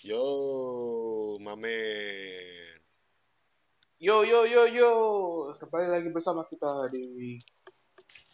Yo, 0.00 0.24
mamen. 1.36 2.80
Yo 4.00 4.24
yo 4.24 4.48
yo 4.48 4.64
yo, 4.64 4.90
kembali 5.60 5.92
lagi 5.92 6.08
bersama 6.08 6.48
kita 6.48 6.88
di 6.88 7.36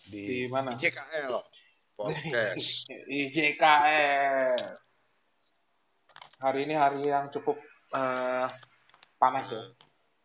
Di, 0.06 0.22
Di 0.22 0.38
mana? 0.46 0.78
JKL 0.78 1.34
Podcast. 1.98 2.86
IJKR. 3.10 4.54
Hari 6.46 6.60
ini 6.62 6.74
hari 6.78 7.02
yang 7.10 7.26
cukup 7.26 7.58
eh, 7.90 8.46
panas 9.18 9.50
ya. 9.50 9.66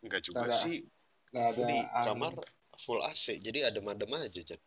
Enggak 0.05 0.21
juga 0.21 0.45
ada- 0.45 0.53
sih. 0.53 0.85
Nggak 1.33 1.45
ada 1.49 1.61
Di 1.65 1.77
angin. 1.81 2.05
kamar 2.13 2.33
full 2.77 3.01
AC, 3.01 3.41
jadi 3.41 3.73
adem-adem 3.73 4.13
aja, 4.21 4.41
Jan. 4.53 4.61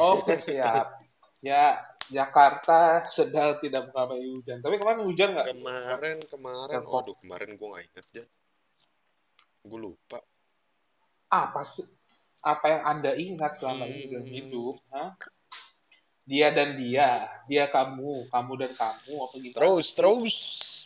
Oke 0.00 0.40
siap. 0.48 1.09
Ya 1.40 1.80
Jakarta 2.10 2.78
sedang 3.16 3.56
tidak 3.62 3.88
mengalami 3.90 4.28
hujan. 4.34 4.58
Tapi 4.60 4.76
kemarin 4.76 5.02
hujan 5.06 5.28
nggak? 5.32 5.46
Kemarin, 5.54 6.16
kemarin, 6.26 6.80
Depok. 6.82 6.92
waduh, 6.92 7.16
kemarin 7.22 7.50
gue 7.56 7.68
nggak 7.70 7.84
inget, 7.86 8.06
Jan. 8.12 8.28
Gue 9.62 9.78
lupa. 9.80 10.18
Apa 11.30 11.62
sih? 11.62 11.86
Apa 12.40 12.66
yang 12.66 12.82
anda 12.88 13.12
ingat 13.14 13.60
selama 13.60 13.84
ini 13.86 14.08
dalam 14.08 14.26
Hmm. 14.26 14.34
hidup? 14.34 14.76
Hah? 14.90 15.12
Dia 16.24 16.48
dan 16.54 16.78
dia, 16.78 17.26
dia 17.46 17.66
kamu, 17.66 18.30
kamu 18.30 18.52
dan 18.56 18.72
kamu, 18.72 19.14
apa 19.18 19.34
gitu? 19.38 19.54
Terus, 19.56 19.86
terus. 19.92 20.34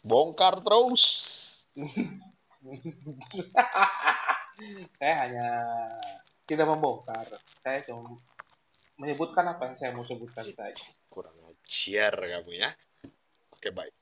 Bongkar 0.02 0.60
terus. 0.60 1.02
saya 4.98 5.14
hanya 5.26 5.48
tidak 6.45 6.66
membongkar. 6.68 7.26
Saya 7.60 7.80
cuma 7.84 8.16
menyebutkan 8.98 9.44
apa 9.50 9.70
yang 9.70 9.76
saya 9.76 9.90
mau 9.94 10.06
sebutkan 10.06 10.46
saja. 10.54 10.86
Kurang 11.10 11.34
ajar 11.42 12.14
kamu 12.14 12.50
ya. 12.54 12.70
Oke, 13.54 13.74
baik. 13.74 13.95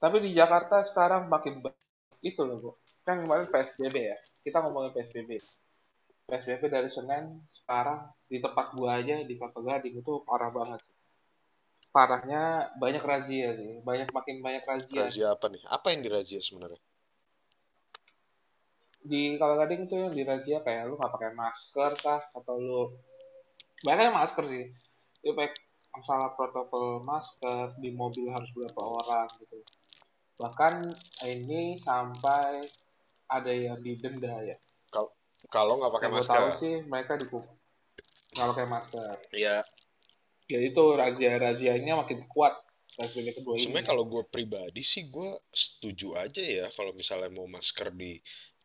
Tapi 0.00 0.16
di 0.24 0.30
Jakarta 0.32 0.80
sekarang 0.84 1.28
makin 1.28 1.60
ba- 1.60 1.76
itu 2.24 2.40
loh, 2.44 2.56
Bu. 2.60 2.70
Kan 3.04 3.24
kemarin 3.24 3.48
PSBB 3.48 3.96
ya. 3.96 4.18
Kita 4.40 4.64
ngomongin 4.64 4.92
PSBB. 4.96 5.40
PSBB 6.28 6.62
dari 6.70 6.88
Senin 6.92 7.42
sekarang 7.50 8.06
di 8.30 8.38
tempat 8.38 8.72
gua 8.72 9.02
aja 9.02 9.18
di 9.20 9.34
Kelapa 9.34 9.60
Gading 9.60 9.98
itu 10.00 10.12
parah 10.22 10.52
banget. 10.52 10.80
Parahnya 11.90 12.70
banyak 12.78 13.02
razia 13.02 13.56
sih. 13.58 13.82
Banyak 13.82 14.14
makin 14.14 14.38
banyak 14.38 14.62
razia. 14.62 15.10
Razia 15.10 15.26
apa 15.34 15.50
nih? 15.50 15.62
Apa 15.66 15.90
yang 15.90 16.06
dirazia 16.06 16.38
sebenarnya? 16.38 16.78
Di 19.02 19.36
Kelapa 19.36 19.66
Gading 19.66 19.90
itu 19.90 19.94
yang 19.98 20.14
dirazia 20.14 20.62
kayak 20.62 20.86
lu 20.86 20.94
nggak 20.96 21.12
pakai 21.12 21.32
masker 21.34 21.92
kah 21.98 22.22
atau 22.30 22.56
lu 22.56 22.94
banyak 23.84 24.12
masker 24.12 24.44
sih. 24.48 24.64
Dia 25.20 25.32
pakai 25.36 25.56
masalah 25.90 26.32
protokol 26.38 27.02
masker 27.02 27.76
di 27.82 27.90
mobil 27.92 28.30
harus 28.30 28.48
berapa 28.54 28.80
orang 28.80 29.28
gitu. 29.40 29.58
Bahkan 30.40 30.94
ini 31.28 31.76
sampai 31.76 32.68
ada 33.30 33.52
yang 33.52 33.78
didenda 33.80 34.40
ya. 34.42 34.56
Kalau 35.50 35.80
nggak 35.80 35.92
pakai 35.98 36.08
Yang 36.08 36.14
gue 36.14 36.26
tahu 36.30 36.46
masker. 36.46 36.60
sih 36.62 36.74
mereka 36.86 37.12
dihukum 37.18 37.44
nggak 38.30 38.48
pakai 38.54 38.66
masker. 38.70 39.12
Ya, 39.34 39.66
Ya 40.50 40.58
itu 40.58 40.82
razia-razianya 40.98 41.94
makin 41.94 42.26
kuat 42.26 42.58
PSBB 42.98 43.38
kedua 43.38 43.54
ini. 43.54 43.70
Sebenarnya 43.70 43.94
kalau 43.94 44.02
gue 44.02 44.22
pribadi 44.26 44.82
sih 44.82 45.06
gue 45.06 45.38
setuju 45.54 46.18
aja 46.18 46.42
ya 46.42 46.66
kalau 46.74 46.90
misalnya 46.90 47.30
mau 47.30 47.46
masker 47.46 47.94
di 47.94 48.18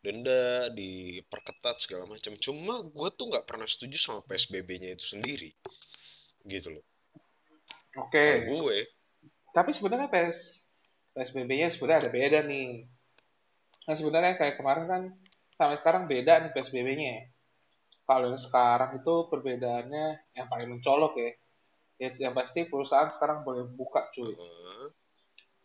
denda, 0.05 0.69
diperketat 0.69 1.81
segala 1.81 2.05
macam. 2.05 2.37
Cuma 2.37 2.85
gue 2.85 3.09
tuh 3.17 3.25
nggak 3.33 3.49
pernah 3.49 3.65
setuju 3.65 3.97
sama 3.97 4.21
PSBB-nya 4.29 4.93
itu 4.93 5.17
sendiri, 5.17 5.49
gitu 6.45 6.77
loh. 6.77 6.85
Oke. 7.97 8.45
Kalau 8.45 8.69
gue, 8.69 8.77
Tapi 9.55 9.71
sebenarnya 9.71 10.11
PS 10.11 10.67
PSBB-nya 11.15 11.71
sebenarnya 11.71 11.99
ada 12.05 12.11
beda 12.11 12.39
nih. 12.43 12.83
Nah 13.87 13.95
sebenarnya 13.95 14.35
kayak 14.35 14.59
kemarin 14.59 14.85
kan 14.85 15.01
sampai 15.55 15.79
sekarang 15.79 16.03
beda 16.11 16.43
nih 16.43 16.51
PSBB-nya. 16.51 17.31
Kalau 18.03 18.29
yang 18.29 18.41
sekarang 18.41 18.99
itu 18.99 19.13
perbedaannya 19.31 20.05
yang 20.35 20.47
paling 20.51 20.69
mencolok 20.75 21.15
ya. 21.17 21.31
Ya, 21.95 22.09
yang 22.27 22.35
pasti 22.35 22.67
perusahaan 22.67 23.07
sekarang 23.07 23.47
boleh 23.47 23.63
buka 23.71 24.11
cuy. 24.11 24.35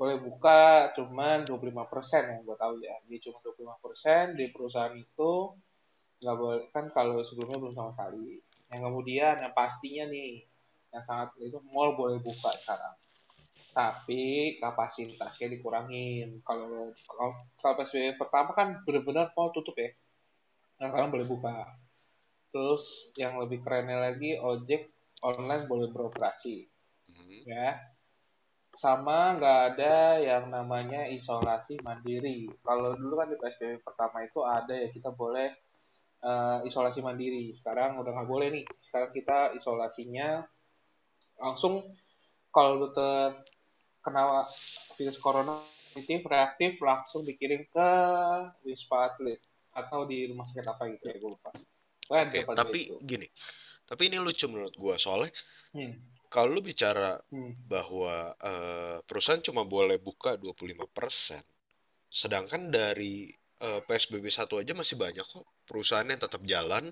Boleh 0.00 0.16
buka 0.16 0.88
cuman 0.96 1.44
25% 1.44 2.32
yang 2.32 2.40
gue 2.40 2.56
tahu 2.56 2.80
ya. 2.80 2.96
Dia 3.04 3.18
cuma 3.20 3.44
25% 3.44 4.32
di 4.40 4.48
perusahaan 4.48 4.96
itu 4.96 5.32
nggak 6.20 6.36
boleh 6.36 6.64
kan 6.72 6.88
kalau 6.88 7.20
sebelumnya 7.20 7.60
belum 7.60 7.76
sama 7.76 7.92
sekali. 7.92 8.40
Yang 8.72 8.80
kemudian 8.88 9.34
yang 9.44 9.52
pastinya 9.52 10.08
nih 10.08 10.40
yang 10.96 11.04
sangat 11.04 11.36
itu 11.36 11.60
mall 11.68 11.92
boleh 12.00 12.16
buka 12.24 12.50
sekarang 12.56 12.96
tapi 13.70 14.56
kapasitasnya 14.58 15.48
dikurangin. 15.54 16.42
Kalau 16.42 16.90
kalau, 17.06 17.28
kalau 17.58 17.74
PSBB 17.78 18.18
pertama 18.18 18.50
kan 18.54 18.82
benar-benar 18.82 19.30
mau 19.34 19.54
tutup 19.54 19.74
ya. 19.78 19.90
Nah, 20.82 20.90
sekarang 20.90 21.10
boleh 21.14 21.26
buka. 21.26 21.78
Terus 22.50 23.14
yang 23.14 23.38
lebih 23.38 23.62
kerennya 23.62 24.10
lagi 24.10 24.34
ojek 24.40 24.90
online 25.22 25.70
boleh 25.70 25.88
beroperasi 25.94 26.66
hmm, 27.06 27.46
ya. 27.46 27.78
Sama 28.80 29.36
nggak 29.36 29.58
ada 29.76 30.16
yang 30.24 30.48
namanya 30.48 31.04
isolasi 31.04 31.76
mandiri. 31.84 32.48
Kalau 32.64 32.96
dulu 32.96 33.20
kan 33.20 33.28
di 33.28 33.36
PSBB 33.36 33.84
pertama 33.84 34.24
itu 34.24 34.40
ada 34.40 34.72
ya 34.72 34.88
kita 34.88 35.12
boleh 35.12 35.52
eh, 36.24 36.58
isolasi 36.64 37.04
mandiri. 37.04 37.52
Sekarang 37.60 38.00
udah 38.00 38.16
nggak 38.16 38.30
boleh 38.30 38.48
nih. 38.48 38.64
Sekarang 38.80 39.12
kita 39.12 39.52
isolasinya 39.52 40.40
langsung 41.36 41.92
kalau 42.48 42.80
lu 42.80 42.88
terkena 42.96 44.48
virus 44.96 45.20
corona 45.20 45.60
positif 45.90 46.24
reaktif 46.24 46.72
langsung 46.80 47.26
dikirim 47.26 47.68
ke 47.68 47.90
wisma 48.64 49.12
atlet 49.12 49.44
atau 49.76 50.08
di 50.08 50.24
rumah 50.30 50.48
sakit 50.48 50.66
apa 50.66 50.88
gitu 50.96 51.04
ya 51.04 51.16
gue 51.20 51.30
lupa. 51.36 51.50
Oke. 52.10 52.48
Tapi 52.48 52.80
itu. 52.90 52.96
gini, 53.04 53.28
tapi 53.84 54.08
ini 54.08 54.16
lucu 54.18 54.48
menurut 54.48 54.72
gue 54.72 54.94
soalnya 54.96 55.30
Hmm, 55.70 55.94
kalau 56.32 56.48
lu 56.56 56.62
bicara 56.64 57.18
hmm. 57.32 57.52
bahwa 57.72 58.16
eh, 58.50 58.98
perusahaan 59.08 59.42
cuma 59.42 59.62
boleh 59.66 59.98
buka 60.08 60.30
25%, 60.38 61.44
sedangkan 62.10 62.62
dari 62.70 63.28
eh, 63.66 63.80
PSBB 63.86 64.26
1 64.30 64.56
aja 64.62 64.72
masih 64.80 64.96
banyak 65.04 65.26
kok 65.26 65.46
perusahaan 65.68 66.06
yang 66.12 66.20
tetap 66.22 66.42
jalan, 66.46 66.84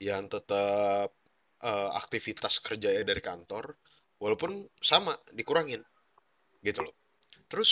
yang 0.00 0.24
tetap 0.34 1.10
eh, 1.70 1.90
aktivitas 2.00 2.54
kerjanya 2.66 3.04
dari 3.10 3.22
kantor, 3.24 3.64
walaupun 4.22 4.52
sama 4.80 5.12
dikurangin 5.38 5.82
gitu 6.64 6.80
loh. 6.86 6.96
Terus 7.50 7.70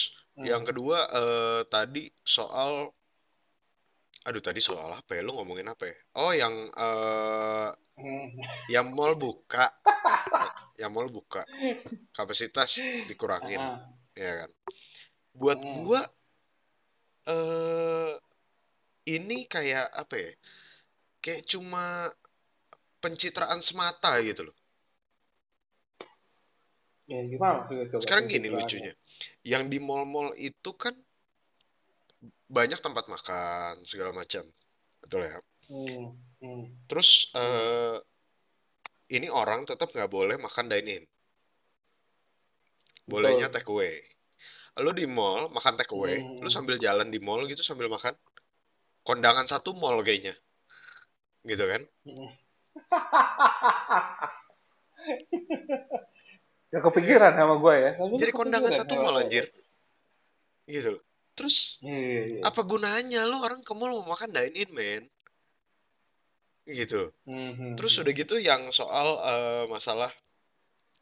yang 0.51 0.63
Hmm. 0.63 0.69
kedua 0.69 0.99
eh, 1.21 1.63
tadi 1.73 2.05
soal, 2.25 2.93
aduh 4.29 4.43
tadi 4.49 4.61
soal 4.69 4.91
apa 5.01 5.11
ya? 5.17 5.23
Lu 5.27 5.33
ngomongin 5.37 5.69
apa 5.73 5.85
ya? 5.91 5.97
Oh 6.23 6.33
yang 6.43 6.55
eh, 6.87 7.71
Hmm. 7.99 8.31
yang 8.75 8.95
mall 8.95 9.19
buka, 9.19 9.75
yang 10.79 10.95
mall 10.95 11.11
buka, 11.11 11.43
kapasitas 12.15 12.79
dikurangin, 13.11 13.59
Ah, 13.59 13.83
ya 14.15 14.47
kan? 14.47 14.51
Buat 15.35 15.59
hmm. 15.59 15.75
gua 15.83 16.01
eh 17.29 18.15
ini 19.11 19.45
kayak 19.51 19.91
apa 19.93 20.15
ya? 20.15 20.33
Kayak 21.19 21.43
cuma 21.51 22.07
pencitraan 23.03 23.59
semata 23.59 24.15
gitu 24.23 24.47
loh. 24.51 24.57
Ya 27.09 27.25
gimana 27.25 27.65
maksudnya 27.65 27.89
coba 27.89 28.03
Sekarang 28.05 28.25
gini 28.29 28.53
lucunya, 28.53 28.93
yang 29.41 29.67
di 29.73 29.81
mall-mall 29.81 30.37
itu 30.37 30.71
kan 30.77 30.93
banyak 32.49 32.81
tempat 32.85 33.09
makan 33.09 33.81
segala 33.89 34.13
macam, 34.13 34.45
betul 35.01 35.25
ya? 35.25 35.41
Hmm, 35.69 36.17
hmm, 36.41 36.65
Terus 36.89 37.31
hmm, 37.35 37.39
eh 37.41 37.97
ini 39.17 39.29
orang 39.41 39.61
tetap 39.69 39.89
nggak 39.95 40.09
boleh 40.17 40.37
makan 40.47 40.67
dine 40.73 40.91
in, 40.97 41.05
bolehnya 43.11 43.47
take 43.55 43.67
away. 43.75 43.95
Lu 44.85 44.91
di 44.99 45.07
mall 45.19 45.43
makan 45.57 45.75
take 45.79 45.93
away, 45.99 46.17
lu 46.43 46.49
Hmm. 46.49 46.55
sambil 46.57 46.77
jalan 46.87 47.09
di 47.15 47.19
mall 47.27 47.43
gitu 47.51 47.63
sambil 47.69 47.89
makan, 47.97 48.15
kondangan 49.09 49.47
satu 49.53 49.71
mall 49.81 49.99
kayaknya, 50.07 50.35
gitu 51.49 51.65
kan? 51.71 51.83
hmm. 52.05 52.29
Gak 56.73 56.83
kepikiran 56.85 57.33
sama 57.33 57.55
gue 57.63 57.75
ya, 57.85 57.91
tapi 57.97 58.13
lu 58.13 58.17
Jadi 58.21 58.33
kondangan 58.37 58.73
satu 58.73 58.95
mall 59.01 59.17
anjir, 59.21 59.45
gitu 60.69 60.89
loh. 60.99 61.03
Terus 61.37 61.57
Iya, 61.81 61.95
iya, 61.95 62.23
iya. 62.29 62.41
apa 62.49 62.61
gunanya 62.67 63.21
lu 63.31 63.37
orang 63.47 63.61
ke 63.67 63.73
mall 63.79 63.93
mau 64.03 64.15
makan 64.15 64.31
dine 64.37 64.55
in, 64.63 64.71
men? 64.75 65.03
Gitu 66.69 66.95
loh. 67.01 67.11
Hmm, 67.25 67.53
hmm, 67.57 67.73
Terus 67.81 67.97
udah 67.97 68.13
gitu 68.13 68.35
yang 68.37 68.69
soal 68.69 69.09
eh, 69.25 69.65
masalah 69.73 70.13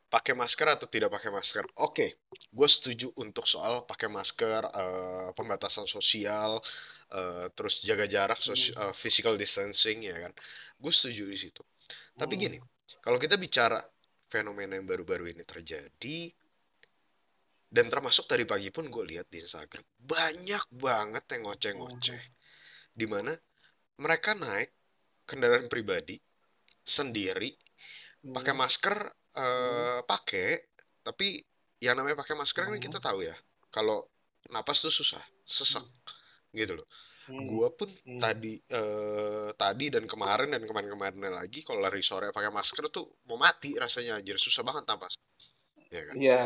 pakai 0.07 0.39
masker 0.39 0.69
atau 0.71 0.87
tidak 0.87 1.11
pakai 1.11 1.31
masker. 1.35 1.67
Oke, 1.83 2.23
gue 2.31 2.69
setuju 2.71 3.11
untuk 3.19 3.45
soal 3.45 3.83
pakai 3.83 4.07
masker, 4.07 4.63
eh, 4.71 5.29
pembatasan 5.35 5.85
sosial, 5.91 6.63
eh, 7.11 7.47
terus 7.53 7.83
jaga 7.83 8.07
jarak, 8.07 8.39
Hmm, 8.39 8.55
eh, 8.55 8.95
physical 8.95 9.35
distancing 9.35 10.07
ya 10.07 10.17
kan. 10.31 10.33
Gue 10.79 10.93
setuju 10.95 11.27
di 11.27 11.39
situ. 11.39 11.63
Tapi 12.15 12.35
hmm, 12.39 12.43
gini, 12.43 12.59
kalau 13.03 13.19
kita 13.19 13.35
bicara 13.35 13.83
fenomena 14.31 14.79
yang 14.79 14.87
baru-baru 14.87 15.35
ini 15.35 15.43
terjadi 15.43 16.19
dan 17.67 17.87
termasuk 17.91 18.31
tadi 18.31 18.47
pagi 18.47 18.71
pun 18.71 18.87
gue 18.87 19.05
lihat 19.07 19.27
di 19.27 19.43
Instagram 19.43 19.83
banyak 19.99 20.65
banget 20.71 21.25
yang 21.35 21.43
ngoceh-ngoceh 21.47 22.23
di 22.95 23.07
mana 23.07 23.35
mereka 24.01 24.33
naik 24.39 24.71
kendaraan 25.27 25.67
pribadi 25.69 26.17
sendiri 26.87 27.51
pakai 28.23 28.55
Hmm. 28.55 28.61
masker 28.63 28.97
Hmm. 28.97 29.43
eh 29.43 30.01
pakai 30.07 30.49
tapi 31.05 31.43
yang 31.83 31.95
namanya 31.99 32.17
pakai 32.23 32.35
masker 32.39 32.63
kan 32.67 32.73
Hmm. 32.73 32.81
kita 32.83 32.99
tahu 33.03 33.27
ya 33.27 33.37
kalau 33.69 34.07
napas 34.49 34.81
tuh 34.81 34.95
susah 34.95 35.21
sesak 35.45 35.85
gitu 36.55 36.79
loh 36.79 36.89
Hmm. 37.27 37.43
gua 37.51 37.69
pun 37.75 37.91
Hmm. 38.07 38.23
tadi 38.23 38.55
eh 38.71 39.51
tadi 39.59 39.91
dan 39.91 40.07
kemarin 40.07 40.47
dan 40.55 40.63
kemarin-kemarinnya 40.63 41.35
lagi 41.43 41.67
kalau 41.67 41.83
lari 41.83 41.99
sore 42.01 42.31
pakai 42.31 42.55
masker 42.55 42.87
tuh 42.87 43.05
mau 43.27 43.35
mati 43.35 43.75
rasanya 43.75 44.23
anjir 44.23 44.39
susah 44.39 44.63
banget 44.63 44.87
napas 44.87 45.19
ya 45.91 46.03
kan 46.07 46.15
Iya, 46.17 46.41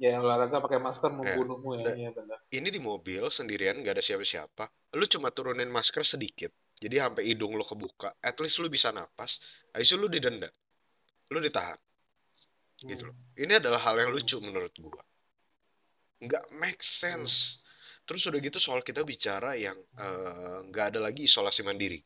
ya 0.00 0.10
olahraga 0.24 0.60
pakai 0.64 0.80
masker 0.80 1.12
ya 1.12 1.16
membunuhmu 1.20 1.70
ya, 1.80 1.84
Da- 1.84 1.96
iya 2.00 2.10
benar. 2.16 2.38
ini 2.48 2.68
di 2.72 2.80
mobil 2.80 3.28
sendirian 3.28 3.76
gak 3.84 4.00
ada 4.00 4.04
siapa-siapa 4.04 4.64
lu 4.96 5.04
cuma 5.04 5.28
turunin 5.32 5.68
masker 5.68 6.00
sedikit 6.04 6.52
jadi 6.82 6.96
sampai 7.08 7.22
hidung 7.30 7.52
lu 7.58 7.64
kebuka 7.64 8.08
at 8.28 8.36
least 8.42 8.58
lu 8.62 8.68
bisa 8.72 8.88
napas 8.92 9.32
habis 9.72 9.88
itu 9.90 9.96
lu 10.00 10.08
didenda 10.08 10.48
lu 11.32 11.38
ditahan 11.42 11.78
gitu 12.90 13.02
Hmm. 13.02 13.10
loh 13.10 13.16
ini 13.42 13.52
adalah 13.60 13.80
hal 13.86 13.96
yang 14.02 14.10
Hmm. 14.10 14.14
lucu 14.14 14.36
menurut 14.42 14.74
gua 14.80 15.02
nggak 16.24 16.44
make 16.60 16.82
Hmm. 17.10 17.26
sense 17.26 17.60
terus 18.06 18.22
udah 18.28 18.40
gitu 18.40 18.58
soal 18.62 18.80
kita 18.88 19.02
bicara 19.04 19.50
yang 19.58 19.76
eh, 19.98 20.56
nggak 20.68 20.84
ada 20.94 21.00
lagi 21.06 21.22
isolasi 21.28 21.60
mandiri 21.66 22.00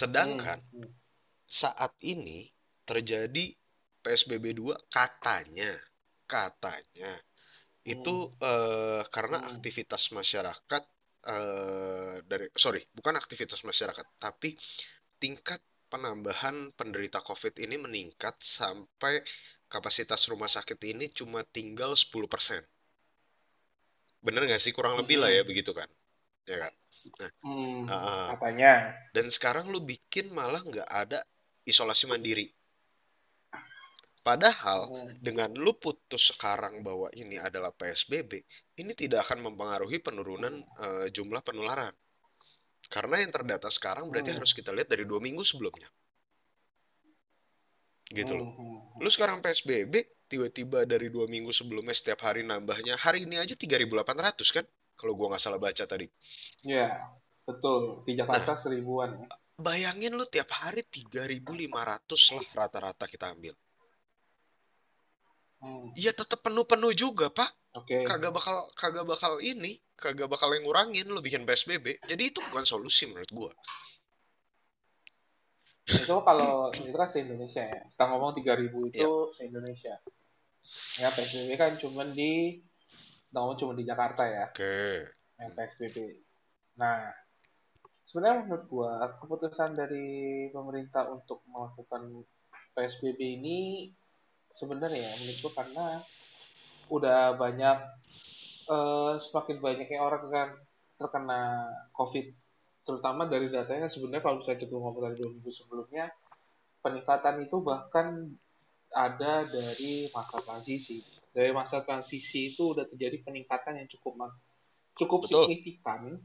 sedangkan 0.00 0.58
Hmm. 0.72 0.92
saat 1.46 1.92
ini 2.02 2.50
terjadi 2.88 3.44
PSBB 4.02 4.46
2 4.58 4.74
katanya 4.90 5.72
katanya 6.26 7.12
itu 7.86 8.16
Hmm. 8.16 8.30
eh, 8.42 9.02
karena 9.14 9.38
Hmm. 9.38 9.50
aktivitas 9.50 10.10
masyarakat 10.18 10.82
eh, 11.34 12.14
dari 12.30 12.46
sorry 12.64 12.82
bukan 12.96 13.14
aktivitas 13.22 13.60
masyarakat 13.70 14.06
tapi 14.24 14.56
tingkat 15.22 15.60
penambahan 15.92 16.56
penderita 16.78 17.18
COVID 17.28 17.54
ini 17.64 17.76
meningkat 17.86 18.36
sampai 18.58 19.22
kapasitas 19.72 20.22
rumah 20.32 20.50
sakit 20.50 20.78
ini 20.92 21.06
cuma 21.18 21.42
tinggal 21.56 21.92
10%. 21.98 22.62
Bener 24.26 24.42
nggak 24.48 24.62
sih? 24.64 24.72
Kurang 24.76 24.94
lebih 25.00 25.16
lah 25.22 25.30
ya 25.30 25.42
Hmm. 25.42 25.48
begitu 25.50 25.70
kan? 25.78 25.88
Ya 26.50 26.56
kan? 26.68 26.72
Nah, 27.22 27.30
Hmm. 27.44 27.86
ah. 27.88 28.34
Katanya. 28.34 28.72
dan 29.14 29.26
sekarang 29.30 29.70
lu 29.72 29.80
bikin 29.92 30.26
malah 30.38 30.62
nggak 30.62 30.88
ada 30.88 31.20
isolasi 31.66 32.04
mandiri. 32.10 32.55
Padahal 34.26 34.80
Hmm. 34.90 35.14
dengan 35.22 35.50
lu 35.54 35.72
putus 35.78 36.34
sekarang 36.34 36.82
bahwa 36.82 37.06
ini 37.14 37.38
adalah 37.38 37.70
PSBB, 37.70 38.32
ini 38.82 38.92
tidak 39.02 39.20
akan 39.30 39.38
mempengaruhi 39.46 40.02
penurunan 40.02 40.54
eh, 40.82 41.06
jumlah 41.14 41.42
penularan. 41.46 41.94
Karena 42.90 43.22
yang 43.22 43.30
terdata 43.30 43.70
sekarang 43.70 44.10
berarti 44.10 44.30
Hmm. 44.34 44.38
harus 44.42 44.50
kita 44.58 44.70
lihat 44.74 44.88
dari 44.90 45.06
dua 45.06 45.22
minggu 45.22 45.46
sebelumnya. 45.46 45.86
Gitu 48.06 48.32
loh. 48.34 48.50
Hmm. 48.54 48.82
Hmm. 48.82 49.02
Lu 49.02 49.10
sekarang 49.10 49.42
PSBB, 49.42 49.94
tiba-tiba 50.26 50.82
dari 50.86 51.06
dua 51.10 51.26
minggu 51.26 51.50
sebelumnya 51.54 51.94
setiap 51.94 52.22
hari 52.26 52.42
nambahnya. 52.42 52.94
Hari 52.98 53.26
ini 53.26 53.38
aja 53.38 53.54
3.800 53.54 54.50
kan? 54.50 54.66
Kalau 54.98 55.12
gua 55.18 55.34
nggak 55.34 55.42
salah 55.42 55.60
baca 55.62 55.84
tadi. 55.86 56.06
Ya, 56.64 56.86
betul. 57.46 58.02
Di 58.06 58.14
Nah, 58.26 58.26
Jakarta 58.26 58.58
seribuan 58.58 59.10
ya. 59.22 59.26
bayangin 59.58 60.14
lu 60.18 60.24
tiap 60.26 60.50
hari 60.54 60.82
3.500 60.86 62.30
lah 62.34 62.46
rata-rata 62.54 63.06
kita 63.06 63.30
ambil. 63.34 63.54
Hmm. 65.60 65.92
Ya 65.96 66.12
tetap 66.12 66.44
penuh-penuh 66.44 66.92
juga, 66.92 67.32
Pak. 67.32 67.50
Oke. 67.76 68.04
Kagak 68.08 68.32
bakal 68.32 68.56
kagak 68.72 69.04
bakal 69.04 69.36
ini, 69.44 69.76
kagak 70.00 70.28
bakal 70.28 70.48
yang 70.56 70.64
ngurangin 70.64 71.08
lu 71.12 71.20
bikin 71.20 71.44
PSBB. 71.44 72.00
Jadi 72.08 72.32
itu 72.32 72.40
bukan 72.48 72.64
solusi 72.64 73.04
menurut 73.08 73.30
gua. 73.32 73.52
Itu 75.86 76.16
kalau 76.24 76.72
itu 76.72 76.96
kan 76.96 77.08
se-Indonesia 77.08 77.62
ya. 77.68 77.80
Kita 77.84 78.04
ngomong 78.10 78.32
3000 78.40 78.42
Ya, 78.90 79.04
itu 79.04 79.12
se-Indonesia. 79.36 79.94
Ya, 80.98 81.08
PSBB 81.12 81.50
kan 81.54 81.78
cuma 81.78 82.02
di 82.08 82.58
kita 83.28 83.38
ngomong 83.38 83.58
cuma 83.60 83.72
di 83.76 83.84
Jakarta 83.84 84.24
ya, 84.24 84.48
oke. 84.48 85.12
yang 85.36 85.52
PSBB. 85.52 85.96
Nah, 86.80 87.12
sebenarnya 88.08 88.48
menurut 88.48 88.64
gua 88.72 88.92
keputusan 89.20 89.76
dari 89.76 90.48
pemerintah 90.48 91.12
untuk 91.12 91.44
melakukan 91.44 92.24
PSBB 92.72 93.20
ini 93.20 93.58
sebenarnya 94.56 95.04
ya 95.04 95.12
menurut 95.20 95.38
gua 95.44 95.52
karena 95.60 95.86
udah 96.88 97.20
banyak 97.36 97.78
eh, 98.72 99.12
semakin 99.20 99.56
banyaknya 99.60 100.00
orang 100.00 100.24
kan 100.32 100.48
terkena 100.96 101.68
COVID. 101.92 102.26
Terutama 102.86 103.28
dari 103.28 103.52
datanya 103.52 103.90
sebenarnya 103.90 104.24
kalau 104.24 104.36
misalnya 104.40 104.60
kita 104.64 104.72
ngomong 104.72 105.02
dari 105.04 105.14
dua 105.20 105.28
minggu 105.28 105.50
sebelumnya 105.52 106.06
peningkatan 106.80 107.42
itu 107.44 107.56
bahkan 107.60 108.30
ada 108.94 109.44
dari 109.44 110.08
masa 110.08 110.38
transisi. 110.40 111.02
Dari 111.36 111.52
masa 111.52 111.84
transisi 111.84 112.56
itu 112.56 112.72
udah 112.72 112.88
terjadi 112.88 113.20
peningkatan 113.20 113.82
yang 113.82 113.88
cukup 113.90 114.32
cukup 114.96 115.28
Betul. 115.28 115.50
signifikan. 115.50 116.16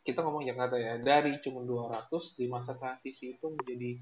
Kita 0.00 0.22
ngomong 0.24 0.46
Jakarta 0.46 0.78
ya 0.78 0.96
dari 1.00 1.36
cuma 1.42 1.64
200 1.66 2.38
di 2.38 2.46
masa 2.46 2.78
transisi 2.78 3.34
itu 3.34 3.46
menjadi 3.50 3.98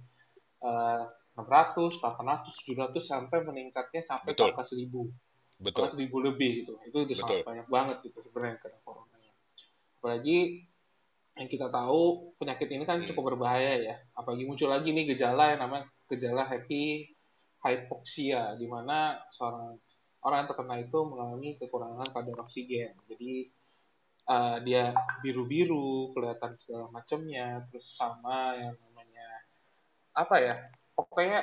eh, 0.63 1.03
600, 1.39 2.03
800, 2.03 2.67
700 2.67 2.99
sampai 2.99 3.39
meningkatnya 3.47 4.03
sampai 4.03 4.35
ke 4.35 4.43
Betul. 4.43 4.51
angka 4.51 4.65
1000 4.67 5.63
Betul. 5.63 5.83
bahkan 5.87 5.95
1000 5.95 6.27
lebih 6.27 6.51
gitu 6.67 6.75
itu 6.83 6.97
udah 7.07 7.17
sangat 7.19 7.47
banyak 7.47 7.67
banget 7.71 7.97
gitu 8.07 8.19
sebenarnya 8.27 8.59
yang 8.59 8.63
kena 8.63 8.79
coronanya 8.83 9.33
apalagi 9.99 10.39
yang 11.39 11.49
kita 11.51 11.67
tahu 11.71 12.35
penyakit 12.39 12.69
ini 12.75 12.83
kan 12.83 12.99
Hmm. 12.99 13.07
cukup 13.07 13.35
berbahaya 13.35 13.79
ya 13.79 13.95
apalagi 14.19 14.43
muncul 14.43 14.67
lagi 14.71 14.91
nih 14.91 15.15
gejala 15.15 15.55
yang 15.55 15.63
namanya 15.63 15.87
gejala 16.11 16.43
happy 16.43 17.15
hypoxia 17.63 18.55
di 18.59 18.67
mana 18.67 19.19
seorang 19.35 19.79
orang 20.23 20.37
yang 20.43 20.49
terkena 20.51 20.75
itu 20.83 20.99
mengalami 21.07 21.49
kekurangan 21.59 22.09
kadar 22.11 22.39
oksigen 22.43 22.95
jadi 23.07 23.33
eh, 24.29 24.57
dia 24.67 24.95
biru-biru 25.23 26.15
kelihatan 26.15 26.55
segala 26.59 26.87
macamnya 26.91 27.63
terus 27.71 27.87
sama 27.99 28.55
yang 28.59 28.75
namanya 28.79 29.27
apa 30.15 30.37
ya 30.43 30.55
pokoknya 30.99 31.39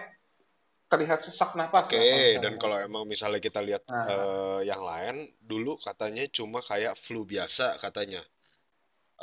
terlihat 0.91 1.19
sesak 1.25 1.51
napas 1.59 1.87
Oke, 1.89 1.97
kalau 1.97 2.19
dan 2.43 2.53
kalau 2.61 2.77
emang 2.87 3.03
misalnya 3.13 3.39
kita 3.47 3.59
lihat 3.67 3.83
nah 3.87 4.05
eh, 4.13 4.59
yang 4.69 4.81
lain, 4.91 5.15
dulu 5.51 5.73
katanya 5.87 6.23
cuma 6.37 6.59
kayak 6.69 6.93
flu 7.03 7.21
biasa 7.31 7.65
katanya. 7.83 8.21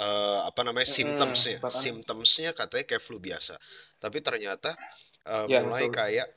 Eh, 0.07 0.39
apa 0.49 0.61
namanya 0.67 0.89
mm, 0.89 0.95
symptomsnya? 0.99 1.59
bahkan 1.63 1.85
Symptomsnya 1.85 2.51
katanya 2.61 2.85
kayak 2.89 3.05
flu 3.07 3.19
biasa. 3.29 3.55
Tapi 4.03 4.19
ternyata 4.27 4.71
eh, 5.35 5.49
ya 5.51 5.59
mulai 5.59 5.85
betul 5.85 5.93
kayak 5.99 6.29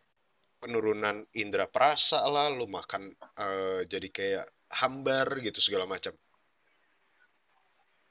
penurunan 0.61 1.17
indera 1.41 1.67
perasa 1.75 2.19
lah, 2.35 2.47
lu 2.57 2.65
makan 2.77 3.03
eh, 3.45 3.81
jadi 3.93 4.09
kayak 4.17 4.45
hambar 4.81 5.27
gitu 5.47 5.59
segala 5.63 5.85
macam. 5.93 6.13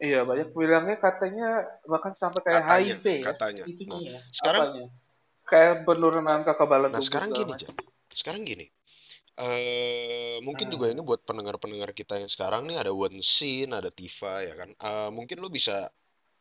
Iya, 0.05 0.19
banyak 0.29 0.49
bilangnya 0.59 0.97
katanya 1.07 1.45
bahkan 1.91 2.13
sampai 2.21 2.41
kayak 2.47 2.63
Katanya, 2.67 2.95
HIV 2.95 3.05
ya. 3.27 3.33
katanya. 3.33 3.67
Itu 3.71 3.83
Nah, 3.89 3.99
nih 3.99 4.01
ya, 4.11 4.19
sekarang, 4.37 4.63
apanya? 4.63 4.85
Kayak 5.45 5.85
penurunan 5.85 6.41
kekebalan 6.45 6.91
nah 6.93 7.01
tubuh 7.01 7.07
sekarang 7.09 7.31
gini. 7.37 7.53
Jan. 7.61 7.75
Sekarang 8.15 8.43
gini. 8.47 8.67
Eh, 9.35 10.39
mungkin 10.47 10.71
juga 10.71 10.87
ini 10.93 11.03
Hmm. 11.03 11.09
buat 11.11 11.21
pendengar-pendengar 11.27 11.91
kita 11.91 12.23
yang 12.23 12.31
sekarang 12.31 12.71
nih 12.71 12.79
ada 12.79 12.93
Wensin, 12.95 13.75
ada 13.75 13.91
Tifa 13.91 14.41
ya 14.47 14.55
kan. 14.55 14.71
Eh, 14.73 15.11
mungkin 15.11 15.43
lu 15.43 15.51
bisa 15.51 15.91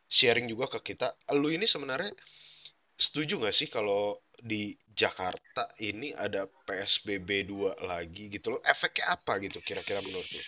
sharing 0.08 0.46
juga 0.50 0.66
ke 0.78 0.94
kita. 0.94 1.12
Lu 1.34 1.50
ini 1.50 1.66
sebenarnya 1.66 2.12
setuju 2.94 3.42
nggak 3.42 3.56
sih 3.56 3.68
kalau 3.70 4.22
di 4.38 4.74
Jakarta 4.94 5.66
ini 5.82 6.14
ada 6.14 6.46
PSBB 6.66 7.30
2 7.50 7.74
lagi 7.82 8.30
gitu 8.30 8.54
loh? 8.54 8.60
Efeknya 8.62 9.18
apa 9.18 9.42
gitu 9.42 9.58
kira-kira 9.62 9.98
menurut 10.04 10.26
lu? 10.30 10.42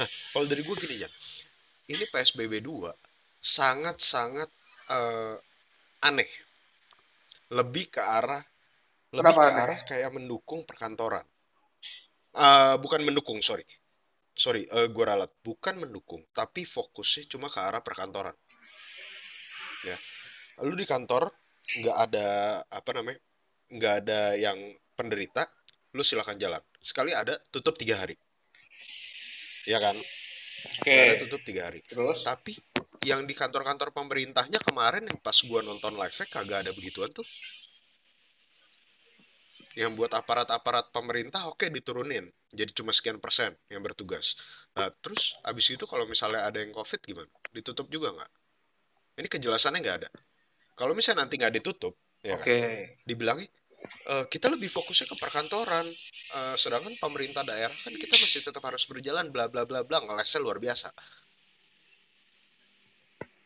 Nah, 0.00 0.08
kalau 0.36 0.46
dari 0.50 0.62
gue 0.66 0.76
gini 0.76 0.96
Jan, 1.00 1.12
ini 1.88 2.04
PSBB 2.12 2.60
2 2.60 2.92
sangat-sangat 3.40 4.50
eh, 4.90 5.36
aneh. 6.04 6.30
Lebih 7.50 7.94
ke 7.94 8.02
arah 8.02 8.42
lebih 9.14 9.32
Kenapa 9.32 9.40
ke 9.40 9.48
aneh? 9.54 9.62
arah 9.64 9.80
kayak 9.86 10.10
mendukung 10.12 10.60
perkantoran. 10.66 11.24
Eh, 12.36 12.74
bukan 12.82 13.00
mendukung, 13.06 13.40
sorry. 13.40 13.64
Sorry, 14.36 14.68
eh, 14.68 14.88
gue 14.92 15.04
ralat. 15.06 15.32
Bukan 15.40 15.80
mendukung, 15.80 16.20
tapi 16.36 16.68
fokusnya 16.68 17.24
cuma 17.32 17.48
ke 17.48 17.56
arah 17.62 17.80
perkantoran. 17.80 18.36
Ya, 19.86 19.96
lu 20.66 20.74
di 20.74 20.84
kantor 20.84 21.30
nggak 21.80 21.96
ada 22.10 22.28
apa 22.66 22.90
namanya, 22.92 23.20
nggak 23.72 23.94
ada 24.04 24.20
yang 24.36 24.58
penderita, 24.98 25.46
lu 25.96 26.02
silakan 26.04 26.36
jalan. 26.36 26.62
Sekali 26.82 27.14
ada, 27.16 27.38
tutup 27.48 27.78
tiga 27.78 28.02
hari, 28.04 28.16
ya 29.64 29.78
kan? 29.80 29.96
Nggak 30.92 31.04
ada 31.08 31.14
Oke, 31.14 31.22
tutup 31.24 31.40
tiga 31.46 31.70
hari. 31.70 31.80
terus? 31.88 32.20
Tapi 32.26 32.52
yang 33.06 33.22
di 33.22 33.38
kantor-kantor 33.38 33.94
pemerintahnya 33.94 34.58
kemarin 34.66 35.06
yang 35.06 35.18
pas 35.22 35.38
gua 35.46 35.62
nonton 35.62 35.94
live 35.94 36.26
kagak 36.26 36.66
ada 36.66 36.74
begituan 36.74 37.14
tuh. 37.14 37.26
yang 39.76 39.92
buat 39.92 40.08
aparat-aparat 40.08 40.88
pemerintah 40.88 41.44
oke 41.52 41.68
diturunin. 41.68 42.24
Jadi 42.48 42.72
cuma 42.72 42.96
sekian 42.96 43.20
persen 43.20 43.52
yang 43.68 43.84
bertugas. 43.84 44.32
Nah, 44.72 44.88
terus 45.04 45.36
abis 45.44 45.76
itu 45.76 45.84
kalau 45.84 46.08
misalnya 46.08 46.48
ada 46.48 46.64
yang 46.64 46.72
covid 46.72 46.96
gimana? 47.04 47.28
Ditutup 47.52 47.84
juga 47.92 48.16
nggak? 48.16 48.30
Ini 49.20 49.28
kejelasannya 49.28 49.80
nggak 49.84 49.96
ada. 50.00 50.08
Kalau 50.72 50.96
misalnya 50.96 51.28
nanti 51.28 51.36
nggak 51.36 51.60
ditutup 51.60 51.92
ya 52.24 52.40
Oke. 52.40 52.48
kan, 52.48 53.04
dibilangnya 53.04 53.48
"Eh, 54.08 54.24
kita 54.32 54.48
lebih 54.48 54.72
fokusnya 54.72 55.12
ke 55.12 55.16
perkantoran. 55.20 55.92
Eh, 56.32 56.56
sedangkan 56.56 56.96
pemerintah 56.96 57.44
daerah 57.44 57.76
kan 57.76 57.92
kita 57.92 58.16
masih 58.16 58.40
tetap 58.48 58.64
harus 58.64 58.88
berjalan 58.88 59.28
bla 59.28 59.52
bla 59.52 59.68
bla 59.68 59.84
bla. 59.84 60.00
Ngelesnya 60.00 60.40
luar 60.40 60.56
biasa 60.56 60.88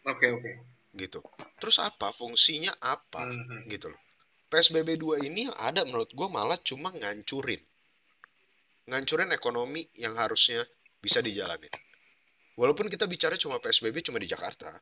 Oke, 0.08 0.32
oke. 0.32 0.52
gitu. 0.90 1.22
Terus 1.62 1.78
apa? 1.78 2.10
Fungsinya 2.10 2.74
apa? 2.82 3.22
Mhm. 3.22 3.70
gitu 3.70 3.92
loh. 3.92 4.00
PSBB 4.50 4.98
2 4.98 5.22
ini 5.22 5.46
yang 5.46 5.54
ada 5.54 5.86
menurut 5.86 6.10
gue 6.10 6.26
malah 6.26 6.58
cuma 6.58 6.90
ngancurin. 6.90 7.62
Ngancurin 8.90 9.30
ekonomi 9.30 9.86
yang 9.94 10.18
harusnya 10.18 10.66
bisa 10.98 11.22
dijalanin. 11.22 11.70
Walaupun 12.58 12.90
kita 12.90 13.06
bicara 13.06 13.38
cuma 13.38 13.62
PSBB 13.62 14.02
cuma 14.02 14.18
di 14.18 14.26
Jakarta. 14.26 14.74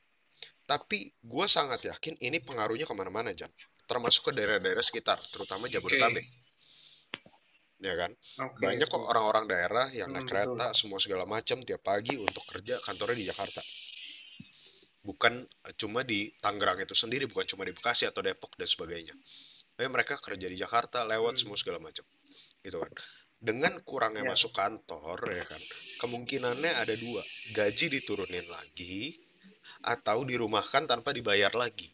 Tapi 0.65 1.13
gue 1.21 1.47
sangat 1.47 1.85
yakin 1.85 2.17
ini 2.25 2.41
pengaruhnya 2.41 2.89
ke 2.89 2.95
mana-mana 2.97 3.37
Jan. 3.37 3.53
Termasuk 3.85 4.33
ke 4.33 4.33
daerah-daerah 4.33 4.81
sekitar 4.81 5.21
terutama 5.29 5.69
Jabodetabek. 5.69 6.25
Ya 7.79 7.95
kan? 7.95 8.11
Oke. 8.43 8.59
banyak 8.59 8.89
kok 8.91 8.99
orang-orang 8.99 9.47
daerah 9.47 9.87
yang 9.95 10.11
naik 10.11 10.27
Hmm, 10.27 10.31
kereta 10.51 10.67
semua 10.75 10.99
segala 10.99 11.29
macam 11.29 11.63
tiap 11.63 11.85
pagi 11.85 12.19
untuk 12.19 12.43
kerja 12.49 12.83
kantornya 12.83 13.23
di 13.23 13.27
Jakarta 13.31 13.63
bukan 15.09 15.41
eh, 15.65 15.75
cuma 15.81 16.05
di 16.05 16.29
Tangerang 16.45 16.85
itu 16.85 16.93
sendiri 16.93 17.25
bukan 17.25 17.49
cuma 17.49 17.65
di 17.65 17.73
Bekasi 17.73 18.05
atau 18.05 18.21
Depok 18.21 18.53
dan 18.61 18.69
sebagainya 18.69 19.17
tapi 19.73 19.89
mereka 19.89 20.21
kerja 20.21 20.45
di 20.45 20.57
Jakarta 20.59 21.01
lewat 21.09 21.39
Hmm. 21.39 21.41
semua 21.49 21.57
segala 21.57 21.81
macam 21.81 22.05
gitu 22.61 22.77
kan 22.77 22.93
dengan 23.41 23.79
kurangnya 23.87 24.27
Ya. 24.27 24.31
masuk 24.35 24.53
kantor 24.53 25.19
ya 25.33 25.47
kan 25.47 25.63
kemungkinannya 26.03 26.77
ada 26.77 26.93
dua 26.93 27.23
gaji 27.55 27.87
diturunin 27.89 28.45
lagi 28.51 29.17
atau 29.81 30.27
dirumahkan 30.27 30.85
tanpa 30.85 31.15
dibayar 31.15 31.55
lagi 31.55 31.87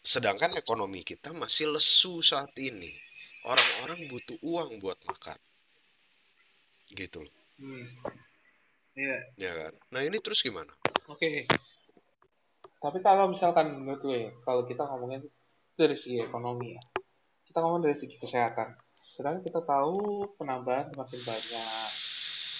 sedangkan 0.00 0.54
ekonomi 0.56 1.02
kita 1.02 1.34
masih 1.34 1.74
lesu 1.74 2.22
saat 2.22 2.54
ini 2.56 2.88
orang-orang 3.44 3.98
butuh 4.08 4.38
uang 4.46 4.70
buat 4.80 4.96
makan 5.04 5.36
gitu 6.94 7.20
loh 7.26 7.34
Hmm. 7.58 7.90
Iya. 8.94 9.18
ya 9.34 9.52
kan 9.58 9.74
nah 9.90 10.06
ini 10.06 10.22
terus 10.22 10.38
gimana 10.40 10.70
Oke. 11.10 11.50
Tapi 12.78 12.98
kalau 13.02 13.26
misalkan 13.26 13.74
menurut 13.74 14.00
gue, 14.02 14.18
ya, 14.26 14.30
kalau 14.46 14.62
kita 14.62 14.86
ngomongin 14.86 15.26
dari 15.74 15.98
segi 15.98 16.22
ekonomi 16.22 16.78
ya, 16.78 16.82
kita 17.42 17.58
ngomong 17.58 17.82
dari 17.82 17.96
segi 17.98 18.14
kesehatan. 18.14 18.78
Sedangkan 18.94 19.42
kita 19.42 19.60
tahu 19.66 20.22
penambahan 20.38 20.94
semakin 20.94 21.20
banyak. 21.26 21.90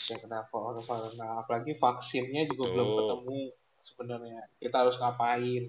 Ya 0.08 0.16
kenapa? 0.16 0.58
Karena 0.82 1.44
apalagi 1.44 1.76
vaksinnya 1.76 2.48
juga 2.48 2.72
belum 2.72 2.88
Betul. 2.88 2.98
ketemu 2.98 3.38
sebenarnya. 3.84 4.40
Kita 4.58 4.76
harus 4.82 4.96
ngapain? 4.98 5.64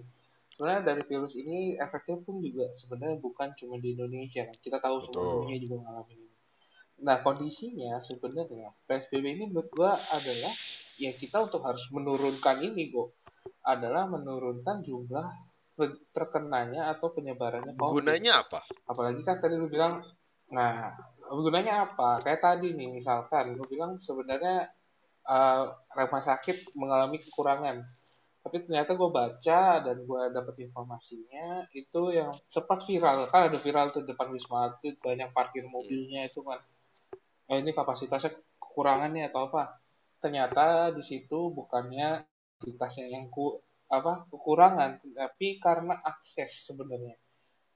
Sebenarnya 0.49 0.81
dari 0.81 1.03
virus 1.05 1.33
ini 1.37 1.77
efeknya 1.77 2.17
pun 2.25 2.41
juga 2.41 2.71
sebenarnya 2.73 3.21
bukan 3.21 3.53
cuma 3.53 3.75
di 3.77 3.93
Indonesia. 3.93 4.47
kan. 4.47 4.55
Kita 4.57 4.77
tahu 4.81 5.03
Betul. 5.03 5.07
seluruh 5.13 5.33
dunia 5.45 5.57
juga 5.61 5.75
ngalamin 5.83 6.17
ini. 6.25 6.37
Nah 6.99 7.17
kondisinya 7.23 7.99
sebenarnya 7.99 8.75
PSBB 8.87 9.25
ini 9.39 9.43
menurut 9.47 9.71
gua 9.71 9.95
adalah 10.15 10.51
ya 10.99 11.15
kita 11.15 11.47
untuk 11.47 11.63
harus 11.63 11.87
menurunkan 11.95 12.59
ini 12.59 12.91
kok 12.91 13.18
adalah 13.69 14.09
menurunkan 14.09 14.81
jumlah 14.81 15.49
terkenanya 16.11 16.91
atau 16.91 17.15
penyebarannya 17.15 17.79
COVID. 17.79 18.03
gunanya 18.03 18.43
apa 18.43 18.59
Apalagi 18.83 19.23
kan 19.23 19.39
tadi 19.39 19.55
lu 19.55 19.71
bilang, 19.71 20.03
nah 20.51 20.91
gunanya 21.31 21.87
apa? 21.87 22.19
Kayak 22.19 22.41
tadi 22.43 22.75
nih 22.75 22.99
misalkan 22.99 23.55
lu 23.55 23.63
bilang 23.63 23.95
sebenarnya 23.95 24.67
eh, 25.23 25.63
rumah 25.71 26.23
sakit 26.23 26.75
mengalami 26.75 27.23
kekurangan. 27.23 27.79
Tapi 28.39 28.65
ternyata 28.65 28.95
gue 28.95 29.09
baca 29.11 29.61
dan 29.83 29.97
gue 29.99 30.21
dapat 30.31 30.55
informasinya 30.63 31.67
itu 31.75 32.01
yang 32.15 32.31
sempat 32.47 32.87
viral 32.87 33.27
kan 33.27 33.51
ada 33.51 33.59
viral 33.59 33.91
tuh 33.91 34.07
depan 34.07 34.31
Wisma 34.31 34.71
Atlet 34.71 34.95
banyak 34.99 35.29
parkir 35.35 35.67
mobilnya 35.67 36.27
itu 36.27 36.43
kan. 36.43 36.59
Eh, 37.51 37.59
ini 37.59 37.71
kapasitasnya 37.71 38.35
kekurangan 38.59 39.11
nih 39.11 39.31
atau 39.31 39.51
apa? 39.51 39.79
Ternyata 40.19 40.91
di 40.91 41.03
situ 41.03 41.51
bukannya 41.51 42.23
kapasitasnya 42.59 43.07
yang 43.15 43.31
ku 43.31 43.55
apa 43.87 44.27
kekurangan, 44.27 44.99
tapi 45.15 45.57
karena 45.63 45.95
akses 46.03 46.67
sebenarnya. 46.67 47.15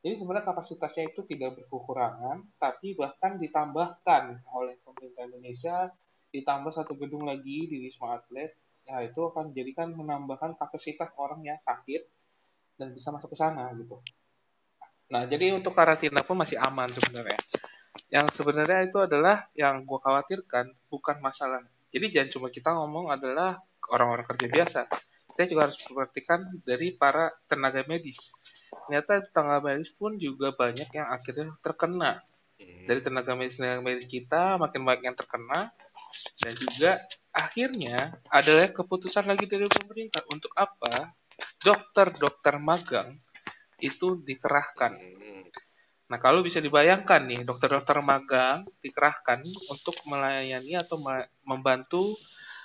Jadi 0.03 0.19
sebenarnya 0.19 0.45
kapasitasnya 0.51 1.15
itu 1.15 1.23
tidak 1.23 1.63
berkekurangan, 1.63 2.59
tapi 2.59 2.91
bahkan 2.93 3.39
ditambahkan 3.39 4.43
oleh 4.51 4.75
pemerintah 4.83 5.23
Indonesia 5.23 5.87
ditambah 6.35 6.75
satu 6.75 6.99
gedung 6.99 7.23
lagi 7.23 7.71
di 7.71 7.87
Wisma 7.87 8.19
Atlet. 8.19 8.51
Ya 8.83 8.99
itu 8.99 9.23
akan 9.23 9.55
menjadikan 9.55 9.95
menambahkan 9.95 10.59
kapasitas 10.59 11.15
orang 11.15 11.39
yang 11.47 11.55
sakit 11.55 12.03
dan 12.75 12.91
bisa 12.91 13.15
masuk 13.15 13.31
ke 13.31 13.37
sana 13.39 13.71
gitu. 13.79 13.95
Nah 15.07 15.23
jadi 15.23 15.55
untuk 15.55 15.71
karantina 15.71 16.19
pun 16.19 16.35
masih 16.35 16.59
aman 16.59 16.91
sebenarnya. 16.91 17.39
Yang 18.11 18.43
sebenarnya 18.43 18.83
itu 18.83 18.99
adalah 18.99 19.47
yang 19.55 19.87
gue 19.87 19.99
khawatirkan 20.03 20.67
bukan 20.91 21.17
masalah. 21.23 21.63
Jadi 21.95 22.11
jangan 22.11 22.29
cuma 22.35 22.47
kita 22.51 22.75
ngomong 22.75 23.07
adalah 23.07 23.55
orang-orang 23.91 24.23
kerja 24.23 24.47
biasa. 24.47 24.81
Kita 25.33 25.49
juga 25.49 25.65
harus 25.65 25.81
memperhatikan 25.89 26.39
dari 26.61 26.93
para 26.93 27.33
tenaga 27.49 27.81
medis. 27.89 28.31
Ternyata 28.85 29.25
tenaga 29.33 29.73
medis 29.73 29.91
pun 29.97 30.13
juga 30.21 30.53
banyak 30.53 30.93
yang 30.93 31.09
akhirnya 31.09 31.57
terkena. 31.59 32.21
Hmm, 32.61 32.85
dari 32.85 33.01
tenaga 33.01 33.33
medis 33.33 33.57
tenaga 33.57 33.81
medis 33.81 34.05
kita 34.05 34.61
makin 34.61 34.85
banyak 34.85 35.09
yang 35.09 35.17
terkena. 35.17 35.73
Dan 36.37 36.53
juga 36.53 37.01
akhirnya 37.33 38.13
adalah 38.29 38.69
keputusan 38.69 39.25
lagi 39.25 39.49
dari 39.49 39.65
pemerintah. 39.65 40.21
Untuk 40.29 40.53
apa 40.53 41.17
dokter-dokter 41.65 42.61
magang 42.61 43.09
itu 43.81 44.21
dikerahkan. 44.21 44.93
hmm, 44.93 45.43
Nah 46.13 46.21
kalau 46.21 46.45
bisa 46.45 46.61
dibayangkan 46.61 47.25
nih 47.25 47.41
dokter-dokter 47.41 47.97
magang 48.05 48.69
dikerahkan 48.85 49.41
untuk 49.65 49.97
melayani 50.05 50.77
atau 50.77 51.01
me- 51.01 51.25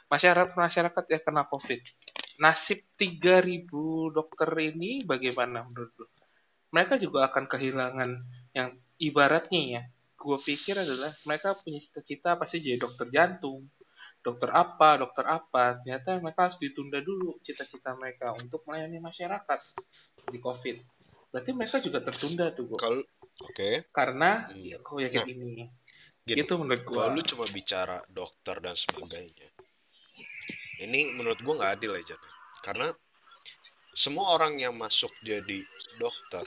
membantu 0.08 0.56
masyarakat-masyarakat 0.56 1.04
yang 1.12 1.22
kena 1.22 1.44
COVID. 1.44 1.80
Nasib 2.38 2.80
3000 2.96 3.68
dokter 4.14 4.48
ini 4.62 5.02
bagaimana 5.04 5.66
menurut 5.66 5.92
lu? 5.98 6.06
Mereka 6.72 7.00
juga 7.00 7.28
akan 7.28 7.44
kehilangan 7.48 8.10
yang 8.54 8.68
ibaratnya 9.00 9.60
ya. 9.60 9.82
Gue 10.18 10.36
pikir 10.40 10.80
adalah 10.80 11.14
mereka 11.24 11.54
punya 11.60 11.78
cita-cita 11.80 12.34
pasti 12.36 12.58
jadi 12.60 12.78
dokter 12.78 13.06
jantung, 13.12 13.68
dokter 14.22 14.50
apa, 14.52 14.98
dokter 14.98 15.24
apa. 15.26 15.78
Ternyata 15.82 16.18
mereka 16.20 16.50
harus 16.50 16.58
ditunda 16.60 17.00
dulu 17.00 17.38
cita-cita 17.40 17.94
mereka 17.94 18.34
untuk 18.34 18.64
melayani 18.66 18.98
masyarakat 19.00 19.60
di 20.28 20.38
COVID. 20.38 20.76
Berarti 21.28 21.50
mereka 21.52 21.76
juga 21.84 22.00
tertunda 22.00 22.50
tuh, 22.56 22.64
Go. 22.72 22.76
kalau 22.80 23.02
oke 23.44 23.92
Karena 23.92 24.48
Hmm. 24.48 24.56
ya, 24.56 24.76
gue 24.80 24.98
yakin 25.04 25.20
Nah, 25.20 25.28
ini. 25.28 25.64
gini 26.24 26.40
Itu 26.44 26.54
menurut 26.60 26.82
gue. 26.84 26.92
kalau 26.96 27.16
lu 27.16 27.22
cuma 27.24 27.44
bicara 27.48 28.00
dokter 28.08 28.60
dan 28.60 28.76
sebagainya 28.76 29.48
ini 30.82 31.12
menurut 31.14 31.38
gua 31.42 31.54
nggak 31.62 31.72
adil 31.80 31.92
aja 31.98 32.16
karena 32.62 32.90
semua 33.94 34.34
orang 34.38 34.58
yang 34.58 34.74
masuk 34.78 35.10
jadi 35.26 35.60
dokter 35.98 36.46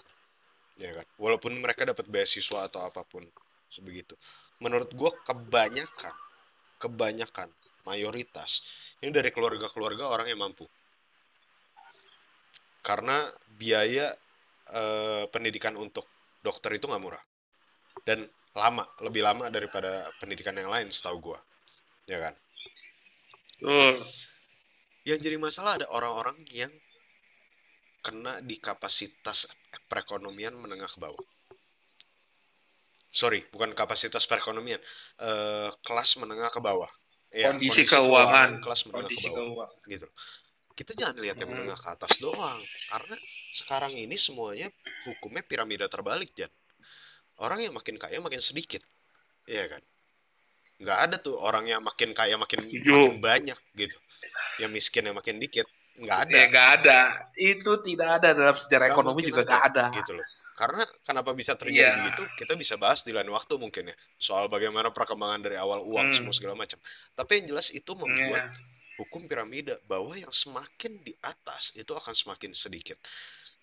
ya 0.80 0.96
kan 0.96 1.08
walaupun 1.20 1.56
mereka 1.60 1.84
dapat 1.84 2.08
beasiswa 2.08 2.68
atau 2.68 2.88
apa 2.88 3.04
pun 3.04 3.28
sebegitu 3.68 4.16
menurut 4.64 4.90
gua 4.96 5.12
kebanyakan 5.28 6.16
kebanyakan 6.82 7.52
mayoritas 7.86 8.66
ini 9.02 9.10
dari 9.10 9.34
keluarga-keluarga 9.34 10.14
orang 10.14 10.30
yang 10.30 10.46
mampu. 10.46 10.70
Karena 12.86 13.26
biaya 13.50 14.14
eh, 14.70 15.26
pendidikan 15.34 15.74
untuk 15.74 16.06
dokter 16.46 16.78
itu 16.78 16.86
nggak 16.86 17.02
murah. 17.02 17.24
Dan 18.06 18.30
lama 18.54 18.86
lebih 19.02 19.26
lama 19.26 19.50
daripada 19.50 20.06
pendidikan 20.22 20.54
yang 20.54 20.70
lain 20.70 20.94
setahu 20.94 21.34
gua. 21.34 21.40
Ya 22.06 22.22
kan 22.22 22.34
Betul. 23.62 24.02
yang 25.06 25.20
jadi 25.22 25.38
masalah 25.38 25.72
ada 25.82 25.88
orang-orang 25.90 26.38
yang 26.50 26.74
kena 28.02 28.42
di 28.42 28.58
kapasitas 28.58 29.46
perekonomian 29.86 30.58
menengah 30.58 30.90
ke 30.90 30.98
bawah 30.98 31.22
sorry 33.12 33.46
bukan 33.54 33.76
kapasitas 33.78 34.24
perekonomian 34.26 34.82
eh, 35.22 35.70
kelas 35.86 36.18
menengah 36.18 36.50
ke 36.50 36.58
bawah 36.64 36.90
ya, 37.30 37.52
Kondisi 37.54 37.84
keuangan. 37.86 38.58
kelas 38.64 38.82
menengah 38.90 39.10
Kondisi 39.10 39.28
ke 39.28 39.34
bawah 39.36 39.70
keuangan. 39.70 39.92
gitu 39.94 40.08
kita 40.74 40.92
jangan 40.98 41.18
lihat 41.22 41.38
yang 41.38 41.50
Hmm. 41.52 41.62
menengah 41.62 41.78
ke 41.78 41.90
atas 41.94 42.18
doang 42.18 42.58
karena 42.90 43.16
sekarang 43.54 43.94
ini 43.94 44.16
semuanya 44.18 44.72
hukumnya 45.06 45.44
piramida 45.46 45.86
terbalik 45.92 46.32
Jan 46.34 46.50
orang 47.44 47.60
yang 47.68 47.74
makin 47.76 48.00
kaya 48.00 48.18
makin 48.24 48.40
sedikit 48.42 48.82
iya 49.46 49.68
kan 49.70 49.82
nggak 50.82 50.98
ada 51.06 51.16
tuh 51.22 51.38
orang 51.38 51.70
yang 51.70 51.82
makin 51.86 52.10
kaya 52.12 52.36
makin 52.36 52.66
makin 52.66 53.22
banyak 53.22 53.58
gitu. 53.78 53.98
Yang 54.58 54.72
miskin 54.74 55.06
yang 55.06 55.16
makin 55.16 55.38
dikit 55.38 55.66
nggak 55.92 56.18
ada. 56.26 56.34
Ya 56.34 56.44
nggak 56.50 56.68
ada. 56.82 57.00
Itu 57.38 57.72
tidak 57.86 58.10
ada 58.18 58.30
dalam 58.34 58.56
sejarah 58.58 58.90
Nggak 58.90 58.98
ekonomi 58.98 59.22
juga 59.22 59.42
nggak 59.46 59.64
ada. 59.70 59.84
gitu 59.94 60.12
loh. 60.18 60.26
Karena 60.58 60.82
kenapa 61.06 61.30
bisa 61.34 61.54
terjadi 61.54 61.86
Iya. 61.86 61.98
begitu 62.02 62.24
kita 62.38 62.54
bisa 62.58 62.74
bahas 62.76 63.06
di 63.06 63.14
lain 63.14 63.30
waktu 63.30 63.54
mungkin 63.62 63.94
ya. 63.94 63.96
Soal 64.18 64.50
bagaimana 64.50 64.90
perkembangan 64.90 65.42
dari 65.46 65.58
awal 65.62 65.86
uang 65.86 66.10
Hmm. 66.10 66.16
semua 66.18 66.34
segala 66.34 66.58
macam. 66.58 66.82
Tapi 67.14 67.32
yang 67.42 67.46
jelas 67.54 67.70
itu 67.70 67.92
membuat 67.94 68.50
Iya. 68.50 68.58
hukum 68.98 69.26
piramida 69.30 69.78
bahwa 69.86 70.18
yang 70.18 70.34
semakin 70.34 71.02
di 71.02 71.14
atas 71.22 71.74
itu 71.78 71.94
akan 71.94 72.14
semakin 72.18 72.54
sedikit. 72.54 72.98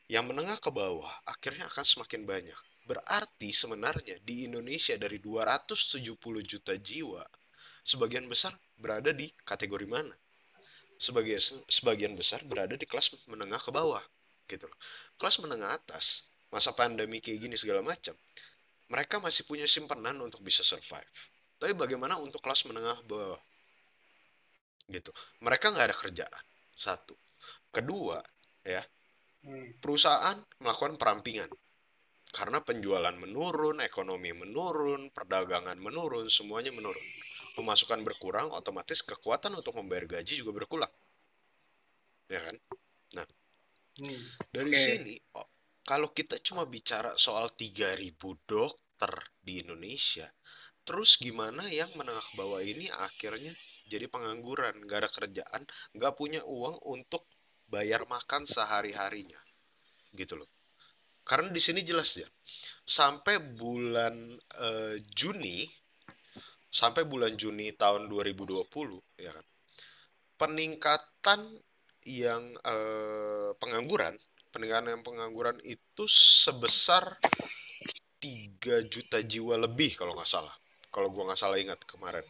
Yang 0.07 0.25
menengah 0.31 0.59
ke 0.63 0.71
bawah 0.71 1.11
akhirnya 1.27 1.67
akan 1.67 1.85
semakin 1.85 2.23
banyak 2.25 2.59
berarti 2.89 3.53
sebenarnya 3.53 4.17
di 4.25 4.49
Indonesia 4.49 4.97
dari 4.97 5.21
270 5.21 6.41
juta 6.43 6.73
jiwa 6.73 7.23
sebagian 7.85 8.25
besar 8.33 8.57
berada 8.81 9.13
di 9.13 9.29
kategori 9.45 9.87
mana 9.87 10.17
sebagai 10.99 11.37
sebagian 11.69 12.17
besar 12.19 12.41
berada 12.49 12.75
di 12.75 12.87
kelas 12.89 13.15
menengah 13.31 13.61
ke 13.61 13.71
bawah 13.71 14.03
gitu 14.51 14.65
loh. 14.67 14.79
Kelas 15.21 15.37
menengah 15.45 15.71
atas 15.77 16.25
masa 16.49 16.73
pandemi 16.73 17.21
kayak 17.21 17.39
gini 17.45 17.57
segala 17.61 17.85
macam 17.85 18.17
mereka 18.89 19.21
masih 19.21 19.45
punya 19.45 19.69
simpanan 19.69 20.17
untuk 20.25 20.41
bisa 20.41 20.65
survive. 20.65 21.09
Tapi 21.61 21.77
bagaimana 21.77 22.17
untuk 22.17 22.41
kelas 22.41 22.65
menengah 22.65 22.97
bawah? 23.05 23.41
Gitu. 24.89 25.13
Mereka 25.45 25.77
nggak 25.77 25.87
ada 25.93 25.97
kerjaan. 25.97 26.45
Satu. 26.73 27.15
Kedua, 27.69 28.19
ya, 28.65 28.81
Hmm. 29.39 29.71
perusahaan 29.79 30.35
melakukan 30.59 30.99
perampingan. 30.99 31.47
Karena 32.29 32.61
penjualan 32.61 33.17
menurun, 33.17 33.81
ekonomi 33.81 34.37
menurun, 34.37 35.09
perdagangan 35.11 35.81
menurun, 35.81 36.29
semuanya 36.29 36.71
menurun. 36.71 37.05
Pemasukan 37.57 38.05
berkurang, 38.05 38.53
otomatis 38.53 39.03
kekuatan 39.03 39.57
untuk 39.57 39.75
membayar 39.81 40.21
gaji 40.21 40.39
juga 40.45 40.53
berkurang. 40.55 40.93
Ya 42.29 42.45
kan? 42.45 42.57
Hmm. 43.99 44.23
Dari 44.55 44.71
Oke. 44.71 44.79
sini, 44.79 45.15
oh, 45.35 45.49
kalau 45.83 46.15
kita 46.15 46.39
cuma 46.39 46.63
bicara 46.69 47.19
soal 47.19 47.51
3000 47.51 48.39
dokter 48.47 49.11
di 49.43 49.59
Indonesia, 49.59 50.31
terus 50.87 51.19
gimana 51.19 51.67
yang 51.67 51.91
menengah 51.99 52.23
ke 52.23 52.35
bawah 52.39 52.63
ini 52.63 52.87
akhirnya 52.95 53.51
jadi 53.91 54.07
pengangguran, 54.07 54.87
nggak 54.87 54.99
ada 55.03 55.11
kerjaan, 55.11 55.63
nggak 55.97 56.15
punya 56.15 56.47
uang 56.47 56.79
untuk 56.87 57.27
bayar 57.67 58.07
makan 58.07 58.47
sehari-harinya, 58.47 59.41
gitu 60.15 60.39
loh. 60.39 60.49
Karena 61.29 61.53
di 61.53 61.61
sini 61.61 61.85
jelas 61.85 62.17
ya, 62.17 62.25
sampai 62.89 63.37
bulan 63.53 64.33
eh, 64.57 64.97
Juni, 65.13 65.69
sampai 66.73 67.05
bulan 67.05 67.37
Juni 67.37 67.77
tahun 67.77 68.09
2020, 68.09 68.65
ya 69.21 69.29
kan, 69.37 69.47
peningkatan 70.41 71.41
yang 72.09 72.57
eh, 72.65 73.53
pengangguran, 73.61 74.17
peningkatan 74.49 74.89
yang 74.97 75.05
pengangguran 75.05 75.61
itu 75.69 76.09
sebesar 76.09 77.21
3 78.19 78.89
juta 78.89 79.21
jiwa 79.21 79.61
lebih 79.61 80.01
kalau 80.01 80.17
nggak 80.17 80.33
salah. 80.33 80.55
Kalau 80.89 81.13
gua 81.13 81.29
nggak 81.31 81.41
salah 81.45 81.61
ingat 81.61 81.79
kemarin. 81.85 82.25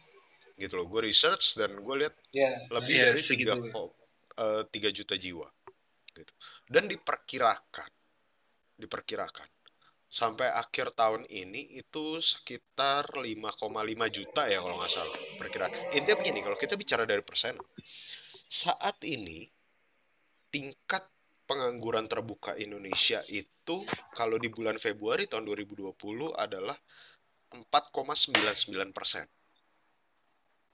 Gitu 0.59 0.75
loh. 0.75 0.85
Gue 0.91 1.07
research 1.07 1.55
dan 1.55 1.79
gue 1.79 1.95
lihat 2.03 2.15
ya 2.35 2.51
lebih 2.67 2.95
ya, 2.99 3.05
dari 3.15 3.21
3, 3.23 3.23
segitu 3.23 3.51
eh, 4.35 4.63
3 4.67 4.91
juta 4.91 5.15
jiwa. 5.15 5.47
Gitu. 6.11 6.33
Dan 6.67 6.91
diperkirakan, 6.91 7.89
diperkirakan 8.79 9.47
sampai 10.09 10.49
akhir 10.49 10.97
tahun 10.97 11.29
ini 11.29 11.77
itu 11.77 12.17
sekitar 12.17 13.13
5,5 13.13 13.29
juta 14.09 14.49
ya 14.49 14.57
kalau 14.57 14.81
nggak 14.81 14.89
salah 14.89 15.17
perkiraan. 15.37 15.69
Intinya 15.93 16.17
begini, 16.17 16.41
kalau 16.41 16.57
kita 16.57 16.73
bicara 16.73 17.05
dari 17.05 17.21
persen, 17.21 17.53
saat 18.49 18.97
ini 19.05 19.45
tingkat 20.49 21.05
pengangguran 21.45 22.09
terbuka 22.09 22.57
Indonesia 22.57 23.21
itu 23.29 23.85
kalau 24.17 24.41
di 24.41 24.49
bulan 24.49 24.81
Februari 24.81 25.29
tahun 25.29 25.45
2020 25.45 25.93
adalah 26.33 26.77
4,99 27.53 28.89
persen. 28.89 29.29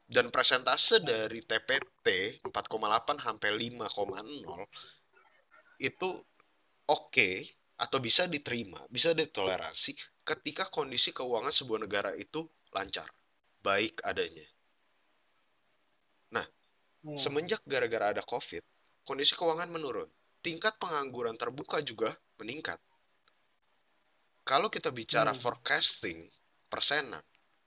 Dan 0.06 0.32
persentase 0.32 1.04
dari 1.04 1.44
TPT 1.44 2.40
4,8 2.40 3.20
sampai 3.20 3.52
5,0 3.52 3.90
itu 5.82 6.10
oke 6.88 7.32
atau 7.76 8.00
bisa 8.00 8.26
diterima, 8.26 8.80
bisa 8.88 9.12
ditoleransi 9.12 9.96
ketika 10.24 10.68
kondisi 10.72 11.12
keuangan 11.12 11.52
sebuah 11.52 11.86
negara 11.86 12.12
itu 12.16 12.48
lancar, 12.72 13.08
baik 13.62 14.00
adanya. 14.04 14.48
Hmm. 17.06 17.22
Semenjak 17.22 17.62
gara-gara 17.70 18.18
ada 18.18 18.26
COVID, 18.26 18.66
kondisi 19.06 19.38
keuangan 19.38 19.70
menurun. 19.70 20.10
Tingkat 20.42 20.82
pengangguran 20.82 21.38
terbuka 21.38 21.78
juga 21.86 22.18
meningkat. 22.42 22.82
Kalau 24.42 24.74
kita 24.74 24.90
bicara 24.90 25.30
Hmm. 25.30 25.38
forecasting 25.38 26.26
persenan, 26.66 27.22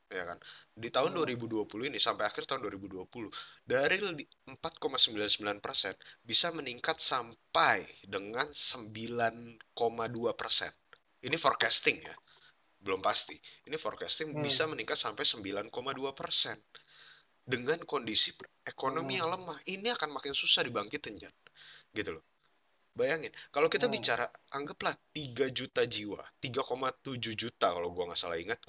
ya 0.09 0.25
kan, 0.25 0.39
di 0.73 0.89
tahun 0.89 1.13
Hmm. 1.13 1.17
2020 1.21 1.85
ini 1.93 2.01
sampai 2.01 2.25
akhir 2.25 2.49
tahun 2.49 2.65
2020 2.65 3.29
dari 3.69 4.01
li- 4.01 4.29
4,99 4.49 5.61
persen 5.61 5.93
bisa 6.25 6.49
meningkat 6.49 6.97
sampai 6.97 7.85
dengan 8.09 8.49
9,2 8.53 10.33
persen. 10.33 10.73
Ini 11.21 11.37
forecasting 11.37 12.01
ya, 12.01 12.17
belum 12.81 13.05
pasti. 13.05 13.37
Ini 13.69 13.77
forecasting 13.77 14.33
Hmm. 14.33 14.43
bisa 14.43 14.65
meningkat 14.65 14.97
sampai 14.97 15.25
9,2 15.29 16.17
persen 16.17 16.57
dengan 17.45 17.81
kondisi 17.85 18.33
ekonomi 18.65 19.17
Hmm. 19.17 19.21
yang 19.25 19.29
lemah 19.33 19.59
ini 19.69 19.89
akan 19.93 20.13
makin 20.13 20.33
susah 20.37 20.65
dibangkitin 20.69 21.17
Jan 21.17 21.33
gitu 21.97 22.21
loh 22.21 22.25
bayangin 22.93 23.33
kalau 23.49 23.73
kita 23.73 23.89
Hmm. 23.89 23.97
bicara 23.97 24.29
anggaplah 24.53 24.93
3 25.17 25.49
juta 25.49 25.89
jiwa 25.89 26.21
3,7 26.45 27.33
juta 27.33 27.73
kalau 27.73 27.89
gua 27.89 28.13
nggak 28.13 28.21
salah 28.21 28.37
ingat 28.37 28.61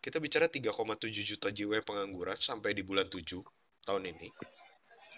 kita 0.00 0.16
bicara 0.16 0.48
3,7 0.48 1.12
juta 1.22 1.48
jiwa 1.52 1.76
yang 1.76 1.86
pengangguran 1.86 2.36
sampai 2.40 2.72
di 2.72 2.80
bulan 2.80 3.06
7 3.06 3.44
tahun 3.84 4.02
ini 4.08 4.28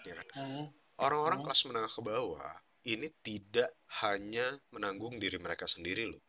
ya 0.03 0.13
kan 0.19 0.27
Hmm. 0.35 0.65
orang-orang 0.99 1.39
Hmm. 1.39 1.45
kelas 1.47 1.61
menengah 1.67 1.91
ke 1.91 2.01
bawah 2.03 2.51
ini 2.83 3.07
tidak 3.23 3.71
hanya 4.03 4.59
menanggung 4.75 5.15
diri 5.15 5.39
mereka 5.39 5.63
sendiri 5.65 6.11
loh 6.11 6.19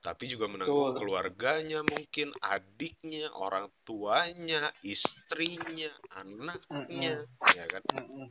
tapi 0.00 0.32
juga 0.32 0.48
menanggung 0.48 0.96
Betul. 0.96 1.00
keluarganya 1.04 1.84
mungkin 1.84 2.32
adiknya 2.40 3.28
orang 3.36 3.68
tuanya 3.84 4.72
istrinya 4.80 5.90
anaknya 6.16 7.28
ya 7.52 7.64
kan 7.68 7.82
Hmm. 7.92 8.30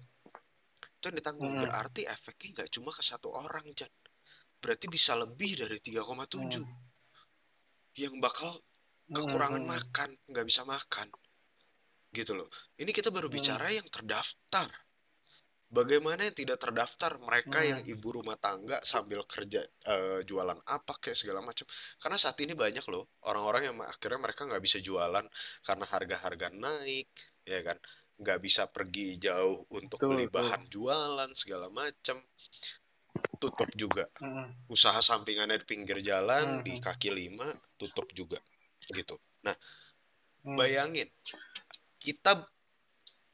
itu 1.00 1.06
yang 1.06 1.16
ditanggung 1.20 1.52
Mm-mm. 1.56 1.64
berarti 1.68 2.04
efeknya 2.10 2.64
nggak 2.64 2.70
cuma 2.74 2.90
ke 2.92 3.04
satu 3.04 3.32
orang 3.32 3.68
Jan 3.76 3.92
berarti 4.60 4.90
bisa 4.90 5.14
lebih 5.16 5.62
dari 5.62 5.78
3,7 5.80 6.64
Hmm. 6.64 6.89
Yang 8.00 8.16
bakal 8.24 8.56
kekurangan 9.10 9.64
Hmm. 9.66 9.72
makan 9.74 10.10
nggak 10.30 10.46
bisa 10.46 10.62
makan 10.64 11.10
gitu 12.14 12.34
loh 12.38 12.48
ini 12.78 12.90
kita 12.94 13.10
baru 13.10 13.28
Hmm. 13.28 13.36
bicara 13.38 13.68
yang 13.74 13.86
terdaftar 13.90 14.70
bagaimana 15.70 16.26
yang 16.26 16.34
tidak 16.34 16.58
terdaftar 16.58 17.18
mereka 17.22 17.62
Hmm. 17.62 17.70
yang 17.70 17.82
ibu 17.86 18.08
rumah 18.10 18.38
tangga 18.42 18.82
sambil 18.82 19.22
kerja 19.26 19.62
eh, 19.66 20.22
jualan 20.26 20.58
apa 20.66 20.94
kayak 20.98 21.18
segala 21.18 21.46
macam 21.46 21.66
karena 22.02 22.18
saat 22.18 22.38
ini 22.42 22.54
banyak 22.58 22.86
loh 22.90 23.14
orang-orang 23.30 23.70
yang 23.70 23.76
akhirnya 23.86 24.18
mereka 24.18 24.50
nggak 24.50 24.64
bisa 24.66 24.78
jualan 24.82 25.26
karena 25.62 25.86
harga-harga 25.86 26.48
naik 26.54 27.10
ya 27.46 27.62
kan 27.62 27.78
nggak 28.20 28.40
bisa 28.44 28.68
pergi 28.68 29.16
jauh 29.16 29.64
untuk 29.72 29.96
Betul, 30.02 30.10
beli 30.12 30.26
betul. 30.28 30.36
bahan 30.42 30.64
jualan 30.68 31.32
segala 31.38 31.68
macam 31.72 32.18
tutup 33.40 33.72
juga. 33.74 34.06
Usaha 34.70 35.00
sampingannya 35.02 35.58
di 35.58 35.66
pinggir 35.66 36.04
jalan 36.04 36.62
di 36.62 36.78
kaki 36.78 37.10
lima 37.10 37.48
tutup 37.80 38.06
juga 38.14 38.38
gitu. 38.92 39.18
Nah 39.48 39.56
Hmm. 40.40 40.56
bayangin 40.56 41.12
kita 42.00 42.48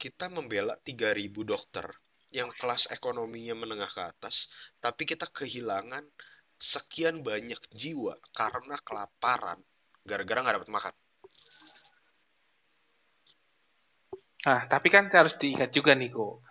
kita 0.02 0.26
membela 0.26 0.74
3000 0.82 1.46
dokter 1.46 1.86
yang 2.34 2.50
kelas 2.50 2.90
ekonominya 2.90 3.54
menengah 3.54 3.90
ke 3.94 4.02
atas 4.02 4.50
tapi 4.82 5.06
kita 5.06 5.30
kehilangan 5.30 6.02
sekian 6.58 7.22
banyak 7.22 7.62
jiwa 7.70 8.18
karena 8.34 8.76
kelaparan 8.82 9.62
gara-gara 10.02 10.40
nggak 10.42 10.56
dapat 10.62 10.72
makan. 10.74 10.96
Nah, 14.46 14.62
tapi 14.70 14.94
kan 14.94 15.10
harus 15.10 15.42
diingat 15.42 15.74
juga 15.74 15.98
nih, 15.98 16.14
Ko. 16.14 16.45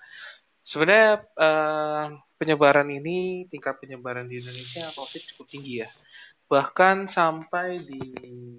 Sebenarnya 0.65 1.21
eh, 1.21 2.07
penyebaran 2.41 2.89
ini, 2.89 3.45
tingkat 3.53 3.77
penyebaran 3.85 4.25
di 4.25 4.41
Indonesia 4.41 4.89
COVID 4.97 5.23
cukup 5.37 5.47
tinggi 5.47 5.85
ya. 5.85 5.89
Bahkan 6.49 7.09
sampai 7.09 7.85
di, 7.85 8.01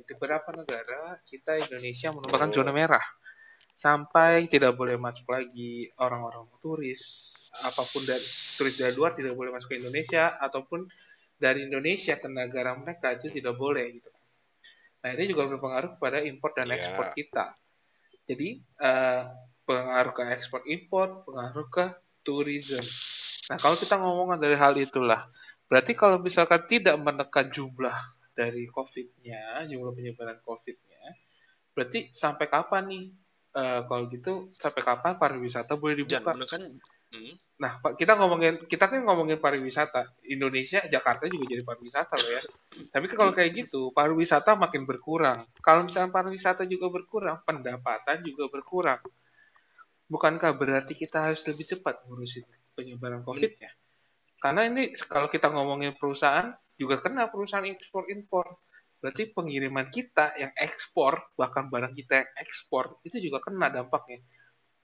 beberapa 0.06 0.54
negara, 0.54 1.18
kita 1.26 1.58
Indonesia 1.58 2.14
merupakan 2.14 2.50
zona 2.54 2.70
merah. 2.70 3.06
Sampai 3.76 4.48
tidak 4.48 4.78
boleh 4.80 4.96
masuk 4.96 5.28
lagi 5.28 5.90
orang-orang 6.00 6.48
turis, 6.64 7.36
apa 7.60 7.84
pun 7.84 8.08
dari 8.08 8.24
turis 8.56 8.80
dari 8.80 8.96
luar 8.96 9.12
tidak 9.12 9.36
boleh 9.36 9.52
masuk 9.52 9.76
ke 9.76 9.82
Indonesia, 9.82 10.40
ataupun 10.40 10.88
dari 11.36 11.68
Indonesia 11.68 12.16
ke 12.16 12.30
negara 12.32 12.72
mereka 12.80 13.12
itu 13.18 13.28
tidak 13.28 13.60
boleh 13.60 13.86
gitu. 14.00 14.08
Nah, 15.04 15.10
ini 15.14 15.24
juga 15.28 15.46
berpengaruh 15.52 16.00
kepada 16.00 16.24
impor 16.24 16.56
dan 16.56 16.72
Iya. 16.72 16.80
ekspor 16.80 17.12
kita. 17.12 17.54
Jadi 18.26 18.62
eh, 18.62 19.24
pengaruh 19.66 20.14
ke 20.14 20.24
ekspor 20.32 20.62
impor, 20.70 21.26
pengaruh 21.26 21.68
ke 21.68 21.86
tourism. 22.22 22.82
Nah, 23.50 23.58
kalau 23.62 23.78
kita 23.78 23.98
ngomong 23.98 24.38
dari 24.38 24.58
hal 24.58 24.74
itulah, 24.78 25.30
berarti 25.70 25.94
kalau 25.98 26.18
misalkan 26.22 26.66
tidak 26.66 26.98
menekan 26.98 27.50
jumlah 27.50 27.94
dari 28.34 28.70
COVID-nya, 28.70 29.66
jumlah 29.70 29.94
penyebaran 29.94 30.42
COVID-nya, 30.42 31.02
berarti 31.74 32.10
sampai 32.14 32.46
kapan 32.50 32.84
nih? 32.90 33.06
Uh, 33.56 33.88
kalau 33.88 34.12
gitu 34.12 34.52
sampai 34.60 34.84
kapan 34.84 35.16
pariwisata 35.16 35.80
boleh 35.80 35.96
dibuka? 36.04 36.20
Jangan 36.20 36.36
menekan. 36.36 36.62
Hmm. 37.16 37.34
Nah, 37.56 37.80
Pak, 37.80 37.96
kita 37.96 38.20
ngomongin 38.20 38.68
kita 38.68 38.92
kan 38.92 39.00
ngomongin 39.08 39.40
pariwisata. 39.40 40.12
Indonesia, 40.28 40.84
Jakarta 40.92 41.24
juga 41.32 41.48
jadi 41.48 41.64
pariwisata 41.64 42.20
loh 42.20 42.32
ya. 42.36 42.44
Tapi 42.92 43.06
kalau 43.16 43.32
kayak 43.32 43.56
gitu, 43.56 43.96
pariwisata 43.96 44.60
makin 44.60 44.84
berkurang. 44.84 45.48
Kalau 45.64 45.88
misalnya 45.88 46.12
pariwisata 46.12 46.68
juga 46.68 46.92
berkurang, 46.92 47.40
pendapatan 47.48 48.20
juga 48.28 48.52
berkurang. 48.52 49.00
Bukankah 50.06 50.54
berarti 50.54 50.94
kita 50.94 51.30
harus 51.32 51.42
lebih 51.50 51.66
cepat 51.66 52.06
ngurusin 52.06 52.46
penyebaran 52.78 53.26
COVID 53.26 53.54
ya? 53.58 53.72
Karena 54.38 54.70
ini 54.70 54.94
kalau 54.94 55.26
kita 55.26 55.50
ngomongin 55.50 55.98
perusahaan, 55.98 56.54
juga 56.78 57.02
kena 57.02 57.32
perusahaan 57.32 57.66
ekspor-impor. 57.66 58.62
Berarti 59.02 59.34
pengiriman 59.34 59.90
kita 59.90 60.38
yang 60.38 60.54
ekspor, 60.58 61.30
bahkan 61.38 61.70
barang 61.70 61.94
kita 61.94 62.26
yang 62.26 62.30
ekspor, 62.42 63.02
itu 63.06 63.18
juga 63.22 63.42
kena 63.42 63.74
dampaknya. 63.74 64.22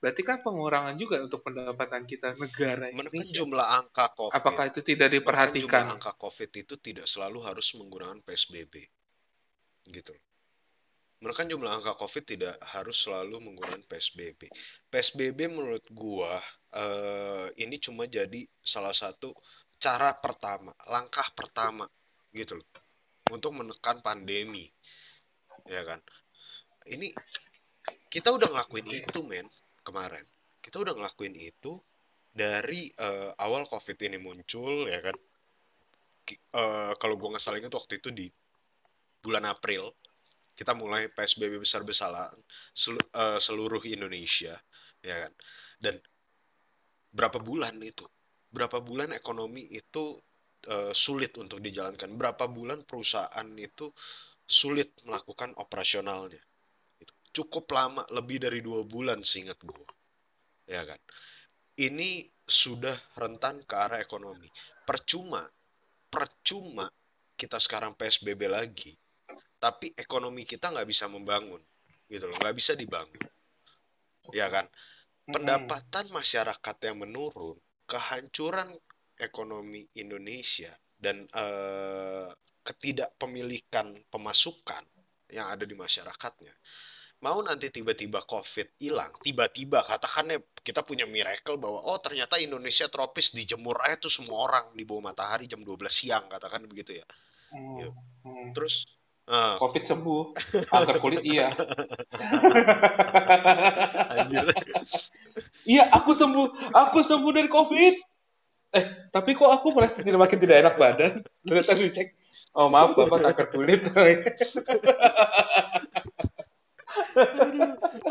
Berarti 0.02 0.22
kan 0.26 0.42
pengurangan 0.42 0.98
juga 0.98 1.22
untuk 1.22 1.46
pendapatan 1.46 2.10
kita 2.10 2.34
negara 2.34 2.90
Menekan 2.90 3.22
jumlah 3.22 3.68
angka 3.86 4.10
COVID. 4.18 4.34
Apakah 4.34 4.74
itu 4.74 4.82
tidak 4.82 5.14
diperhatikan? 5.14 5.70
jumlah 5.70 5.94
angka 6.02 6.12
COVID 6.18 6.50
itu 6.58 6.76
tidak 6.82 7.06
selalu 7.06 7.46
harus 7.46 7.70
menggunakan 7.78 8.18
PSBB. 8.26 8.82
Gitu. 9.86 10.14
Menekan 11.22 11.46
jumlah 11.46 11.70
angka 11.70 11.94
COVID 12.02 12.24
tidak 12.26 12.56
harus 12.66 12.98
selalu 13.06 13.38
menggunakan 13.38 13.86
PSBB. 13.86 14.50
PSBB 14.90 15.40
menurut 15.54 15.86
gua 15.94 16.42
uh, 16.74 17.48
ini 17.62 17.78
cuma 17.78 18.10
jadi 18.10 18.42
salah 18.58 18.94
satu 18.94 19.30
cara 19.78 20.18
pertama, 20.18 20.74
langkah 20.90 21.30
pertama 21.38 21.86
gitu 22.34 22.58
loh 22.58 22.68
untuk 23.30 23.54
menekan 23.54 24.02
pandemi. 24.02 24.66
Ya 25.70 25.86
kan? 25.86 26.02
Ini 26.90 27.14
kita 28.10 28.34
udah 28.34 28.50
ngelakuin 28.50 28.90
itu, 28.90 29.22
men 29.22 29.46
kemarin 29.86 30.26
kita 30.62 30.78
udah 30.78 30.94
ngelakuin 30.94 31.36
itu 31.36 31.82
dari 32.32 32.88
uh, 33.02 33.34
awal 33.42 33.68
covid 33.68 33.98
ini 34.08 34.22
muncul 34.22 34.88
ya 34.88 35.02
kan 35.04 35.18
uh, 36.56 36.94
kalau 36.96 37.18
gue 37.18 37.28
nggak 37.34 37.44
salah 37.44 37.60
ingat 37.60 37.74
waktu 37.74 38.00
itu 38.00 38.10
di 38.14 38.28
bulan 39.20 39.44
April 39.50 39.92
kita 40.62 40.78
mulai 40.78 41.10
PSBB 41.10 41.58
besar-besaran 41.58 42.38
uh, 42.38 43.42
seluruh 43.42 43.82
Indonesia 43.90 44.54
ya 45.02 45.16
kan? 45.26 45.34
Dan 45.82 45.98
berapa 47.10 47.42
bulan 47.42 47.82
itu? 47.82 48.06
Berapa 48.54 48.78
bulan 48.78 49.10
ekonomi 49.18 49.66
itu 49.74 50.22
uh, 50.70 50.94
sulit 50.94 51.34
untuk 51.42 51.58
dijalankan? 51.66 52.14
Berapa 52.14 52.46
bulan 52.46 52.86
perusahaan 52.86 53.50
itu 53.58 53.90
sulit 54.46 54.94
melakukan 55.02 55.58
operasionalnya? 55.58 56.46
Cukup 57.34 57.66
lama 57.74 58.06
lebih 58.14 58.46
dari 58.46 58.62
dua 58.62 58.86
bulan 58.86 59.26
seingat 59.26 59.58
gue 59.66 59.88
ya 60.70 60.86
kan? 60.86 61.02
Ini 61.74 62.30
sudah 62.46 62.94
rentan 63.18 63.66
ke 63.66 63.74
arah 63.74 63.98
ekonomi. 63.98 64.46
Percuma 64.86 65.42
percuma 66.12 66.86
kita 67.34 67.58
sekarang 67.58 67.96
psbb 67.96 68.52
lagi 68.52 68.92
tapi 69.62 69.94
ekonomi 69.94 70.42
kita 70.42 70.74
nggak 70.74 70.90
bisa 70.90 71.06
membangun 71.06 71.62
gitu 72.10 72.26
loh. 72.26 72.34
Nggak 72.42 72.56
bisa 72.58 72.74
dibangun. 72.74 73.22
Ya 74.34 74.50
kan? 74.50 74.66
Pendapatan 75.30 76.10
masyarakat 76.10 76.76
yang 76.82 76.98
menurun 77.06 77.62
kehancuran 77.86 78.74
ekonomi 79.22 79.86
Indonesia 80.02 80.74
dan 80.98 81.30
eh, 81.30 82.30
ketidakpemilikan 82.66 84.10
pemasukan 84.10 84.82
yang 85.30 85.54
ada 85.54 85.62
di 85.62 85.78
masyarakatnya. 85.78 86.54
Mau 87.22 87.38
nanti 87.46 87.70
tiba-tiba 87.70 88.26
COVID 88.26 88.82
hilang, 88.82 89.14
tiba-tiba 89.22 89.86
katakannya 89.86 90.42
kita 90.66 90.82
punya 90.82 91.06
miracle 91.06 91.62
bahwa 91.62 91.86
oh 91.86 92.02
ternyata 92.02 92.42
Indonesia 92.42 92.90
tropis 92.90 93.30
dijemur 93.30 93.78
aja 93.86 94.02
tuh 94.02 94.10
semua 94.10 94.50
orang 94.50 94.74
di 94.74 94.82
bawah 94.82 95.14
matahari 95.14 95.46
jam 95.46 95.62
12 95.62 95.86
siang 95.86 96.26
katakan 96.26 96.66
begitu 96.66 96.98
ya. 96.98 97.06
Hmm. 97.54 98.50
Terus 98.58 98.90
uh, 99.28 99.56
COVID 99.62 99.84
sembuh, 99.86 100.24
kanker 100.72 100.98
kulit 101.04 101.22
iya. 101.22 101.54
iya, 105.68 105.84
aku 105.94 106.16
sembuh, 106.16 106.74
aku 106.74 107.00
sembuh 107.06 107.32
dari 107.36 107.50
COVID. 107.52 107.96
Eh, 108.72 108.86
tapi 109.12 109.36
kok 109.36 109.52
aku 109.52 109.76
merasa 109.76 110.00
tidak 110.00 110.24
makin 110.24 110.40
tidak 110.40 110.58
enak 110.64 110.76
badan? 110.80 111.14
Ternyata 111.44 111.76
dicek, 111.76 112.16
oh 112.56 112.72
maaf 112.72 112.96
bapak 112.96 113.20
kanker 113.30 113.48
kulit. 113.52 113.82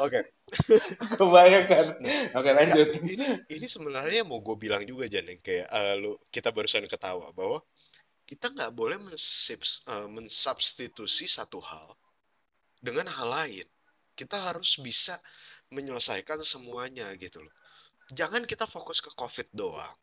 Oke. 0.01 0.21
Kebayangkan. 1.17 1.87
Oke 2.35 2.51
lanjut. 2.51 2.89
Ya, 2.97 3.01
ini, 3.07 3.27
ini 3.49 3.67
sebenarnya 3.69 4.23
mau 4.27 4.41
gue 4.43 4.57
bilang 4.57 4.83
juga 4.85 5.07
Jan 5.07 5.29
kayak 5.41 5.67
uh, 5.71 5.95
lu 6.01 6.13
kita 6.33 6.51
barusan 6.51 6.89
ketawa 6.91 7.31
bahwa 7.33 7.63
kita 8.31 8.55
nggak 8.55 8.71
boleh 8.79 8.95
mensubs, 9.03 9.83
uh, 9.91 10.07
mensubstitusi 10.07 11.27
satu 11.27 11.59
hal 11.59 11.99
dengan 12.79 13.11
hal 13.11 13.27
lain. 13.27 13.67
Kita 14.15 14.39
harus 14.39 14.79
bisa 14.79 15.19
menyelesaikan 15.75 16.39
semuanya 16.47 17.11
gitu 17.19 17.43
loh. 17.43 17.55
Jangan 18.15 18.47
kita 18.47 18.71
fokus 18.71 19.03
ke 19.03 19.11
COVID 19.19 19.51
doang, 19.51 19.99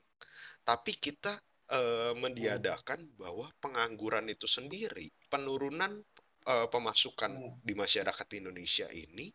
tapi 0.67 0.99
kita 0.99 1.39
uh, 1.71 2.11
mendiadakan 2.19 3.15
bahwa 3.15 3.47
pengangguran 3.63 4.27
itu 4.27 4.43
sendiri, 4.43 5.07
penurunan 5.31 6.03
uh, 6.47 6.67
pemasukan 6.67 7.31
hmm. 7.31 7.63
di 7.63 7.73
masyarakat 7.79 8.27
Indonesia 8.35 8.91
ini 8.91 9.31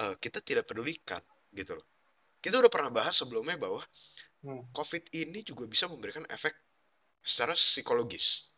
uh, 0.00 0.16
kita 0.16 0.40
tidak 0.40 0.72
pedulikan 0.72 1.20
gitu 1.52 1.76
loh. 1.76 1.88
Kita 2.40 2.56
udah 2.56 2.72
pernah 2.72 2.88
bahas 2.88 3.12
sebelumnya 3.12 3.60
bahwa 3.60 3.84
hmm. 4.40 4.72
COVID 4.72 5.12
ini 5.12 5.44
juga 5.44 5.68
bisa 5.68 5.84
memberikan 5.84 6.24
efek 6.32 6.56
secara 7.22 7.54
psikologis, 7.54 8.50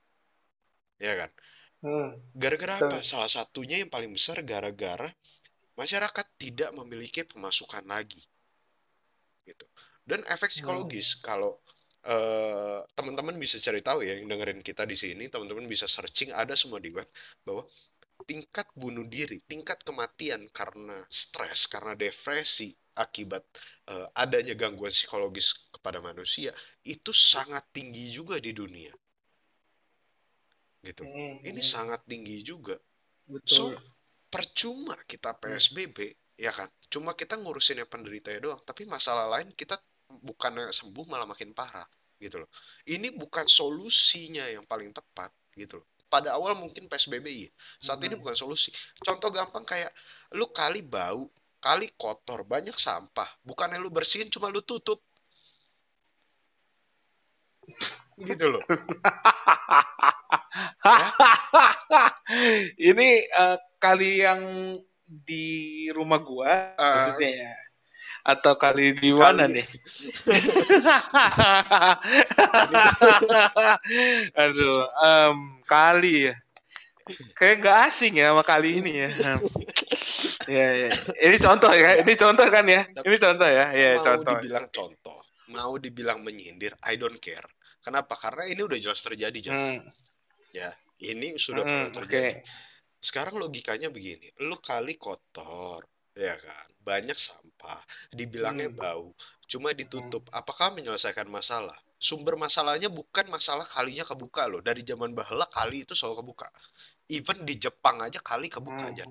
ya 0.99 1.15
kan? 1.15 1.31
Hmm. 1.85 2.11
Gara-gara 2.33 2.81
hmm. 2.81 2.85
apa? 2.89 2.97
Salah 3.05 3.29
satunya 3.29 3.79
yang 3.79 3.93
paling 3.93 4.11
besar 4.11 4.41
gara-gara 4.41 5.13
masyarakat 5.77 6.27
tidak 6.41 6.71
memiliki 6.73 7.23
pemasukan 7.29 7.85
lagi, 7.85 8.25
gitu. 9.45 9.69
Dan 10.05 10.25
efek 10.27 10.51
hmm. 10.51 10.57
psikologis 10.59 11.17
hmm. 11.17 11.23
kalau 11.23 11.53
Uh, 12.05 12.85
teman-teman 12.93 13.33
bisa 13.41 13.57
cari 13.65 13.81
tahu 13.81 14.05
ya 14.05 14.21
yang 14.21 14.29
dengerin 14.29 14.61
kita 14.61 14.85
di 14.85 14.93
sini 14.93 15.33
teman-teman 15.33 15.65
bisa 15.65 15.89
searching 15.89 16.37
ada 16.37 16.53
semua 16.53 16.77
di 16.77 16.93
web 16.93 17.09
bahwa 17.49 17.65
tingkat 18.25 18.67
bunuh 18.75 19.07
diri 19.07 19.41
tingkat 19.45 19.85
kematian 19.85 20.49
karena 20.51 21.05
stres 21.13 21.69
karena 21.69 21.95
depresi 21.95 22.73
akibat 22.95 23.43
uh, 23.91 24.09
adanya 24.17 24.57
gangguan 24.57 24.91
psikologis 24.91 25.55
kepada 25.71 26.01
manusia 26.01 26.51
itu 26.87 27.13
sangat 27.13 27.69
tinggi 27.71 28.11
juga 28.11 28.41
di 28.41 28.51
dunia 28.57 28.93
gitu 30.85 31.05
hmm, 31.05 31.45
ini 31.45 31.63
hmm. 31.63 31.73
sangat 31.73 32.01
tinggi 32.05 32.45
juga 32.45 32.77
Betul. 33.25 33.49
so 33.49 33.65
percuma 34.29 34.99
kita 35.07 35.37
PSBB 35.37 35.99
hmm. 36.13 36.19
ya 36.41 36.53
kan 36.53 36.69
cuma 36.91 37.15
kita 37.15 37.39
ngurusin 37.39 37.81
yang 37.83 37.91
penderita 37.91 38.33
ya 38.33 38.41
doang 38.41 38.61
tapi 38.65 38.85
masalah 38.85 39.29
lain 39.29 39.53
kita 39.57 39.81
bukan 40.09 40.71
sembuh 40.71 41.05
malah 41.09 41.27
makin 41.27 41.57
parah 41.57 41.87
gitu 42.25 42.43
loh. 42.43 42.51
Ini 42.87 43.15
bukan 43.15 43.45
solusinya 43.49 44.47
yang 44.47 44.65
paling 44.65 44.95
tepat 44.95 45.31
gitu 45.55 45.83
loh. 45.83 45.89
Pada 46.15 46.39
awal 46.39 46.55
mungkin 46.55 46.87
PSBB 46.87 47.27
iya. 47.27 47.51
Saat 47.83 47.99
hmm. 47.99 48.07
ini 48.07 48.15
bukan 48.23 48.39
solusi. 48.39 48.71
Contoh 49.03 49.35
gampang 49.35 49.67
kayak 49.67 49.91
lu 50.39 50.47
kali 50.55 50.87
bau, 50.87 51.27
kali 51.59 51.91
kotor, 51.99 52.47
banyak 52.47 52.79
sampah. 52.79 53.27
Bukannya 53.43 53.83
lu 53.83 53.91
bersihin 53.91 54.31
cuma 54.31 54.47
lu 54.47 54.63
tutup. 54.63 55.03
gitu 58.15 58.47
loh. 58.47 58.63
Ini 62.79 63.09
uh, 63.35 63.59
kali 63.83 64.23
yang 64.23 64.43
di 65.05 65.91
rumah 65.93 66.23
gua 66.23 66.75
uh, 66.79 66.95
maksudnya 66.97 67.31
ya 67.31 67.53
atau 68.25 68.57
kali 68.57 68.97
di 68.97 69.13
mana 69.13 69.45
nih? 69.45 69.69
Aduh, 74.41 74.89
um, 74.97 75.61
kali 75.69 76.33
ya. 76.33 76.35
Kayak 77.37 77.61
nggak 77.61 77.79
asing 77.93 78.17
ya 78.17 78.33
sama 78.33 78.41
kali 78.41 78.81
ini 78.81 79.05
ya. 79.05 79.13
ya, 80.49 80.69
ya. 80.89 80.91
Ini 81.21 81.37
contoh 81.37 81.69
ya. 81.77 82.01
Ini 82.01 82.15
contoh 82.17 82.49
kan 82.49 82.65
ya. 82.65 82.89
Ini 82.89 83.17
contoh 83.21 83.45
ya. 83.45 83.77
Ya, 83.77 84.01
mau 84.01 84.05
contoh. 84.09 84.41
dibilang 84.41 84.67
contoh, 84.73 85.21
mau 85.53 85.77
dibilang 85.77 86.25
menyindir, 86.25 86.73
I 86.81 86.97
don't 86.97 87.21
care. 87.21 87.45
Kenapa? 87.85 88.17
Karena 88.17 88.49
ini 88.49 88.65
udah 88.65 88.81
jelas 88.81 89.05
terjadi, 89.05 89.53
Hmm. 89.53 89.85
Ya, 90.55 90.73
ini 91.05 91.37
sudah 91.37 91.61
hmm, 91.61 91.69
pernah 91.69 91.93
terjadi. 91.93 92.41
Okay. 92.41 92.47
Sekarang 93.05 93.37
logikanya 93.37 93.93
begini, 93.93 94.33
lu 94.41 94.57
kali 94.65 94.97
kotor, 94.97 95.85
ya 96.17 96.41
kan 96.41 96.74
banyak 96.85 97.17
sampah 97.17 97.81
dibilangnya 98.13 98.69
hmm. 98.71 98.79
bau 98.79 99.09
cuma 99.45 99.77
ditutup. 99.77 100.25
Apakah 100.33 100.73
menyelesaikan 100.73 101.29
masalah? 101.29 101.77
Sumber 102.01 102.37
masalahnya 102.37 102.93
bukan 102.93 103.29
masalah 103.33 103.65
kalinya 103.65 104.05
kebuka 104.05 104.49
loh. 104.49 104.61
Dari 104.61 104.85
zaman 104.85 105.13
bahla 105.13 105.49
kali 105.49 105.85
itu 105.85 105.97
selalu 105.97 106.25
kebuka. 106.25 106.49
Even 107.09 107.45
di 107.45 107.57
Jepang 107.61 108.01
aja 108.01 108.21
kali 108.21 108.49
kebuka 108.49 108.93
aja. 108.93 109.05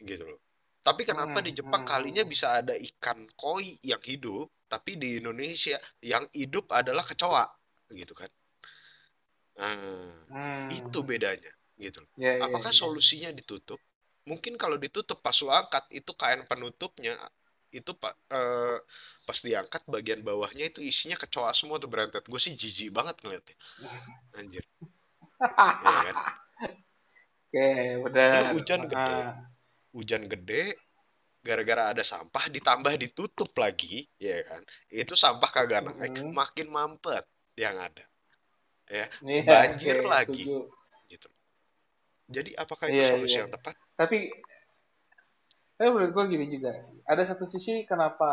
Gitu 0.00 0.24
loh. 0.24 0.40
Tapi 0.80 1.04
kenapa 1.04 1.44
di 1.44 1.52
Jepang 1.52 1.84
kalinya 1.84 2.24
bisa 2.24 2.64
ada 2.64 2.72
ikan 2.72 3.28
koi 3.36 3.76
yang 3.84 4.00
hidup, 4.00 4.48
tapi 4.64 4.96
di 4.96 5.20
Indonesia 5.20 5.76
yang 6.00 6.24
hidup 6.32 6.72
adalah 6.72 7.04
kecoa, 7.04 7.44
gitu 7.92 8.16
kan? 8.16 8.32
Nah, 9.60 10.72
itu 10.72 11.04
bedanya, 11.04 11.52
gitu. 11.76 12.00
loh. 12.00 12.08
Ya, 12.16 12.40
ya, 12.40 12.48
Apakah 12.48 12.72
ya. 12.72 12.80
solusinya 12.80 13.28
ditutup? 13.28 13.76
Mungkin 14.28 14.54
kalau 14.60 14.76
ditutup 14.76 15.18
pas 15.24 15.34
lu 15.42 15.50
angkat 15.50 15.84
itu 15.90 16.12
kain 16.14 16.44
penutupnya 16.46 17.16
itu 17.70 17.90
pak 17.94 18.14
eh, 18.34 18.78
pas 19.26 19.38
diangkat 19.46 19.82
bagian 19.86 20.20
bawahnya 20.26 20.64
itu 20.74 20.80
isinya 20.82 21.16
kecoa 21.18 21.50
semua 21.54 21.78
tuh 21.82 21.88
berentet. 21.92 22.24
Gue 22.26 22.40
sih 22.42 22.54
jijik 22.58 22.90
banget 22.94 23.16
ngeliatnya. 23.22 23.56
Anjir. 24.38 24.64
Ya 25.82 25.98
kan? 26.00 26.16
Oke, 27.50 27.66
Ini 28.30 28.42
benar. 28.42 28.42
hujan 28.52 28.82
gede. 28.90 29.20
Hujan 29.96 30.22
gede 30.32 30.62
gara-gara 31.46 31.82
ada 31.96 32.04
sampah 32.04 32.44
ditambah 32.52 32.94
ditutup 33.00 33.50
lagi, 33.56 34.06
ya 34.20 34.44
kan? 34.48 34.62
Itu 34.92 35.14
sampah 35.16 35.50
kagak 35.56 35.80
naik, 35.86 36.14
mm-mm. 36.14 36.30
makin 36.30 36.68
mampet 36.68 37.24
yang 37.56 37.76
ada. 37.80 38.04
Ya, 38.90 39.06
oke, 39.22 39.38
banjir 39.50 39.96
lagi 40.04 40.44
setuju. 40.44 40.56
gitu. 41.10 41.28
Jadi 42.30 42.50
apakah 42.54 42.86
itu 42.92 43.02
Iya, 43.02 43.04
solusi 43.04 43.36
iya. 43.38 43.42
yang 43.42 43.50
tepat? 43.54 43.76
Tapi, 44.00 44.32
tapi 45.76 45.88
menurut 45.92 46.12
gue 46.16 46.24
gini 46.32 46.48
juga 46.48 46.72
sih. 46.80 47.04
Ada 47.04 47.36
satu 47.36 47.44
sisi 47.44 47.84
kenapa 47.84 48.28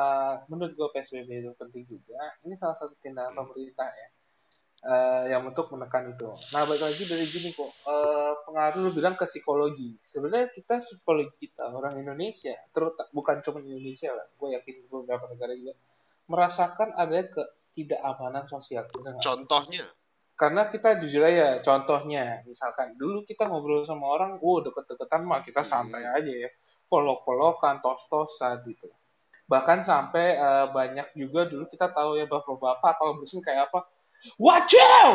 menurut 0.48 0.72
gue 0.72 0.88
PSBB 0.96 1.44
itu 1.44 1.52
penting 1.60 1.84
juga. 1.84 2.40
Ini 2.48 2.56
salah 2.56 2.80
satu 2.80 2.96
tindakan 3.04 3.36
Hmm. 3.36 3.40
pemerintah 3.44 3.92
ya. 3.92 4.08
eh, 4.78 5.34
yang 5.34 5.42
untuk 5.42 5.74
menekan 5.74 6.14
itu. 6.14 6.30
Nah, 6.54 6.62
balik 6.64 6.86
lagi 6.86 7.02
dari 7.10 7.26
gini 7.26 7.50
kok, 7.50 7.66
eh, 7.66 8.34
pengaruh 8.46 8.86
lu 8.86 8.94
bilang 8.94 9.18
ke 9.18 9.26
psikologi. 9.26 9.98
Sebenarnya 10.06 10.54
kita 10.54 10.78
psikologi 10.78 11.34
kita 11.50 11.66
orang 11.74 11.98
Indonesia, 11.98 12.54
terus 12.70 12.94
bukan 13.10 13.42
cuma 13.42 13.58
Indonesia 13.66 14.14
lah, 14.14 14.30
gue 14.30 14.54
yakin 14.54 14.86
beberapa 14.86 15.34
negara 15.34 15.58
juga 15.58 15.74
merasakan 16.30 16.94
ada 16.94 17.26
ketidakamanan 17.26 18.46
sosial. 18.46 18.86
Contohnya, 19.18 19.90
Karena 20.38 20.70
kita 20.70 21.02
jujur 21.02 21.26
aja, 21.26 21.58
contohnya 21.60 22.46
misalkan 22.46 22.94
dulu 22.94 23.26
kita 23.26 23.50
ngobrol 23.50 23.82
sama 23.84 24.06
orang, 24.06 24.38
wow 24.38 24.62
deket-deketan 24.62 25.26
mah 25.26 25.42
kita 25.42 25.66
santai 25.66 26.06
Hmm. 26.06 26.14
aja 26.14 26.34
ya, 26.46 26.50
pelok-pelokan, 26.86 27.82
tos-tosan 27.82 28.62
gitu. 28.64 28.86
Bahkan 29.50 29.82
sampai 29.82 30.38
eh, 30.38 30.66
banyak 30.70 31.18
juga 31.18 31.50
dulu 31.50 31.66
kita 31.66 31.90
tahu 31.90 32.16
ya 32.16 32.30
bapak-bapak 32.30 32.94
kalau 32.96 33.18
bersin 33.18 33.42
kayak 33.42 33.66
apa, 33.68 33.90
wacau, 34.38 35.08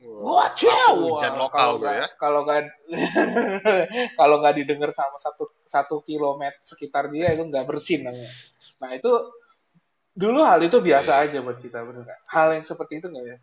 wah, 0.00 0.48
wacau. 0.48 0.92
aku 0.96 1.08
hujan 1.12 1.34
lokal 1.36 1.68
gue 1.76 1.92
ya. 1.92 2.06
kalau 2.16 2.40
nggak 2.42 2.60
kalau 4.18 4.40
nggak 4.40 4.54
didengar 4.56 4.90
sama 4.92 5.16
satu 5.16 5.52
satu 5.64 6.00
kilometer 6.00 6.58
sekitar 6.64 7.12
dia 7.12 7.32
itu 7.32 7.44
nggak 7.44 7.64
bersin 7.68 8.08
namanya. 8.08 8.32
Nah 8.80 8.90
itu 8.96 9.10
dulu 10.12 10.40
hal 10.44 10.60
itu 10.60 10.76
biasa 10.80 11.22
Iya. 11.22 11.28
aja 11.28 11.38
buat 11.40 11.58
kita 11.58 11.84
bener 11.84 12.02
nggak? 12.04 12.20
Hal 12.28 12.48
yang 12.52 12.64
seperti 12.64 13.00
itu 13.00 13.06
nggak 13.08 13.24
ya? 13.26 13.36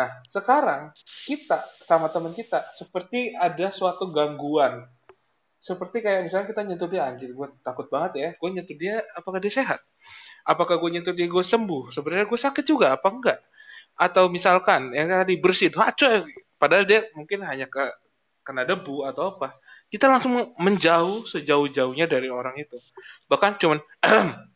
Nah 0.00 0.08
sekarang 0.24 0.96
kita 1.28 1.68
sama 1.84 2.08
teman 2.08 2.32
kita 2.32 2.72
seperti 2.72 3.36
ada 3.36 3.68
suatu 3.68 4.08
gangguan. 4.08 4.88
Seperti 5.60 6.00
kayak 6.00 6.24
misalnya 6.24 6.48
kita 6.48 6.64
nyentuh 6.64 6.88
dia 6.88 7.04
anjir 7.04 7.36
gue 7.36 7.48
takut 7.60 7.84
banget 7.92 8.12
ya. 8.16 8.28
Gue 8.40 8.48
nyentuh 8.48 8.76
dia 8.80 9.04
apakah 9.12 9.36
dia 9.36 9.52
sehat? 9.52 9.84
Apakah 10.48 10.80
gue 10.80 10.88
nyentuh 10.96 11.12
dia 11.12 11.28
gue 11.28 11.44
sembuh? 11.44 11.92
Sebenarnya 11.92 12.24
gue 12.24 12.40
sakit 12.40 12.64
juga 12.64 12.96
apa 12.96 13.12
enggak? 13.12 13.38
Atau 14.00 14.32
misalkan 14.32 14.96
yang 14.96 15.12
tadi 15.12 15.36
bersin, 15.36 15.76
coy, 15.76 16.24
padahal 16.56 16.88
dia 16.88 17.04
mungkin 17.12 17.44
hanya 17.44 17.68
ke 17.68 17.92
kena 18.40 18.64
debu 18.64 19.04
atau 19.04 19.36
apa. 19.36 19.60
Kita 19.92 20.08
langsung 20.08 20.56
menjauh 20.56 21.28
sejauh-jauhnya 21.28 22.08
dari 22.08 22.32
orang 22.32 22.56
itu. 22.56 22.80
Bahkan 23.28 23.60
cuman 23.60 23.84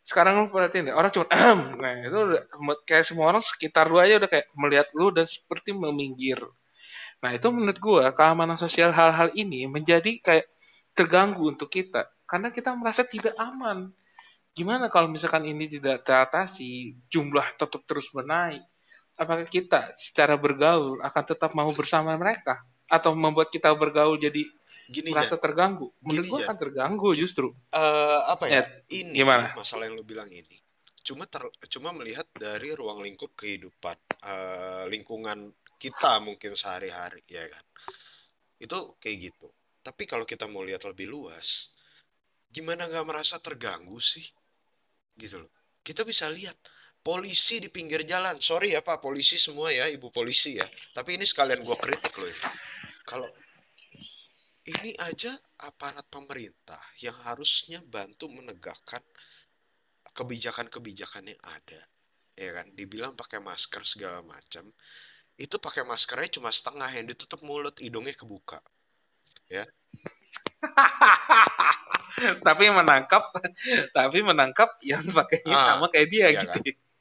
sekarang 0.00 0.42
lu 0.42 0.48
perhatiin 0.48 0.90
deh, 0.90 0.94
orang 0.96 1.12
cuma 1.12 1.26
nah 1.82 1.92
itu 2.00 2.18
udah 2.18 2.42
kayak 2.88 3.04
semua 3.04 3.30
orang 3.30 3.44
sekitar 3.44 3.86
lu 3.86 4.00
aja 4.00 4.16
udah 4.16 4.30
kayak 4.30 4.46
melihat 4.56 4.88
lu 4.96 5.12
dan 5.12 5.28
seperti 5.28 5.76
meminggir. 5.76 6.40
Nah 7.20 7.30
itu 7.36 7.46
menurut 7.52 7.78
gua 7.78 8.04
keamanan 8.16 8.56
sosial 8.56 8.90
hal-hal 8.96 9.28
ini 9.36 9.68
menjadi 9.68 10.16
kayak 10.24 10.48
terganggu 10.96 11.52
untuk 11.52 11.68
kita 11.68 12.08
karena 12.24 12.48
kita 12.48 12.72
merasa 12.74 13.04
tidak 13.04 13.36
aman. 13.36 13.92
Gimana 14.50 14.90
kalau 14.90 15.06
misalkan 15.06 15.46
ini 15.46 15.70
tidak 15.70 16.02
teratasi, 16.02 16.98
jumlah 17.06 17.54
tetap 17.54 17.86
terus 17.86 18.10
menaik? 18.10 18.66
Apakah 19.14 19.46
kita 19.46 19.94
secara 19.94 20.34
bergaul 20.34 20.98
akan 21.04 21.22
tetap 21.22 21.54
mau 21.54 21.70
bersama 21.70 22.16
mereka 22.18 22.58
atau 22.90 23.14
membuat 23.14 23.52
kita 23.54 23.70
bergaul 23.76 24.18
jadi 24.18 24.42
Gini 24.90 25.14
merasa 25.14 25.38
Jan, 25.38 25.42
terganggu? 25.46 25.86
Menurut 26.02 26.26
Gini, 26.26 26.32
gua 26.34 26.38
Jan. 26.42 26.46
akan 26.50 26.58
terganggu 26.58 27.08
justru. 27.14 27.48
Eh, 27.70 28.20
apa 28.26 28.44
ya? 28.50 28.60
Ya, 28.60 28.62
Ini 28.90 29.14
gimana? 29.14 29.54
masalah 29.54 29.86
yang 29.86 29.94
lu 29.94 30.02
bilang 30.02 30.26
ini. 30.26 30.58
Cuma 31.00 31.24
ter, 31.30 31.46
cuma 31.70 31.94
melihat 31.94 32.26
dari 32.34 32.74
ruang 32.74 33.00
lingkup 33.00 33.32
kehidupan, 33.38 33.96
eh, 34.26 34.84
lingkungan 34.90 35.54
kita 35.80 36.18
mungkin 36.20 36.58
sehari-hari, 36.58 37.22
ya 37.30 37.46
kan? 37.46 37.64
Itu 38.60 38.98
kayak 39.00 39.30
gitu. 39.30 39.48
Tapi 39.80 40.04
kalau 40.04 40.28
kita 40.28 40.44
mau 40.44 40.60
lihat 40.60 40.84
lebih 40.84 41.08
luas, 41.08 41.72
gimana 42.52 42.84
nggak 42.84 43.06
merasa 43.06 43.40
terganggu 43.40 43.96
sih? 43.96 44.26
Gitu 45.16 45.40
loh. 45.40 45.48
Kita 45.80 46.04
bisa 46.04 46.28
lihat 46.28 46.58
polisi 47.00 47.56
di 47.64 47.72
pinggir 47.72 48.04
jalan. 48.04 48.36
Sorry 48.44 48.76
ya 48.76 48.84
Pak, 48.84 49.00
polisi 49.00 49.40
semua 49.40 49.72
ya, 49.72 49.88
Ibu 49.88 50.12
polisi 50.12 50.60
ya. 50.60 50.66
Tapi 50.92 51.16
ini 51.16 51.24
sekalian 51.24 51.64
gua 51.64 51.80
kritik 51.80 52.12
loh 52.20 52.28
ya. 52.28 52.38
Kalau 53.08 53.26
ini 54.70 54.90
aja 55.08 55.32
aparat 55.68 56.06
pemerintah 56.14 56.80
yang 57.04 57.16
harusnya 57.26 57.78
bantu 57.94 58.24
menegakkan 58.36 59.02
kebijakan-kebijakan 60.16 61.24
yang 61.32 61.40
ada 61.56 61.80
ya 62.38 62.50
kan? 62.56 62.66
Dibilang 62.78 63.12
pakai 63.20 63.38
masker 63.42 63.82
segala 63.84 64.20
macam 64.24 64.64
itu 65.40 65.56
pakai 65.56 65.82
maskernya 65.88 66.36
cuma 66.36 66.50
setengah 66.52 66.90
yang 66.92 67.06
ditutup 67.08 67.40
mulut 67.48 67.76
hidungnya 67.80 68.12
kebuka 68.12 68.60
ya. 69.48 69.64
Tapi 72.46 72.64
menangkap 72.68 73.22
tapi 73.96 74.18
menangkap 74.20 74.76
yang 74.84 75.04
pakainya 75.08 75.56
Ah, 75.56 75.66
sama 75.72 75.86
kayak 75.88 76.08
dia 76.12 76.26
iya 76.28 76.40
gitu. 76.44 76.58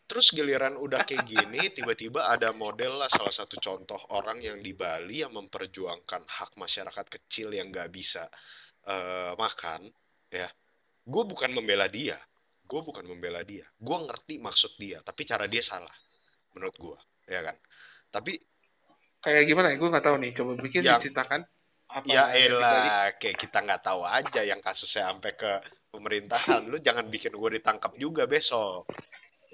Terus 0.09 0.33
giliran 0.33 0.73
udah 0.73 1.05
kayak 1.05 1.29
gini 1.29 1.69
tiba-tiba 1.77 2.25
ada 2.33 2.49
model 2.57 2.97
lah 2.97 3.09
salah 3.13 3.29
satu 3.29 3.61
contoh 3.61 4.01
orang 4.17 4.41
yang 4.41 4.57
di 4.57 4.73
Bali 4.73 5.21
yang 5.21 5.37
memperjuangkan 5.37 6.25
hak 6.25 6.57
masyarakat 6.57 7.05
kecil 7.05 7.53
yang 7.53 7.69
nggak 7.69 7.93
bisa 7.93 8.25
eh, 8.89 9.33
makan 9.37 9.85
ya. 10.33 10.49
Gue 11.05 11.23
bukan 11.25 11.53
membela 11.53 11.85
dia 11.85 12.17
gue 12.69 12.81
bukan 12.85 13.01
membela 13.01 13.41
dia. 13.41 13.65
Gue 13.81 13.97
ngerti 13.97 14.37
maksud 14.37 14.77
dia 14.77 15.01
tapi 15.01 15.25
cara 15.25 15.49
dia 15.49 15.61
salah 15.61 15.93
menurut 16.57 16.75
gue 16.77 16.97
ya 17.29 17.45
kan? 17.45 17.57
Tapi 18.09 18.33
Kayak 19.19 19.43
gimana 19.51 19.67
ya? 19.75 19.75
Gue 19.75 19.89
nggak 19.91 20.05
tahu 20.07 20.17
nih. 20.23 20.31
Coba 20.31 20.51
bikin 20.55 20.81
Yang- 20.87 20.95
diceritakan 21.03 21.41
apa 21.89 22.05
ya 22.05 22.29
elah 22.37 23.09
kayak 23.17 23.41
kita 23.41 23.65
nggak 23.65 23.81
tahu 23.81 24.05
aja 24.05 24.45
yang 24.45 24.61
kasusnya 24.61 25.09
sampai 25.09 25.33
ke 25.35 25.51
pemerintahan. 25.91 26.69
Lu 26.69 26.77
jangan 26.79 27.09
bikin 27.09 27.35
gue 27.35 27.49
ditangkap 27.59 27.97
juga 27.99 28.23
besok 28.29 28.87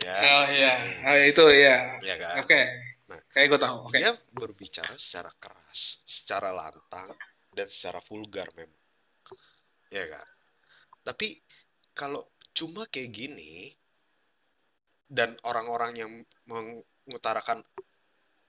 ya 0.04 0.16
Oh 0.16 0.46
iya, 0.52 0.74
oh, 1.08 1.18
itu 1.24 1.44
ya. 1.56 1.78
ya 2.04 2.16
kan 2.20 2.44
Oke. 2.44 2.62
Nah. 3.06 3.22
Kayak 3.30 3.48
gue 3.54 3.60
tahu. 3.62 3.78
Oke. 3.86 3.98
dia 4.02 4.14
berbicara 4.34 4.98
secara 4.98 5.30
keras, 5.38 6.02
secara 6.10 6.50
lantang, 6.50 7.14
dan 7.54 7.68
secara 7.70 8.02
vulgar 8.02 8.50
memang. 8.58 8.82
Ya 9.94 10.10
kan? 10.10 10.28
Tapi 11.06 11.38
kalau 11.94 12.26
cuma 12.58 12.90
kayak 12.90 13.14
gini, 13.14 13.70
dan 15.06 15.38
orang-orang 15.46 15.92
yang 15.94 16.12
mengutarakan 16.50 17.62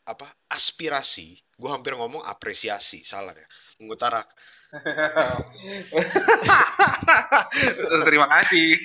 apa 0.08 0.32
aspirasi, 0.48 1.36
gue 1.56 1.70
hampir 1.72 1.96
ngomong 1.96 2.20
apresiasi, 2.20 3.00
salah 3.00 3.32
ya, 3.32 3.48
mengutarakan 3.80 4.36
Terima 8.06 8.26
kasih. 8.28 8.76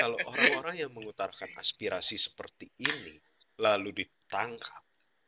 kalau 0.00 0.18
orang-orang 0.26 0.82
yang 0.82 0.90
mengutarakan 0.90 1.54
aspirasi 1.60 2.18
seperti 2.18 2.66
ini 2.82 3.14
lalu 3.60 4.02
ditangkap 4.02 4.82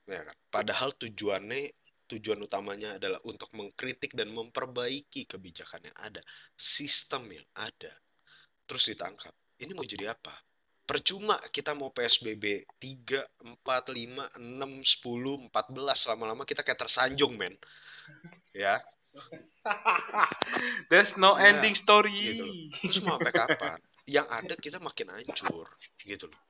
ya 0.09 0.25
kan? 0.27 0.37
Padahal 0.51 0.97
tujuannya 0.99 1.71
tujuan 2.11 2.43
utamanya 2.45 3.01
adalah 3.01 3.23
untuk 3.25 3.49
mengkritik 3.57 4.13
dan 4.13 4.29
memperbaiki 4.35 5.25
kebijakan 5.25 5.89
yang 5.89 5.97
ada 6.03 6.21
sistem 6.59 7.31
yang 7.31 7.47
ada. 7.57 7.93
Terus 8.67 8.93
ditangkap. 8.93 9.33
Ini 9.63 9.73
mau 9.73 9.87
jadi 9.87 10.13
apa 10.13 10.35
percuma 10.93 11.41
kita 11.49 11.73
mau 11.73 11.89
PSBB 11.89 12.69
3, 12.77 13.25
4, 13.65 13.65
5, 13.65 14.37
6, 14.37 15.01
10, 15.01 15.49
14 15.49 16.09
lama-lama 16.13 16.45
kita 16.45 16.61
kayak 16.61 16.85
tersanjung 16.85 17.33
men. 17.41 17.57
Ya. 18.53 18.77
There's 20.93 21.17
no 21.17 21.41
Ya, 21.41 21.49
ending 21.49 21.73
story. 21.73 22.13
gitu 22.13 22.45
loh. 22.45 22.57
terus 22.77 23.01
mau 23.01 23.17
sampai 23.17 23.33
kapan? 23.33 23.79
Yang 24.05 24.27
ada 24.29 24.55
kita 24.61 24.79
makin 24.85 25.09
hancur 25.17 25.67
gitu 26.05 26.29
loh. 26.29 26.43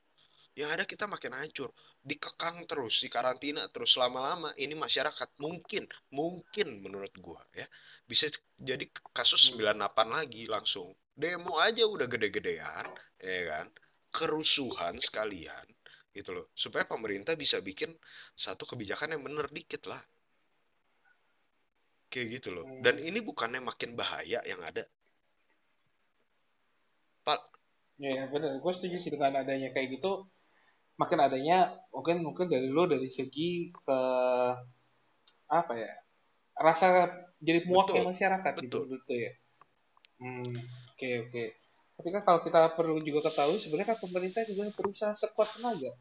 Yang 0.58 0.70
ada 0.74 0.84
kita 0.90 1.04
makin 1.06 1.32
hancur. 1.38 1.70
Dikekang 2.02 2.66
terus 2.66 2.98
di 2.98 3.06
karantina 3.06 3.70
terus 3.70 3.94
lama-lama 3.94 4.50
ini 4.58 4.74
masyarakat 4.74 5.38
mungkin 5.38 5.86
mungkin 6.10 6.82
menurut 6.82 7.14
gua 7.22 7.38
ya 7.54 7.70
bisa 8.02 8.26
jadi 8.58 8.90
kasus 9.14 9.54
98 9.54 9.78
lagi 10.10 10.50
langsung. 10.50 10.90
Demo 11.14 11.62
aja 11.62 11.86
udah 11.86 12.10
gede-gedean 12.10 12.90
ya 13.22 13.40
kan 13.46 13.66
kerusuhan 14.12 15.00
sekalian 15.00 15.66
gitu 16.12 16.30
loh. 16.36 16.46
Supaya 16.52 16.84
pemerintah 16.84 17.32
bisa 17.34 17.58
bikin 17.64 17.90
satu 18.36 18.68
kebijakan 18.68 19.16
yang 19.16 19.22
bener 19.24 19.48
dikit 19.48 19.88
lah. 19.88 20.00
Kayak 22.12 22.26
gitu 22.38 22.48
loh. 22.52 22.64
Dan 22.84 23.00
ini 23.00 23.24
bukannya 23.24 23.64
makin 23.64 23.96
bahaya 23.96 24.44
yang 24.44 24.60
ada? 24.60 24.84
Pak. 27.24 27.40
Ya 27.96 28.28
benar. 28.28 28.60
Gue 28.60 28.72
setuju 28.76 29.00
sih 29.00 29.08
dengan 29.08 29.40
adanya 29.40 29.72
kayak 29.72 29.96
gitu. 29.96 30.28
Makin 31.00 31.18
adanya 31.24 31.72
mungkin 31.88 32.20
mungkin 32.20 32.46
dari 32.52 32.68
lo 32.68 32.84
dari 32.84 33.08
segi 33.08 33.72
ke 33.72 33.98
apa 35.52 35.72
ya 35.76 35.92
rasa 36.56 37.08
jadi 37.40 37.64
muaknya 37.64 38.04
masyarakat 38.12 38.52
betul. 38.60 38.84
gitu 38.84 39.00
gitu 39.00 39.14
ya. 39.16 39.32
Hmm 40.20 40.52
oke 40.52 41.00
okay, 41.00 41.12
oke. 41.24 41.32
okay. 41.32 41.61
Tapi 42.02 42.18
kan 42.18 42.26
kalau 42.26 42.42
kita 42.42 42.74
perlu 42.74 42.98
juga 42.98 43.30
ketahui 43.30 43.62
sebenarnya 43.62 43.94
kan 43.94 43.98
pemerintah 44.02 44.42
juga 44.42 44.74
berusaha 44.74 45.14
sekuat 45.14 45.54
tenaga. 45.54 45.94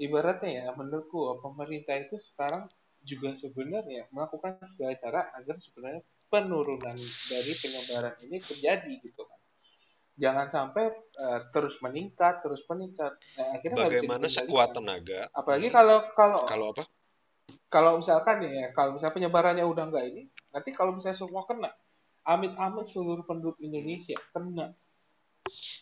Ibaratnya 0.00 0.64
ya 0.64 0.66
menurutku 0.72 1.44
pemerintah 1.44 1.92
itu 2.00 2.16
sekarang 2.16 2.64
juga 3.04 3.36
sebenarnya 3.36 4.08
melakukan 4.16 4.56
segala 4.64 4.96
cara 4.96 5.28
agar 5.36 5.60
sebenarnya 5.60 6.00
penurunan 6.32 6.96
dari 7.28 7.52
penyebaran 7.52 8.16
ini 8.24 8.40
terjadi 8.40 8.92
gitu 8.96 9.28
kan. 9.28 9.36
Jangan 10.16 10.48
sampai 10.48 10.88
uh, 11.20 11.52
terus 11.52 11.84
meningkat 11.84 12.40
terus 12.40 12.64
meningkat. 12.72 13.12
Nah, 13.36 13.60
akhirnya 13.60 13.76
bagaimana 13.92 14.32
sekuat 14.32 14.72
tenaga? 14.72 15.28
Apalagi 15.36 15.68
kalau 15.68 16.00
kalau 16.16 16.48
kalau 16.48 16.72
apa? 16.72 16.88
kalau 17.68 18.00
misalkan 18.00 18.40
ya 18.40 18.72
kalau 18.72 18.96
misalnya 18.96 19.14
penyebarannya 19.20 19.68
udah 19.68 19.84
enggak 19.84 20.08
ini 20.08 20.32
nanti 20.50 20.72
kalau 20.72 20.96
misalnya 20.96 21.20
semua 21.20 21.44
kena 21.44 21.68
amit-amit 22.24 22.88
seluruh 22.88 23.22
penduduk 23.22 23.60
Indonesia 23.60 24.16
kena 24.34 24.72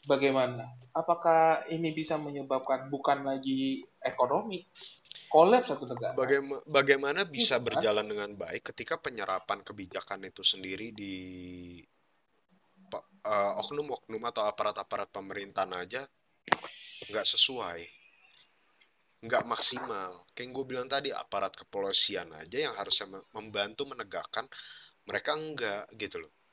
bagaimana? 0.06 0.68
Apakah 0.94 1.66
ini 1.70 1.90
bisa 1.90 2.20
menyebabkan 2.20 2.86
bukan 2.88 3.26
lagi 3.26 3.82
ekonomi 3.98 4.64
kolaps 5.28 5.74
satu 5.74 5.88
negara? 5.90 6.14
Bagaimana, 6.14 6.62
bagaimana 6.66 7.20
bisa 7.26 7.58
berjalan 7.58 8.06
dengan 8.06 8.30
baik 8.36 8.74
ketika 8.74 9.00
penyerapan 9.00 9.64
kebijakan 9.66 10.26
itu 10.28 10.42
sendiri 10.44 10.94
di 10.94 11.16
uh, 12.94 13.52
oknum-oknum 13.64 14.22
atau 14.30 14.46
aparat-aparat 14.46 15.10
pemerintahan 15.10 15.72
aja 15.74 16.02
nggak 17.10 17.26
sesuai 17.26 17.80
nggak 19.24 19.44
maksimal. 19.48 20.28
Kayak 20.36 20.52
gue 20.52 20.64
bilang 20.68 20.88
tadi 20.88 21.08
aparat 21.08 21.56
kepolisian 21.56 22.28
aja 22.36 22.68
yang 22.70 22.76
harusnya 22.76 23.08
membantu 23.32 23.88
menegakkan 23.88 24.44
mereka 25.08 25.32
enggak 25.32 25.88
gitu 25.96 26.20
loh 26.20 26.43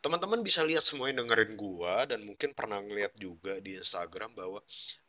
teman-teman 0.00 0.40
bisa 0.40 0.64
lihat 0.64 0.80
semuanya 0.80 1.20
dengerin 1.24 1.54
gua 1.60 2.08
dan 2.08 2.24
mungkin 2.24 2.56
pernah 2.56 2.80
ngeliat 2.80 3.12
juga 3.20 3.60
di 3.60 3.76
Instagram 3.76 4.32
bahwa 4.32 4.60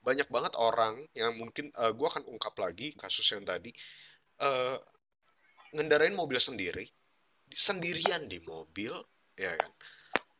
banyak 0.03 0.27
banget 0.27 0.53
orang 0.59 0.99
yang 1.15 1.35
mungkin 1.39 1.71
uh, 1.79 1.95
gua 1.95 2.11
akan 2.11 2.27
ungkap 2.27 2.55
lagi 2.59 2.91
kasus 2.99 3.25
yang 3.31 3.47
tadi 3.47 3.71
uh, 4.43 4.75
ngendarain 5.71 6.15
mobil 6.15 6.39
sendiri 6.39 6.83
sendirian 7.51 8.27
di 8.27 8.39
mobil 8.43 8.91
ya 9.35 9.55
kan 9.55 9.71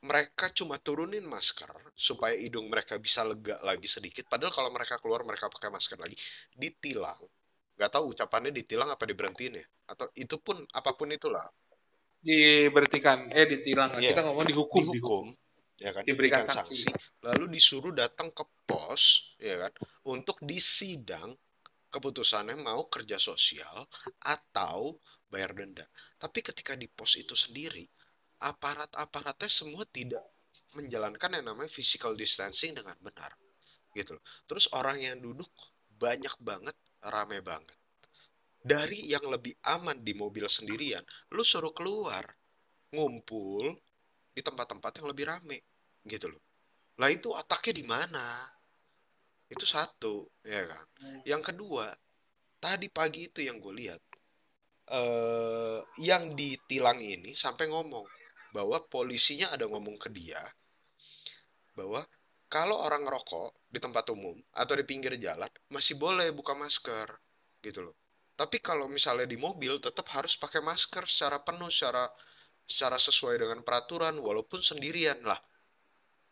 mereka 0.02 0.50
cuma 0.50 0.82
turunin 0.82 1.22
masker 1.22 1.70
supaya 1.94 2.34
hidung 2.34 2.74
mereka 2.74 2.98
bisa 2.98 3.22
lega 3.22 3.62
lagi 3.62 3.86
sedikit. 3.86 4.26
Padahal 4.26 4.50
kalau 4.50 4.70
mereka 4.74 4.98
keluar 4.98 5.22
mereka 5.22 5.46
pakai 5.46 5.70
masker 5.70 5.98
lagi, 6.02 6.18
ditilang. 6.58 7.22
Gak 7.78 7.94
tahu 7.94 8.14
ucapannya 8.14 8.50
ditilang 8.50 8.90
apa 8.90 9.06
diberhentiin 9.06 9.62
ya? 9.62 9.66
Atau 9.94 10.10
itu 10.18 10.42
pun 10.42 10.58
apa 10.74 10.98
pun 10.98 11.14
itulah. 11.14 11.46
Diberhentikan, 12.22 13.34
eh 13.34 13.50
ditilang. 13.50 13.98
Yeah. 13.98 14.14
Kita 14.14 14.22
ngomong 14.30 14.46
dihukum. 14.46 14.86
Dihukum, 14.94 15.26
ya 15.82 15.90
kan? 15.90 16.06
Diberikan, 16.06 16.42
Diberikan 16.42 16.42
sanksi. 16.46 16.86
sanksi. 16.86 17.26
Lalu 17.26 17.46
disuruh 17.58 17.94
datang 17.94 18.30
ke 18.30 18.46
pos, 18.70 19.36
ya 19.42 19.68
kan? 19.68 19.72
Untuk 20.06 20.38
disidang 20.46 21.34
keputusannya 21.92 22.56
mau 22.62 22.88
kerja 22.88 23.18
sosial 23.20 23.84
atau 24.24 24.96
bayar 25.28 25.52
denda. 25.58 25.84
Tapi 26.16 26.40
ketika 26.46 26.78
di 26.78 26.88
pos 26.88 27.18
itu 27.18 27.34
sendiri, 27.34 27.84
aparat-aparatnya 28.42 29.50
semua 29.50 29.84
tidak 29.90 30.24
menjalankan 30.78 31.36
yang 31.36 31.46
namanya 31.52 31.68
physical 31.68 32.16
distancing 32.16 32.72
dengan 32.72 32.96
benar 33.04 33.36
gitu 33.92 34.16
loh. 34.16 34.24
Terus 34.48 34.72
orang 34.72 35.04
yang 35.04 35.20
duduk 35.20 35.52
banyak 35.92 36.32
banget, 36.40 36.76
rame 37.04 37.44
banget. 37.44 37.76
Dari 38.62 39.10
yang 39.10 39.26
lebih 39.26 39.58
aman 39.66 40.06
di 40.06 40.14
mobil 40.14 40.46
sendirian, 40.46 41.02
lu 41.34 41.42
suruh 41.42 41.74
keluar, 41.74 42.22
ngumpul 42.94 43.74
di 44.32 44.42
tempat-tempat 44.46 45.02
yang 45.02 45.08
lebih 45.10 45.26
rame 45.28 45.58
gitu 46.06 46.30
loh. 46.30 46.44
Lah 47.02 47.10
itu 47.10 47.34
otaknya 47.34 47.74
di 47.74 47.86
mana? 47.86 48.46
Itu 49.50 49.66
satu, 49.66 50.30
ya 50.46 50.70
kan. 50.70 50.86
Yang 51.26 51.54
kedua, 51.54 51.90
tadi 52.62 52.88
pagi 52.88 53.28
itu 53.28 53.42
yang 53.42 53.58
gue 53.58 53.74
lihat, 53.74 54.02
eh, 54.94 55.80
yang 56.06 56.38
ditilang 56.38 57.02
ini 57.02 57.34
sampai 57.34 57.66
ngomong, 57.68 58.06
bahwa 58.54 58.78
polisinya 58.86 59.50
ada 59.50 59.66
ngomong 59.66 59.98
ke 59.98 60.12
dia 60.14 60.44
bahwa 61.76 62.04
kalau 62.52 62.84
orang 62.84 63.08
rokok 63.08 63.56
di 63.72 63.80
tempat 63.80 64.12
umum 64.12 64.36
atau 64.52 64.76
di 64.76 64.84
pinggir 64.84 65.16
jalan 65.16 65.48
masih 65.72 65.96
boleh 65.96 66.36
buka 66.36 66.52
masker 66.52 67.08
gitu 67.64 67.88
loh. 67.92 67.96
Tapi 68.42 68.58
kalau 68.58 68.90
misalnya 68.90 69.30
di 69.30 69.38
mobil 69.38 69.78
tetap 69.78 70.10
harus 70.18 70.34
pakai 70.34 70.66
masker 70.66 71.06
secara 71.06 71.38
penuh 71.46 71.70
secara 71.70 72.10
secara 72.66 72.98
sesuai 72.98 73.38
dengan 73.38 73.62
peraturan 73.62 74.18
walaupun 74.18 74.66
sendirian 74.66 75.22
lah. 75.22 75.38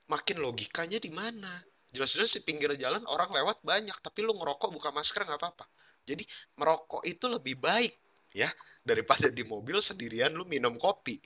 Makin 0.10 0.42
logikanya 0.42 0.98
di 0.98 1.14
mana? 1.14 1.62
Jelas-jelas 1.94 2.34
di 2.34 2.42
pinggir 2.42 2.74
jalan 2.82 3.06
orang 3.06 3.30
lewat 3.30 3.62
banyak 3.62 3.94
tapi 4.02 4.26
lu 4.26 4.34
ngerokok 4.34 4.74
buka 4.74 4.90
masker 4.90 5.22
nggak 5.22 5.38
apa-apa. 5.38 5.70
Jadi 6.02 6.26
merokok 6.58 7.06
itu 7.06 7.30
lebih 7.30 7.62
baik 7.62 7.94
ya 8.34 8.50
daripada 8.82 9.30
di 9.30 9.46
mobil 9.46 9.78
sendirian 9.78 10.34
lu 10.34 10.50
minum 10.50 10.82
kopi. 10.82 11.22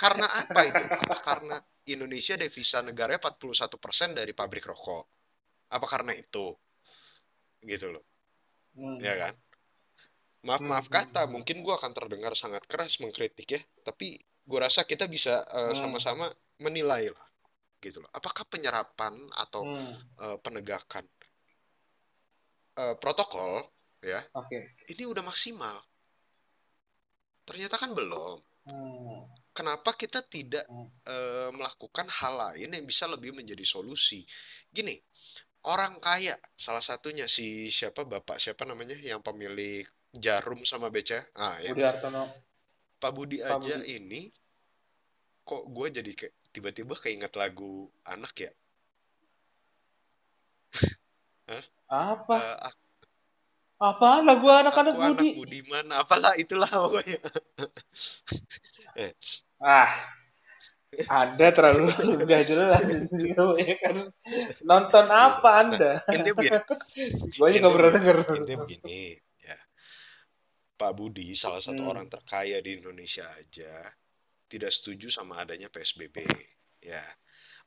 Karena 0.00 0.32
apa 0.32 0.64
itu? 0.64 0.80
Apa 0.80 1.16
karena 1.20 1.60
Indonesia 1.92 2.40
devisa 2.40 2.80
negaranya 2.80 3.20
41% 3.20 4.16
dari 4.16 4.32
pabrik 4.32 4.64
rokok? 4.64 5.04
Apa 5.76 5.84
karena 5.92 6.16
itu? 6.16 6.56
Gitu 7.60 7.92
loh. 7.92 8.13
Hmm. 8.74 8.98
Ya 8.98 9.14
kan? 9.16 9.34
Maaf 10.44 10.60
maaf 10.60 10.86
hmm. 10.90 10.94
kata, 10.94 11.22
mungkin 11.24 11.64
gue 11.64 11.74
akan 11.74 11.96
terdengar 11.96 12.36
sangat 12.36 12.68
keras 12.68 13.00
mengkritik 13.00 13.48
ya, 13.48 13.60
tapi 13.80 14.20
gue 14.20 14.58
rasa 14.60 14.84
kita 14.84 15.08
bisa 15.08 15.40
uh, 15.48 15.72
sama-sama 15.72 16.28
menilai 16.60 17.08
lah, 17.08 17.26
gitu 17.80 18.04
loh. 18.04 18.10
Apakah 18.12 18.44
penyerapan 18.44 19.16
atau 19.32 19.64
hmm. 19.64 19.94
uh, 20.20 20.36
penegakan 20.44 21.08
uh, 22.76 22.92
protokol 23.00 23.64
ya. 24.04 24.20
Oke. 24.36 24.52
Okay. 24.52 24.62
Ini 24.92 25.08
udah 25.08 25.24
maksimal. 25.24 25.80
Ternyata 27.48 27.80
kan 27.80 27.96
belum. 27.96 28.38
Hmm. 28.64 29.28
Kenapa 29.54 29.94
kita 29.94 30.24
tidak 30.24 30.66
hmm. 30.66 30.88
e, 31.04 31.16
melakukan 31.54 32.08
hal 32.10 32.34
lain 32.34 32.74
yang 32.74 32.84
bisa 32.88 33.04
lebih 33.06 33.30
menjadi 33.30 33.62
solusi? 33.62 34.24
Gini, 34.72 34.96
orang 35.64 35.96
kaya, 36.00 36.36
salah 36.56 36.84
satunya 36.84 37.24
si 37.24 37.72
siapa 37.72 38.04
bapak 38.04 38.36
siapa 38.36 38.68
namanya 38.68 38.96
yang 39.00 39.24
pemilik 39.24 39.88
Jarum 40.14 40.62
sama 40.62 40.94
BC, 40.94 41.34
ah 41.34 41.58
ya. 41.58 41.74
Budi 41.74 41.82
Hartono. 41.82 42.30
Pak 43.02 43.10
Budi 43.10 43.42
Pak 43.42 43.58
aja 43.58 43.76
Budi. 43.82 43.98
ini, 43.98 44.20
kok 45.42 45.66
gue 45.66 45.86
jadi 45.90 46.12
kayak 46.14 46.34
tiba-tiba 46.54 46.94
keinget 46.94 47.34
lagu 47.34 47.90
anak 48.06 48.34
ya? 48.38 48.52
Hah? 51.50 51.64
Apa? 51.90 52.36
Uh, 52.38 52.74
apa 53.84 54.10
lagu 54.22 54.46
anak-anak 54.46 54.94
Budi? 54.94 55.34
Anak 55.34 55.38
Budiman, 55.42 55.86
apalah 55.90 56.32
itulah 56.38 56.70
pokoknya. 56.70 57.18
eh. 59.02 59.12
Ah, 59.58 59.90
anda 61.10 61.46
terlalu 61.50 61.90
gak 62.24 62.42
jelas 62.46 62.86
kan 63.82 63.96
nonton 64.64 65.06
apa 65.10 65.50
anda? 65.60 65.92
Nah, 66.04 66.14
intinya 66.14 66.34
begini. 66.38 66.58
Gue 67.34 67.48
juga 67.54 67.68
pernah 67.72 67.90
denger. 67.94 68.16
Intinya 68.44 68.58
begini, 68.64 69.00
ya. 69.42 69.58
Pak 70.74 70.92
Budi 70.96 71.34
salah 71.34 71.62
satu 71.62 71.82
hmm. 71.82 71.92
orang 71.92 72.06
terkaya 72.10 72.58
di 72.62 72.78
Indonesia 72.78 73.26
aja 73.34 73.88
tidak 74.48 74.70
setuju 74.70 75.10
sama 75.10 75.42
adanya 75.42 75.72
PSBB. 75.72 76.22
Ya, 76.84 77.02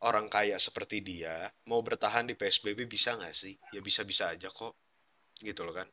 orang 0.06 0.30
kaya 0.30 0.62
seperti 0.62 1.02
dia 1.02 1.50
mau 1.68 1.82
bertahan 1.82 2.30
di 2.30 2.38
PSBB 2.38 2.86
bisa 2.86 3.18
nggak 3.18 3.36
sih? 3.36 3.56
Ya 3.74 3.82
bisa-bisa 3.82 4.32
aja 4.32 4.48
kok 4.48 4.76
gitu 5.42 5.62
loh 5.62 5.76
kan 5.76 5.86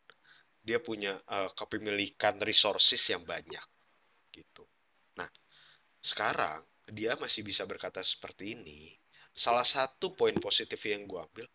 dia 0.64 0.80
punya 0.80 1.20
uh, 1.28 1.53
kepemilikan 1.53 2.41
resources 2.41 3.01
yang 3.12 3.20
banyak 3.22 3.64
gitu 4.32 4.64
nah 5.20 5.28
sekarang 6.01 6.64
dia 6.91 7.16
masih 7.16 7.47
bisa 7.47 7.64
berkata 7.64 8.05
seperti 8.05 8.57
ini 8.57 8.93
salah 9.35 9.66
satu 9.66 10.14
poin 10.14 10.37
positif 10.39 10.78
yang 10.87 11.09
gue 11.09 11.20
ambil 11.20 11.47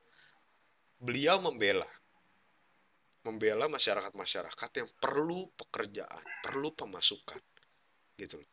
beliau 0.99 1.39
membela 1.39 1.87
membela 3.23 3.67
masyarakat-masyarakat 3.67 4.69
yang 4.79 4.89
perlu 4.95 5.51
pekerjaan, 5.53 6.23
perlu 6.39 6.71
pemasukan. 6.71 7.41
Gitu 8.15 8.39
loh. 8.39 8.49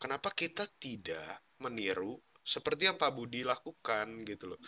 Kenapa 0.00 0.32
kita 0.32 0.66
tidak 0.80 1.44
meniru 1.60 2.18
seperti 2.44 2.90
yang 2.90 3.00
Pak 3.00 3.12
Budi 3.14 3.40
lakukan 3.46 4.26
gitu 4.28 4.52
loh. 4.52 4.60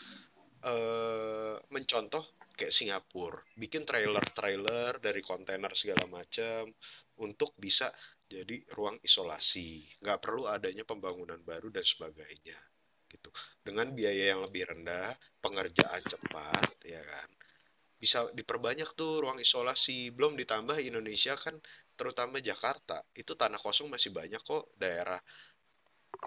E, 0.64 0.74
mencontoh 1.68 2.24
kayak 2.56 2.72
Singapura, 2.72 3.36
bikin 3.52 3.84
trailer-trailer 3.84 4.96
dari 4.96 5.20
kontainer 5.20 5.76
segala 5.76 6.08
macam 6.08 6.72
untuk 7.20 7.52
bisa 7.60 7.92
jadi 8.26 8.56
ruang 8.74 8.98
isolasi. 9.02 9.86
Nggak 10.02 10.18
perlu 10.22 10.50
adanya 10.50 10.82
pembangunan 10.82 11.38
baru 11.42 11.70
dan 11.70 11.86
sebagainya 11.86 12.58
gitu. 13.06 13.30
Dengan 13.62 13.94
biaya 13.94 14.34
yang 14.34 14.42
lebih 14.42 14.66
rendah, 14.66 15.14
pengerjaan 15.38 16.02
cepat, 16.02 16.82
ya 16.82 17.02
kan 17.06 17.28
bisa 17.96 18.28
diperbanyak 18.36 18.92
tuh 18.92 19.24
ruang 19.24 19.40
isolasi. 19.40 20.12
Belum 20.12 20.36
ditambah 20.36 20.76
Indonesia 20.82 21.34
kan 21.38 21.56
terutama 21.96 22.38
Jakarta 22.44 23.00
itu 23.16 23.32
tanah 23.32 23.56
kosong 23.56 23.88
masih 23.88 24.12
banyak 24.12 24.42
kok 24.44 24.68
daerah 24.76 25.16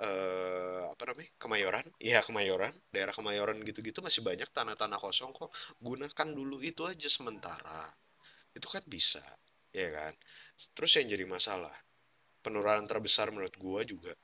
eh, 0.02 0.84
apa 0.90 1.04
namanya 1.14 1.30
Kemayoran 1.38 1.86
iya 2.02 2.26
Kemayoran 2.26 2.74
daerah 2.90 3.14
Kemayoran 3.14 3.62
gitu-gitu 3.62 4.02
masih 4.02 4.26
banyak 4.26 4.50
tanah-tanah 4.50 4.98
kosong 4.98 5.30
kok 5.34 5.50
gunakan 5.82 6.28
dulu 6.34 6.62
itu 6.66 6.86
aja 6.90 7.06
sementara 7.06 7.90
itu 8.54 8.66
kan 8.66 8.82
bisa 8.90 9.22
ya 9.70 9.94
kan 9.94 10.14
terus 10.74 10.98
yang 10.98 11.14
jadi 11.14 11.26
masalah 11.30 11.74
penurunan 12.40 12.88
terbesar 12.88 13.30
menurut 13.30 13.56
gua 13.60 13.84
juga 13.84 14.16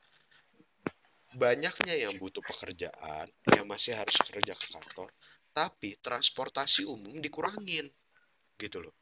banyaknya 1.36 1.94
yang 2.06 2.14
butuh 2.16 2.40
pekerjaan 2.40 3.26
yang 3.52 3.66
masih 3.66 3.92
harus 3.98 4.16
kerja 4.24 4.54
ke 4.54 4.66
kantor 4.72 5.10
tapi 5.56 5.96
transportasi 6.04 6.84
umum 6.84 7.16
dikurangin 7.16 7.88
gitu 8.60 8.84
loh. 8.84 8.92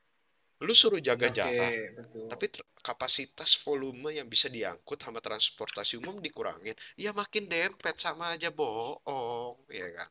Lu 0.62 0.70
suruh 0.70 1.02
jaga 1.02 1.28
okay, 1.28 1.34
jarak 1.34 1.72
betul. 1.98 2.26
tapi 2.30 2.46
kapasitas 2.78 3.58
volume 3.58 4.14
yang 4.14 4.30
bisa 4.30 4.46
diangkut 4.46 5.02
sama 5.02 5.18
transportasi 5.18 5.98
umum 5.98 6.22
dikurangin 6.22 6.78
ya 6.94 7.10
makin 7.10 7.50
dempet 7.50 7.98
sama 7.98 8.38
aja 8.38 8.54
bohong 8.54 9.58
ya 9.68 9.90
kan? 9.98 10.10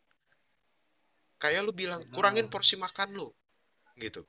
Kayak 1.39 1.63
lu 1.63 1.71
bilang 1.75 2.03
kurangin 2.11 2.51
porsi 2.51 2.75
makan 2.75 3.15
lu 3.15 3.27
gitu. 3.99 4.23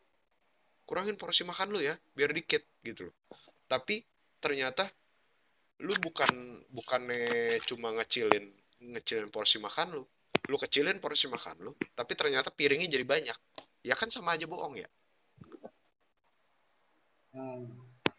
Kurangin 0.86 1.18
porsi 1.18 1.42
makan 1.42 1.74
lu 1.74 1.82
ya 1.82 1.98
biar 2.14 2.30
dikit 2.30 2.62
gitu 2.86 3.10
loh. 3.10 3.16
Tapi 3.66 4.06
ternyata 4.44 4.92
lu 5.80 5.96
bukan 6.04 6.60
bukannya 6.68 7.56
cuma 7.64 7.96
ngecilin 7.96 8.52
ngecilin 8.92 9.32
porsi 9.32 9.56
makan 9.56 9.96
lu 9.96 10.04
lu 10.52 10.56
kecilin 10.60 11.00
porsi 11.00 11.32
makan 11.32 11.56
lu 11.64 11.72
tapi 11.96 12.12
ternyata 12.12 12.52
piringnya 12.52 12.92
jadi 12.92 13.04
banyak 13.08 13.38
ya 13.80 13.96
kan 13.96 14.12
sama 14.12 14.36
aja 14.36 14.44
bohong 14.44 14.76
ya 14.76 14.88
hmm. 17.32 17.64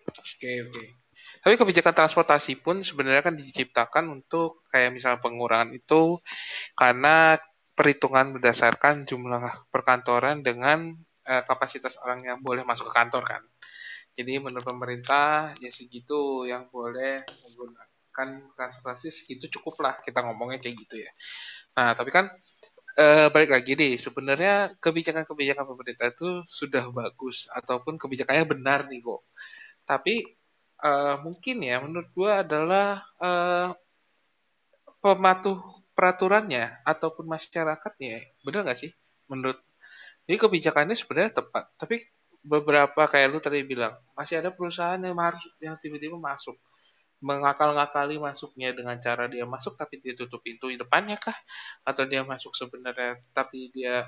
oke 0.09 0.51
oke 0.65 0.83
tapi 1.15 1.55
kebijakan 1.55 1.95
transportasi 1.95 2.59
pun 2.59 2.83
sebenarnya 2.83 3.23
kan 3.23 3.39
diciptakan 3.39 4.11
untuk 4.11 4.67
kayak 4.67 4.91
misalnya 4.91 5.23
pengurangan 5.23 5.71
itu 5.71 6.19
karena 6.75 7.39
perhitungan 7.75 8.35
berdasarkan 8.35 9.07
jumlah 9.07 9.67
perkantoran 9.71 10.43
dengan 10.43 10.95
uh, 11.27 11.43
kapasitas 11.43 11.99
orang 12.03 12.23
yang 12.23 12.39
boleh 12.39 12.63
masuk 12.63 12.87
ke 12.89 12.93
kantor 12.95 13.23
kan. 13.27 13.41
Jadi 14.15 14.39
menurut 14.39 14.63
pemerintah 14.63 15.51
ya 15.59 15.67
segitu 15.67 16.47
yang 16.47 16.71
boleh 16.71 17.27
menggunakan 17.43 18.27
transportasi 18.55 19.11
segitu 19.11 19.51
cukup 19.59 19.83
lah 19.83 19.93
kita 19.99 20.23
ngomongnya 20.23 20.63
kayak 20.63 20.75
gitu 20.87 21.03
ya. 21.03 21.11
Nah, 21.75 21.91
tapi 21.91 22.15
kan 22.15 22.31
uh, 22.95 23.27
balik 23.27 23.51
lagi 23.51 23.75
nih, 23.75 23.99
sebenarnya 23.99 24.79
kebijakan-kebijakan 24.79 25.65
pemerintah 25.67 26.07
itu 26.15 26.47
sudah 26.47 26.87
bagus 26.95 27.51
ataupun 27.51 27.99
kebijakannya 27.99 28.47
benar 28.47 28.87
nih 28.87 29.03
kok. 29.03 29.21
Tapi 29.83 30.23
uh, 30.79 31.19
mungkin 31.19 31.59
ya 31.59 31.83
menurut 31.83 32.07
gua 32.15 32.41
adalah 32.41 33.03
uh, 33.19 33.75
pematuh 35.03 35.59
peraturannya 35.91 36.81
ataupun 36.87 37.27
masyarakatnya, 37.27 38.39
benar 38.47 38.63
nggak 38.63 38.79
sih? 38.79 38.91
Menurut 39.27 39.59
ini 40.25 40.39
kebijakannya 40.39 40.95
sebenarnya 40.97 41.43
tepat, 41.43 41.69
tapi 41.77 42.01
beberapa 42.45 43.09
kayak 43.09 43.27
lu 43.33 43.41
tadi 43.41 43.65
bilang 43.65 43.97
masih 44.13 44.37
ada 44.37 44.53
perusahaan 44.53 45.01
yang 45.01 45.17
harus 45.17 45.49
yang 45.57 45.75
tiba-tiba 45.81 46.15
masuk. 46.15 46.55
Mengakal-ngakali 47.25 48.21
masuknya 48.21 48.69
dengan 48.75 49.01
cara 49.01 49.25
dia 49.25 49.49
masuk 49.49 49.73
tapi 49.73 49.97
dia 49.97 50.13
tutup 50.13 50.45
pintu 50.45 50.69
di 50.69 50.77
depannya 50.77 51.17
kah? 51.17 51.33
Atau 51.81 52.05
dia 52.05 52.21
masuk 52.21 52.53
sebenarnya 52.53 53.17
tapi 53.33 53.73
dia 53.73 54.05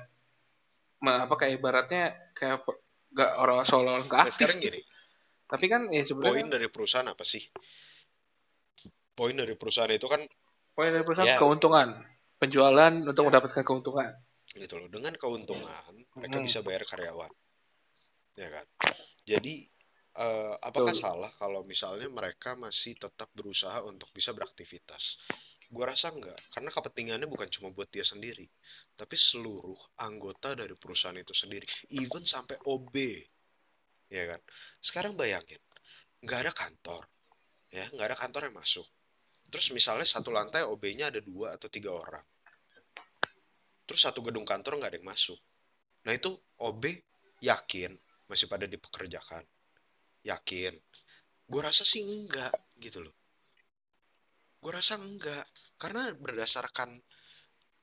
apa 1.02 1.34
kayak 1.34 1.58
ibaratnya 1.58 2.14
kayak 2.34 2.62
gak 3.14 3.30
orang 3.38 3.62
solo 3.66 4.02
nggak 4.02 4.28
aktif 4.28 4.50
sekarang 4.50 4.58
gini. 4.58 4.80
tapi 5.48 5.64
kan 5.70 5.86
ya 5.94 6.02
sebenarnya 6.04 6.34
poin 6.34 6.48
dari 6.50 6.68
perusahaan 6.70 7.08
apa 7.10 7.24
sih? 7.26 7.42
Poin 9.18 9.34
dari 9.34 9.54
perusahaan 9.58 9.90
itu 9.90 10.06
kan 10.06 10.22
poin 10.78 10.90
dari 10.94 11.02
perusahaan 11.02 11.34
ya, 11.34 11.38
keuntungan. 11.40 11.98
Penjualan 12.38 12.92
untuk 13.02 13.26
ya, 13.26 13.28
mendapatkan 13.34 13.62
keuntungan. 13.66 14.14
Gitu 14.54 14.74
loh. 14.78 14.86
Dengan 14.86 15.16
keuntungan 15.18 15.94
mereka 16.14 16.38
hmm. 16.38 16.46
bisa 16.46 16.62
bayar 16.62 16.86
karyawan 16.86 17.32
ya 18.38 18.48
kan 18.54 18.66
jadi 19.26 19.66
uh, 20.18 20.54
apakah 20.62 20.92
Betul. 20.92 21.04
salah 21.04 21.30
kalau 21.38 21.62
misalnya 21.62 22.10
mereka 22.10 22.58
masih 22.58 22.98
tetap 22.98 23.30
berusaha 23.32 23.84
untuk 23.86 24.10
bisa 24.10 24.34
beraktivitas? 24.34 25.22
Gue 25.68 25.84
rasa 25.84 26.08
enggak, 26.08 26.40
karena 26.48 26.72
kepentingannya 26.72 27.28
bukan 27.28 27.44
cuma 27.52 27.68
buat 27.76 27.92
dia 27.92 28.00
sendiri, 28.00 28.48
tapi 28.96 29.20
seluruh 29.20 29.76
anggota 30.00 30.56
dari 30.56 30.72
perusahaan 30.72 31.16
itu 31.20 31.36
sendiri, 31.36 31.68
even 31.92 32.24
sampai 32.24 32.56
OB, 32.64 32.96
ya 34.08 34.24
kan? 34.32 34.40
Sekarang 34.80 35.12
bayangin, 35.12 35.60
nggak 36.24 36.48
ada 36.48 36.52
kantor, 36.56 37.04
ya 37.68 37.84
nggak 37.92 38.06
ada 38.08 38.16
kantor 38.16 38.48
yang 38.48 38.56
masuk. 38.56 38.88
Terus 39.52 39.68
misalnya 39.76 40.08
satu 40.08 40.32
lantai 40.32 40.64
OB-nya 40.64 41.12
ada 41.12 41.20
dua 41.20 41.60
atau 41.60 41.68
tiga 41.68 41.92
orang, 41.92 42.24
terus 43.84 44.00
satu 44.00 44.24
gedung 44.24 44.48
kantor 44.48 44.80
nggak 44.80 44.96
ada 44.96 44.98
yang 45.04 45.08
masuk. 45.12 45.36
Nah 46.08 46.16
itu 46.16 46.32
OB 46.64 46.96
yakin 47.44 47.92
masih 48.28 48.46
pada 48.46 48.68
dipekerjakan. 48.68 49.42
Yakin? 50.22 50.76
Gue 51.48 51.60
rasa 51.64 51.82
sih 51.82 52.04
enggak 52.04 52.52
gitu 52.76 53.00
loh. 53.02 53.16
Gue 54.60 54.72
rasa 54.76 55.00
enggak. 55.00 55.48
Karena 55.80 56.12
berdasarkan 56.12 57.00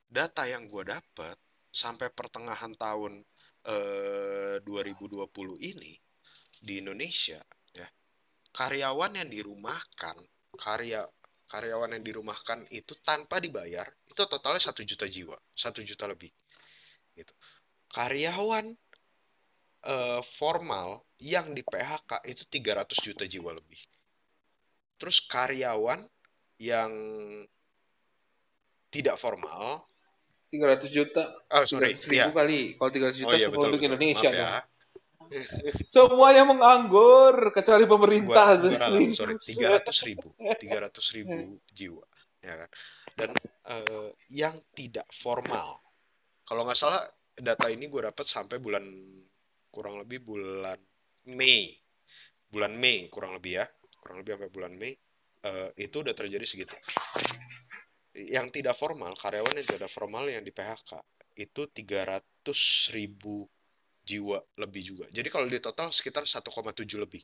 data 0.05 0.45
yang 0.45 0.69
gue 0.69 0.85
dapat 0.85 1.35
sampai 1.73 2.13
pertengahan 2.13 2.71
tahun 2.77 3.25
eh, 3.67 4.61
2020 4.61 5.25
ini 5.59 5.93
di 6.55 6.79
Indonesia 6.79 7.41
ya 7.75 7.87
karyawan 8.55 9.19
yang 9.19 9.29
dirumahkan 9.29 10.17
karya 10.55 11.03
karyawan 11.45 11.99
yang 11.99 12.03
dirumahkan 12.05 12.65
itu 12.71 12.95
tanpa 13.03 13.43
dibayar 13.43 13.85
itu 14.07 14.21
totalnya 14.23 14.61
satu 14.63 14.81
juta 14.87 15.05
jiwa 15.05 15.35
satu 15.53 15.83
juta 15.83 16.07
lebih 16.07 16.31
gitu. 17.15 17.33
Karyawan 17.91 18.75
uh, 19.86 20.21
formal 20.25 21.05
yang 21.21 21.53
di 21.53 21.61
PHK 21.61 22.25
itu 22.27 22.43
300 22.49 23.05
juta 23.05 23.23
jiwa 23.23 23.53
lebih. 23.55 23.79
Terus 24.99 25.23
karyawan 25.23 26.03
yang 26.59 26.91
tidak 28.91 29.15
formal 29.19 29.86
300 30.51 30.88
juta. 30.91 31.23
Oh, 31.51 31.63
sorry. 31.67 31.93
300 31.97 32.11
ribu 32.11 32.15
ya. 32.15 32.25
kali. 32.31 32.61
Kalau 32.79 32.91
300 32.91 33.21
juta 33.21 33.36
oh, 33.36 33.39
iya, 33.39 33.47
betul, 33.51 33.69
betul. 33.75 33.88
Indonesia. 33.91 34.29
Maaf 34.31 34.39
ya. 34.39 34.75
Semua 35.89 36.29
yang 36.38 36.47
menganggur 36.53 37.49
kecuali 37.49 37.86
pemerintah. 37.89 38.61
Gua, 38.61 38.77
gua 38.77 39.09
sorry, 39.09 39.36
300 39.41 40.07
ribu, 40.07 40.27
300 40.38 41.17
ribu 41.17 41.57
jiwa, 41.73 42.05
ya 42.45 42.53
kan. 42.61 42.69
Dan 43.15 43.29
uh, 43.65 44.09
yang 44.29 44.53
tidak 44.77 45.09
formal, 45.09 45.81
kalau 46.45 46.61
nggak 46.67 46.77
salah 46.77 47.01
data 47.36 47.67
ini 47.67 47.91
gue 47.91 48.01
dapat 48.05 48.25
sampai 48.27 48.61
bulan 48.63 48.86
kurang 49.76 49.99
lebih 49.99 50.23
bulan 50.23 50.80
Mei. 51.36 51.76
Bulan 52.47 52.71
Mei 52.80 53.11
kurang 53.11 53.36
lebih 53.36 53.59
ya. 53.59 53.65
Kurang 53.99 54.23
lebih 54.23 54.39
sampai 54.39 54.51
bulan 54.55 54.71
Mei 54.80 54.95
uh, 55.43 55.69
itu 55.76 55.99
udah 55.99 56.15
terjadi 56.15 56.45
segitu. 56.47 56.76
Yang 58.15 58.63
tidak 58.63 58.80
formal 58.80 59.11
karyawan 59.19 59.59
yang 59.59 59.67
tidak 59.67 59.91
formal 59.91 60.23
yang 60.32 60.39
di 60.39 60.55
PHK 60.55 61.03
itu 61.36 61.67
300 61.67 62.95
ribu 62.95 63.43
jiwa 64.05 64.39
lebih 64.55 64.84
juga. 64.95 65.05
Jadi 65.11 65.28
kalau 65.28 65.51
di 65.51 65.59
total 65.59 65.91
sekitar 65.91 66.23
1,7 66.23 66.47
lebih. 66.95 67.23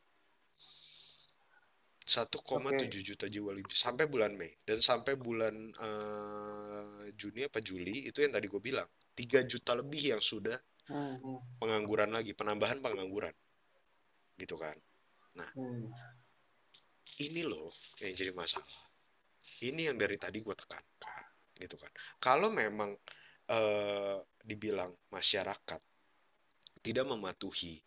1,7 2.02 2.28
okay. 2.34 2.89
juta 3.06 3.30
jiwa 3.30 3.56
lebih 3.56 3.72
sampai 3.72 4.10
bulan 4.10 4.36
Mei. 4.36 4.52
Dan 4.66 4.84
sampai 4.84 5.16
bulan 5.16 5.54
uh, 5.80 7.08
Juni 7.16 7.47
apa 7.47 7.64
Juli 7.64 8.10
itu 8.10 8.20
yang 8.20 8.36
tadi 8.36 8.52
gue 8.52 8.60
bilang 8.60 8.89
3 9.16 9.47
juta 9.47 9.78
lebih 9.78 10.18
yang 10.18 10.20
sudah 10.20 10.58
hmm. 10.90 11.60
pengangguran 11.62 12.12
lagi 12.14 12.32
penambahan 12.34 12.80
pengangguran. 12.82 13.34
Gitu 14.38 14.56
kan. 14.58 14.78
Nah 15.38 15.50
hmm. 15.54 15.92
ini 17.22 17.42
loh 17.46 17.70
yang 18.02 18.14
jadi 18.16 18.32
masalah. 18.34 18.90
Ini 19.62 19.94
yang 19.94 19.98
dari 19.98 20.18
tadi 20.18 20.42
gue 20.42 20.56
tekankan 20.58 21.26
gitu 21.62 21.78
kan. 21.78 21.92
Kalau 22.18 22.50
memang 22.50 22.98
eh, 23.46 24.18
dibilang 24.42 24.90
masyarakat 25.14 25.82
tidak 26.82 27.06
mematuhi 27.06 27.78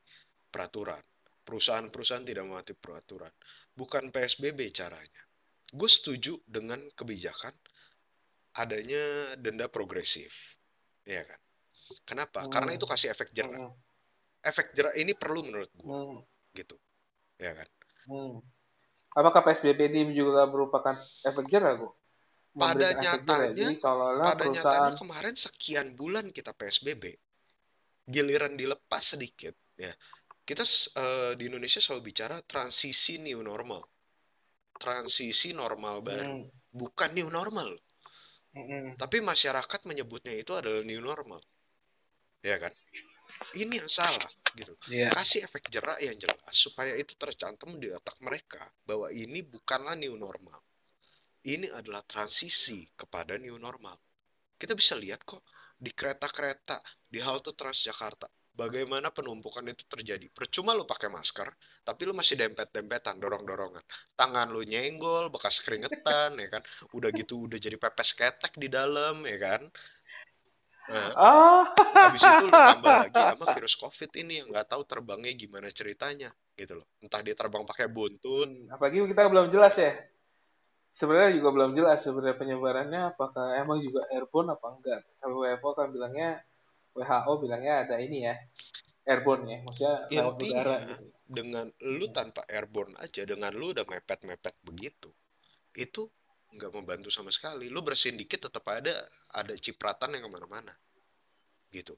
peraturan 0.47 1.03
perusahaan-perusahaan 1.45 2.25
tidak 2.25 2.47
mematuhi 2.47 2.79
peraturan 2.79 3.35
bukan 3.75 4.15
PSBB 4.15 4.71
caranya. 4.71 5.23
Gue 5.75 5.91
setuju 5.91 6.39
dengan 6.47 6.79
kebijakan 6.95 7.53
adanya 8.55 9.35
denda 9.35 9.67
progresif 9.67 10.55
ya 11.03 11.27
kan 11.27 11.41
kenapa 12.05 12.47
karena 12.49 12.75
Hmm. 12.75 12.79
itu 12.79 12.87
kasih 12.89 13.09
efek 13.13 13.31
jerah 13.33 13.53
Hmm. 13.53 13.73
efek 14.45 14.73
jerah 14.77 14.93
ini 14.97 15.13
perlu 15.13 15.45
menurut 15.45 15.71
gue 15.75 15.85
Hmm. 15.87 16.21
gitu 16.55 16.77
ya 17.41 17.53
kan 17.55 17.69
Hmm. 18.05 18.41
Apakah 19.15 19.47
PSBB 19.47 19.95
ini 19.95 20.11
juga 20.11 20.43
merupakan 20.51 20.99
efek 21.23 21.47
jerah, 21.47 21.79
Bu? 21.79 21.89
pada 22.55 22.95
nyatanya 22.95 23.75
pada 24.23 24.35
perusahaan 24.39 24.55
nyatanya 24.55 24.93
kemarin 24.95 25.35
sekian 25.35 25.87
bulan 25.99 26.31
kita 26.31 26.55
PSBB 26.55 27.11
giliran 28.07 28.55
dilepas 28.55 29.19
sedikit 29.19 29.59
ya 29.75 29.91
kita 30.47 30.63
eh, 30.95 31.33
di 31.35 31.51
Indonesia 31.51 31.83
selalu 31.83 32.15
bicara 32.15 32.39
transisi 32.47 33.19
new 33.19 33.43
normal 33.43 33.83
transisi 34.79 35.51
normal 35.51 35.99
baru 36.07 36.47
Hmm. 36.47 36.47
bukan 36.71 37.11
new 37.11 37.27
normal 37.27 37.75
Hmm. 38.55 38.95
tapi 38.95 39.19
masyarakat 39.19 39.81
menyebutnya 39.91 40.39
itu 40.39 40.55
adalah 40.55 40.87
new 40.87 41.03
normal 41.03 41.43
ya 42.45 42.61
kan? 42.61 42.73
Ini 43.57 43.81
yang 43.81 43.89
salah 43.89 44.29
gitu. 44.55 44.75
Iya. 44.93 45.11
kasih 45.11 45.43
efek 45.49 45.67
jerak 45.73 45.99
yang 45.99 46.15
jelas 46.15 46.55
supaya 46.55 46.95
itu 46.95 47.19
tercantum 47.19 47.75
di 47.81 47.91
otak 47.91 48.15
mereka 48.23 48.63
bahwa 48.87 49.11
ini 49.11 49.43
bukanlah 49.43 49.99
new 49.99 50.15
normal. 50.15 50.61
Ini 51.45 51.73
adalah 51.75 52.05
transisi 52.07 52.87
kepada 52.95 53.37
new 53.37 53.59
normal. 53.59 53.99
Kita 54.55 54.73
bisa 54.73 54.95
lihat 54.95 55.27
kok 55.27 55.43
di 55.75 55.91
kereta-kereta 55.91 56.81
di 57.11 57.19
halte 57.21 57.53
Transjakarta 57.53 58.31
bagaimana 58.55 59.11
penumpukan 59.11 59.67
itu 59.67 59.85
terjadi. 59.91 60.31
Percuma 60.31 60.73
lu 60.73 60.87
pakai 60.87 61.11
masker 61.11 61.51
tapi 61.83 62.07
lu 62.07 62.15
masih 62.15 62.39
dempet-dempetan 62.39 63.19
dorong-dorongan. 63.19 63.83
Tangan 64.15 64.55
lu 64.55 64.63
nyenggol 64.63 65.29
bekas 65.29 65.59
keringetan 65.61 66.39
ya 66.39 66.49
kan? 66.49 66.63
Udah 66.95 67.11
gitu 67.11 67.51
udah 67.51 67.59
jadi 67.59 67.77
pepes 67.77 68.15
ketek 68.15 68.55
di 68.57 68.71
dalam 68.71 69.27
ya 69.27 69.37
kan 69.43 69.63
nah, 70.91 71.11
Ah. 71.17 71.63
habis 71.97 72.21
itu 72.21 72.45
lu 72.45 72.53
tambah 72.53 72.95
lagi 73.09 73.17
sama 73.17 73.45
virus 73.57 73.75
covid 73.77 74.11
ini 74.17 74.33
yang 74.43 74.49
nggak 74.53 74.69
tahu 74.69 74.83
terbangnya 74.85 75.33
gimana 75.33 75.69
ceritanya 75.71 76.29
gitu 76.55 76.79
loh 76.79 76.87
entah 77.01 77.21
dia 77.21 77.35
terbang 77.35 77.65
pakai 77.65 77.89
buntut 77.89 78.47
Hmm, 78.47 78.69
Apalagi 78.71 79.03
kita 79.09 79.27
belum 79.27 79.49
jelas 79.49 79.75
ya. 79.77 79.93
Sebenarnya 80.95 81.35
juga 81.35 81.51
belum 81.51 81.75
jelas 81.75 81.99
sebenarnya 82.07 82.39
penyebarannya 82.39 83.01
apakah 83.11 83.59
emang 83.59 83.83
juga 83.83 84.07
airborne 84.15 84.55
apa 84.55 84.67
enggak. 84.79 85.01
Kalau 85.19 85.43
WHO 85.43 85.71
kan 85.75 85.87
bilangnya 85.91 86.39
WHO 86.95 87.33
bilangnya 87.43 87.75
ada 87.83 87.97
ini 87.99 88.31
ya. 88.31 88.39
Airborne 89.05 89.45
ya, 89.45 89.59
maksudnya 89.67 89.95
lewat 90.09 90.35
udara 90.41 90.77
gitu. 90.81 91.05
dengan 91.29 91.67
lu 91.83 92.07
tanpa 92.09 92.41
airborne 92.47 92.95
aja 92.97 93.27
dengan 93.27 93.51
lu 93.53 93.75
udah 93.75 93.85
mepet-mepet 93.85 94.55
begitu 94.65 95.11
itu 95.75 96.07
nggak 96.55 96.73
membantu 96.73 97.11
sama 97.11 97.35
sekali. 97.35 97.67
Lu 97.69 97.83
bersihin 97.83 98.15
dikit 98.15 98.47
tetap 98.49 98.65
ada 98.71 99.03
ada 99.35 99.55
cipratan 99.59 100.15
yang 100.15 100.25
ke 100.27 100.31
mana-mana. 100.31 100.73
Gitu. 101.71 101.95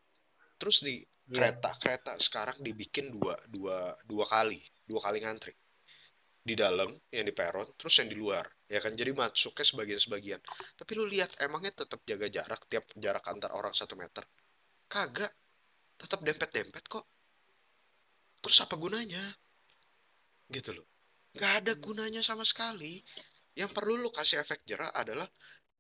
Terus 0.57 0.81
di 0.81 1.05
Iya. 1.27 1.43
kereta 1.43 1.75
kereta 1.83 2.13
sekarang 2.23 2.63
dibikin 2.63 3.11
dua 3.11 3.35
dua 3.51 3.99
dua 4.07 4.25
kali. 4.31 4.63
Dua 4.87 5.03
kali 5.03 5.19
ngantri. 5.21 5.51
Di 6.47 6.55
dalam 6.55 6.95
yang 7.11 7.27
di 7.27 7.35
peron 7.35 7.67
terus 7.75 7.99
yang 7.99 8.07
di 8.07 8.15
luar. 8.15 8.47
Ya 8.71 8.79
kan 8.79 8.95
jadi 8.95 9.11
masuknya 9.11 9.67
sebagian 9.67 10.01
sebagian 10.03 10.41
tapi 10.79 10.91
lu 10.95 11.07
lihat 11.07 11.35
emangnya 11.43 11.83
tetap 11.83 12.03
jaga 12.07 12.27
jarak 12.31 12.63
tiap 12.71 12.87
jarak 12.95 13.27
antar 13.27 13.51
orang 13.55 13.75
satu 13.75 13.99
meter? 13.99 14.23
Kagak. 14.87 15.35
Tetap 15.99 16.23
dempet 16.23 16.51
dempet 16.55 16.85
kok. 16.87 17.05
Terus 18.47 18.59
apa 18.63 18.79
gunanya? 18.79 19.35
Gitu 20.47 20.79
loh. 20.79 20.87
Nggak 21.35 21.53
ada 21.63 21.73
gunanya 21.75 22.23
sama 22.23 22.47
sekali 22.47 23.03
yang 23.57 23.73
perlu 23.73 23.97
lu 23.97 24.13
kasih 24.13 24.45
efek 24.45 24.63
jerah 24.69 24.93
adalah 24.93 25.27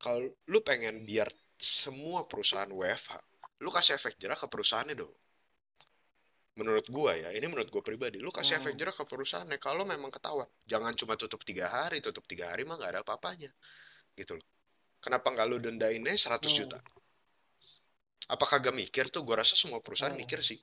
kalau 0.00 0.24
lu 0.48 0.58
pengen 0.64 1.04
biar 1.04 1.28
semua 1.56 2.24
perusahaan 2.24 2.68
WFH 2.68 3.16
lu 3.64 3.68
kasih 3.72 3.96
efek 3.96 4.16
jerah 4.20 4.36
ke 4.36 4.48
perusahaannya 4.48 4.96
dong 4.96 5.12
menurut 6.56 6.88
gua 6.88 7.12
ya 7.16 7.28
ini 7.36 7.44
menurut 7.52 7.68
gua 7.68 7.84
pribadi 7.84 8.16
lu 8.16 8.32
kasih 8.32 8.56
Hmm. 8.56 8.64
efek 8.64 8.74
jerah 8.80 8.96
ke 8.96 9.04
perusahaannya 9.04 9.60
kalau 9.60 9.84
memang 9.84 10.08
ketahuan 10.08 10.48
jangan 10.64 10.96
cuma 10.96 11.16
tutup 11.20 11.44
tiga 11.44 11.68
hari 11.68 12.00
tutup 12.00 12.24
tiga 12.24 12.48
hari 12.52 12.64
mah 12.64 12.80
nggak 12.80 12.96
ada 12.96 13.00
apa-apanya 13.04 13.52
gitu 14.16 14.40
loh 14.40 14.46
kenapa 15.04 15.36
nggak 15.36 15.46
lu 15.52 15.56
dendainnya 15.60 16.16
100 16.16 16.48
Hmm. 16.52 16.58
juta 16.64 16.78
apa 18.26 18.44
kagak 18.48 18.72
mikir 18.72 19.12
tuh 19.12 19.20
gua 19.20 19.44
rasa 19.44 19.52
semua 19.52 19.84
perusahaan 19.84 20.16
Hmm. 20.16 20.24
mikir 20.24 20.40
sih 20.40 20.56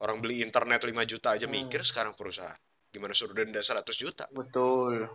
orang 0.00 0.24
beli 0.24 0.40
internet 0.40 0.80
5 0.80 1.04
juta 1.04 1.36
aja 1.36 1.44
Hmm. 1.44 1.60
mikir 1.60 1.84
sekarang 1.84 2.16
perusahaan 2.16 2.56
gimana 2.88 3.12
suruh 3.12 3.36
denda 3.36 3.60
100 3.60 3.96
juta 4.00 4.24
Betul. 4.32 5.08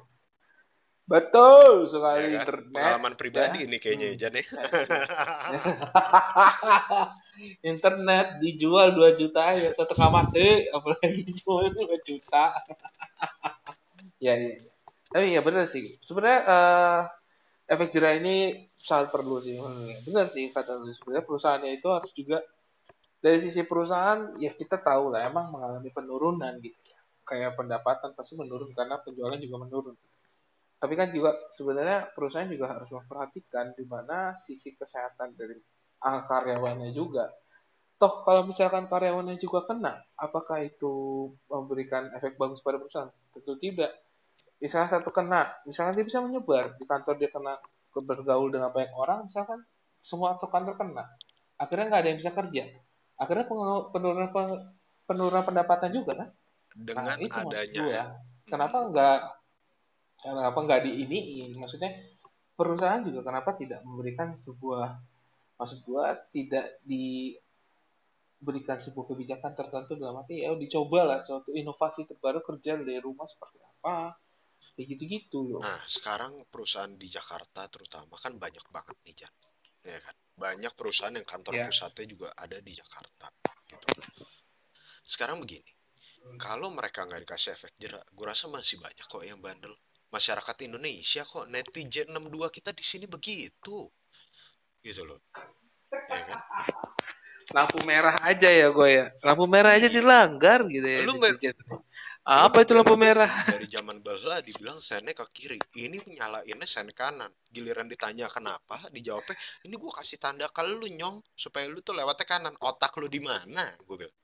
Betul 1.07 1.87
ya 1.87 1.89
sekali 1.89 2.23
kan? 2.27 2.35
internet. 2.43 2.75
Pengalaman 2.75 3.13
pribadi 3.15 3.57
ya. 3.63 3.65
ini 3.65 3.77
kayaknya 3.79 4.07
Hmm. 4.11 4.19
Jan 4.19 4.33
ya. 4.35 4.43
internet 7.63 8.27
dijual 8.41 8.91
2 8.91 9.13
juta 9.13 9.53
ya 9.53 9.69
setengah 9.69 10.09
mati 10.09 10.65
apalagi 10.73 11.21
jual 11.31 11.69
2 11.69 11.85
juta 12.01 12.49
ya, 14.19 14.33
ya 14.35 14.35
ya. 14.35 14.57
tapi 15.07 15.25
ya 15.37 15.41
benar 15.45 15.69
sih 15.69 15.95
sebenarnya 16.01 16.39
eh, 16.43 17.01
efek 17.69 17.93
jerah 17.93 18.17
ini 18.17 18.65
sangat 18.75 19.13
perlu 19.13 19.37
sih 19.37 19.55
Hmm, 19.57 20.01
benar 20.03 20.33
sih 20.33 20.49
kata 20.49 20.81
lu 20.81 20.89
sebenarnya 20.89 21.23
perusahaannya 21.23 21.71
itu 21.77 21.87
harus 21.93 22.11
juga 22.11 22.41
dari 23.17 23.37
sisi 23.37 23.61
perusahaan 23.65 24.33
ya 24.41 24.49
kita 24.53 24.81
tahu 24.81 25.13
lah 25.13 25.29
emang 25.29 25.53
mengalami 25.53 25.93
penurunan 25.93 26.57
gitu 26.57 26.77
ya 26.89 26.97
kayak 27.21 27.53
pendapatan 27.53 28.17
pasti 28.17 28.33
menurun 28.33 28.73
karena 28.73 28.97
penjualan 28.97 29.37
juga 29.37 29.57
menurun 29.61 29.93
tapi 30.77 30.93
kan 30.93 31.09
juga 31.09 31.33
sebenarnya 31.49 32.13
perusahaan 32.13 32.45
juga 32.45 32.77
harus 32.77 32.89
memperhatikan 32.93 33.73
di 33.73 33.85
mana 33.89 34.37
sisi 34.37 34.77
kesehatan 34.77 35.33
dari 35.33 35.57
ah, 36.05 36.21
karyawannya 36.21 36.93
juga. 36.93 37.25
Toh 37.97 38.21
kalau 38.21 38.45
misalkan 38.45 38.85
karyawannya 38.85 39.41
juga 39.41 39.65
kena, 39.65 39.97
apakah 40.13 40.61
itu 40.61 41.27
memberikan 41.49 42.13
efek 42.13 42.37
bagus 42.37 42.61
pada 42.61 42.77
perusahaan? 42.77 43.09
Tentu 43.33 43.57
tidak. 43.57 43.89
Misalnya 44.61 45.01
satu 45.01 45.09
kena, 45.09 45.49
misalkan 45.65 45.97
dia 45.97 46.05
bisa 46.05 46.21
menyebar 46.21 46.77
di 46.77 46.85
kantor 46.85 47.17
dia 47.17 47.29
kena 47.33 47.57
bergaul 47.97 48.53
dengan 48.53 48.69
banyak 48.69 48.93
orang, 48.93 49.25
misalkan 49.25 49.65
semua 49.97 50.37
satu 50.37 50.53
kantor 50.53 50.77
kena, 50.77 51.09
akhirnya 51.57 51.89
nggak 51.89 52.01
ada 52.05 52.09
yang 52.13 52.19
bisa 52.21 52.31
kerja. 52.37 52.63
Akhirnya 53.17 53.49
penurunan 53.89 54.29
penurunan 55.09 55.41
pendapatan 55.41 55.89
juga 55.89 56.13
kan? 56.21 56.29
Dengan 56.77 57.17
Nah, 57.17 57.17
itu 57.17 57.33
adanya 57.33 57.81
gua. 57.81 58.03
Kenapa 58.45 58.77
nggak 58.93 59.19
kenapa 60.33 60.59
nggak 60.63 60.81
diiniin? 60.87 61.51
Maksudnya 61.59 61.91
perusahaan 62.57 63.03
juga 63.05 63.21
kenapa 63.21 63.53
tidak 63.53 63.85
memberikan 63.85 64.33
sebuah 64.33 64.97
maksud 65.57 65.85
gua 65.85 66.13
tidak 66.29 66.81
diberikan 66.85 68.77
sebuah 68.81 69.05
kebijakan 69.13 69.53
tertentu 69.53 69.97
dalam 69.97 70.21
arti 70.21 70.41
ya 70.45 70.53
dicoba 70.53 71.05
lah 71.05 71.19
suatu 71.21 71.53
inovasi 71.53 72.05
terbaru 72.09 72.41
kerja 72.41 72.77
dari 72.77 72.97
rumah 73.01 73.25
seperti 73.29 73.57
apa 73.61 74.17
kayak 74.77 74.87
gitu-gitu 74.93 75.57
loh. 75.57 75.61
Nah, 75.65 75.81
sekarang 75.89 76.45
perusahaan 76.53 76.93
di 76.93 77.09
Jakarta 77.09 77.65
terutama 77.65 78.13
kan 78.21 78.37
banyak 78.37 78.61
banget 78.69 78.93
nih 79.09 79.25
Jan. 79.25 79.33
Ya 79.81 79.97
kan? 79.97 80.13
Banyak 80.37 80.77
perusahaan 80.77 81.13
yang 81.17 81.25
kantor 81.25 81.53
Ya. 81.57 81.65
pusatnya 81.65 82.05
juga 82.05 82.29
ada 82.37 82.61
di 82.61 82.77
Jakarta 82.77 83.33
gitu. 83.65 84.25
Sekarang 85.01 85.41
begini, 85.41 85.71
kalau 86.37 86.69
mereka 86.69 87.09
nggak 87.09 87.25
dikasih 87.25 87.55
efek 87.57 87.73
jerak, 87.81 88.05
gue 88.11 88.25
rasa 88.27 88.45
masih 88.51 88.77
banyak 88.77 89.05
kok 89.07 89.23
yang 89.25 89.41
bandel. 89.41 89.73
Masyarakat 90.07 90.55
Indonesia 90.63 91.21
kok 91.27 91.45
netizen 91.51 92.07
62 92.15 92.47
kita 92.51 92.71
di 92.71 92.83
sini 92.83 93.05
begitu. 93.05 93.87
Gitu 94.79 95.01
loh. 95.03 95.19
Ya 95.91 96.21
kan? 96.23 96.39
Lampu 97.47 97.79
merah 97.87 98.19
aja 98.27 98.51
ya 98.51 98.67
gue 98.71 98.89
ya. 98.91 99.05
Lampu 99.23 99.47
merah 99.47 99.75
aja 99.75 99.87
dilanggar 99.87 100.67
gitu 100.67 100.87
ya. 100.87 100.99
Lu 101.03 101.19
netizen. 101.19 101.55
Apa 102.27 102.67
itu 102.67 102.75
lampu 102.75 102.99
merah? 102.99 103.31
dari 103.55 103.71
zaman 103.71 104.03
bahla 104.03 104.43
dibilang 104.43 104.83
sennya 104.83 105.15
ke 105.15 105.23
kiri 105.31 105.55
ini 105.79 105.95
nyalainnya 106.11 106.67
sen 106.67 106.91
kanan 106.91 107.31
giliran 107.47 107.87
ditanya 107.87 108.27
kenapa 108.27 108.83
dijawabnya 108.91 109.31
ini 109.63 109.79
gua 109.79 109.95
kasih 110.03 110.19
tanda 110.19 110.51
ke 110.51 110.59
lu 110.67 110.91
nyong 110.91 111.23
supaya 111.39 111.71
lu 111.71 111.79
tuh 111.79 111.95
lewatnya 111.95 112.27
kanan 112.27 112.55
otak 112.59 112.91
lu 112.99 113.07
di 113.07 113.23
mana 113.23 113.71
gue 113.79 113.95
bilang 113.95 114.15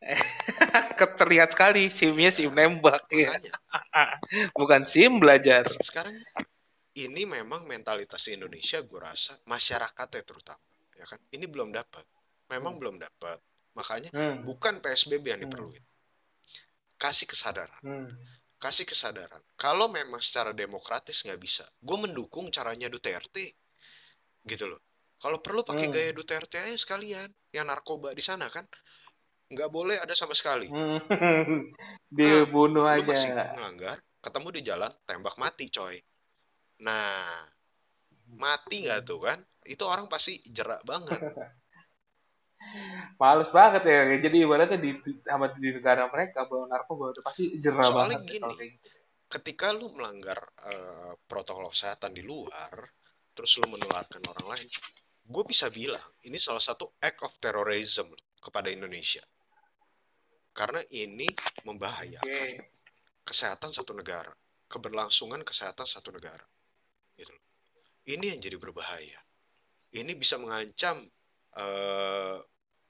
Terlihat 1.18 1.52
sekali 1.54 1.90
SIM-nya 1.90 2.30
SIM 2.30 2.54
nembak 2.54 3.02
ya. 3.10 3.34
Bukan 4.54 4.86
SIM 4.86 5.18
belajar. 5.18 5.66
sekarang 5.82 6.14
ini 6.98 7.22
memang 7.26 7.66
mentalitas 7.66 8.26
Indonesia 8.30 8.82
gue 8.82 8.98
rasa 8.98 9.38
masyarakatnya 9.46 10.22
terutama 10.26 10.62
ya 10.98 11.06
kan 11.06 11.18
ini 11.30 11.46
belum 11.46 11.70
dapat 11.70 12.02
memang 12.50 12.74
Hmm. 12.74 12.80
belum 12.82 12.96
dapat 12.98 13.38
makanya 13.78 14.10
Hmm. 14.10 14.42
bukan 14.42 14.82
PSBB 14.82 15.24
yang 15.30 15.38
Hmm. 15.42 15.46
diperluin 15.46 15.84
kasih 16.98 17.30
kesadaran 17.30 17.78
Hmm. 17.86 18.10
kasih 18.58 18.82
kesadaran. 18.90 19.38
Kalau 19.54 19.86
memang 19.86 20.18
secara 20.18 20.50
demokratis 20.50 21.22
nggak 21.22 21.38
bisa, 21.38 21.62
gue 21.78 21.94
mendukung 21.94 22.50
caranya 22.50 22.90
Duterte. 22.90 23.54
gitu 24.48 24.64
loh 24.66 24.80
kalau 25.22 25.38
perlu 25.44 25.60
pakai 25.62 25.86
Hmm. 25.86 25.94
gaya 25.94 26.10
Duterte 26.14 26.56
aja 26.58 26.74
sekalian 26.78 27.28
yang 27.52 27.68
narkoba 27.68 28.10
di 28.16 28.22
sana 28.24 28.48
kan 28.50 28.64
nggak 29.48 29.70
boleh 29.72 29.96
ada 29.96 30.12
sama 30.12 30.36
sekali 30.36 30.68
Dibunuh 32.16 32.84
lu 32.84 32.92
aja. 32.92 33.08
masih 33.08 33.32
melanggar 33.32 33.96
ketemu 34.20 34.48
di 34.52 34.60
jalan 34.60 34.92
tembak 35.08 35.36
mati 35.40 35.72
coy 35.72 35.96
nah 36.84 37.48
mati 38.36 38.84
nggak 38.84 39.00
tuh 39.08 39.20
kan 39.24 39.38
itu 39.64 39.84
orang 39.88 40.06
pasti 40.06 40.40
jerak 40.48 40.84
banget 40.84 41.16
Males 43.22 43.50
banget 43.54 43.86
ya. 43.86 44.18
Jadi 44.18 44.36
ibaratnya 44.42 44.78
di, 44.82 44.90
di 44.98 45.12
sama 45.22 45.46
di 45.54 45.70
negara 45.70 46.10
mereka 46.10 46.44
bawa 46.44 46.66
narkoba 46.66 47.14
udah 47.14 47.24
pasti 47.24 47.54
jerah 47.56 47.86
soalnya 47.86 48.18
banget 48.18 48.20
ya 48.26 48.32
gini 48.34 48.66
gitu. 48.66 48.88
ketika 49.30 49.70
lu 49.70 49.94
melanggar 49.94 50.42
eh, 50.66 51.12
protokol 51.30 51.70
kesehatan 51.70 52.12
di 52.12 52.26
luar 52.26 52.74
terus 53.30 53.54
lu 53.62 53.70
menularkan 53.70 54.18
orang 54.26 54.58
lain 54.58 54.68
gue 55.28 55.44
bisa 55.46 55.70
bilang 55.70 56.02
ini 56.26 56.40
salah 56.42 56.58
satu 56.58 56.98
act 56.98 57.22
of 57.22 57.30
terrorism 57.38 58.10
kepada 58.42 58.72
Indonesia 58.72 59.22
karena 60.58 60.82
ini 60.90 61.30
membahayakan 61.62 62.26
Oke. 62.26 62.74
kesehatan 63.22 63.70
satu 63.70 63.94
negara 63.94 64.34
keberlangsungan 64.66 65.46
kesehatan 65.46 65.86
satu 65.86 66.10
negara 66.10 66.42
gitu 67.14 67.30
loh. 67.30 67.44
ini 68.10 68.34
yang 68.34 68.40
jadi 68.42 68.58
berbahaya. 68.58 69.20
Ini 69.94 70.12
bisa 70.18 70.36
mengancam 70.36 71.06
eh, 71.56 72.36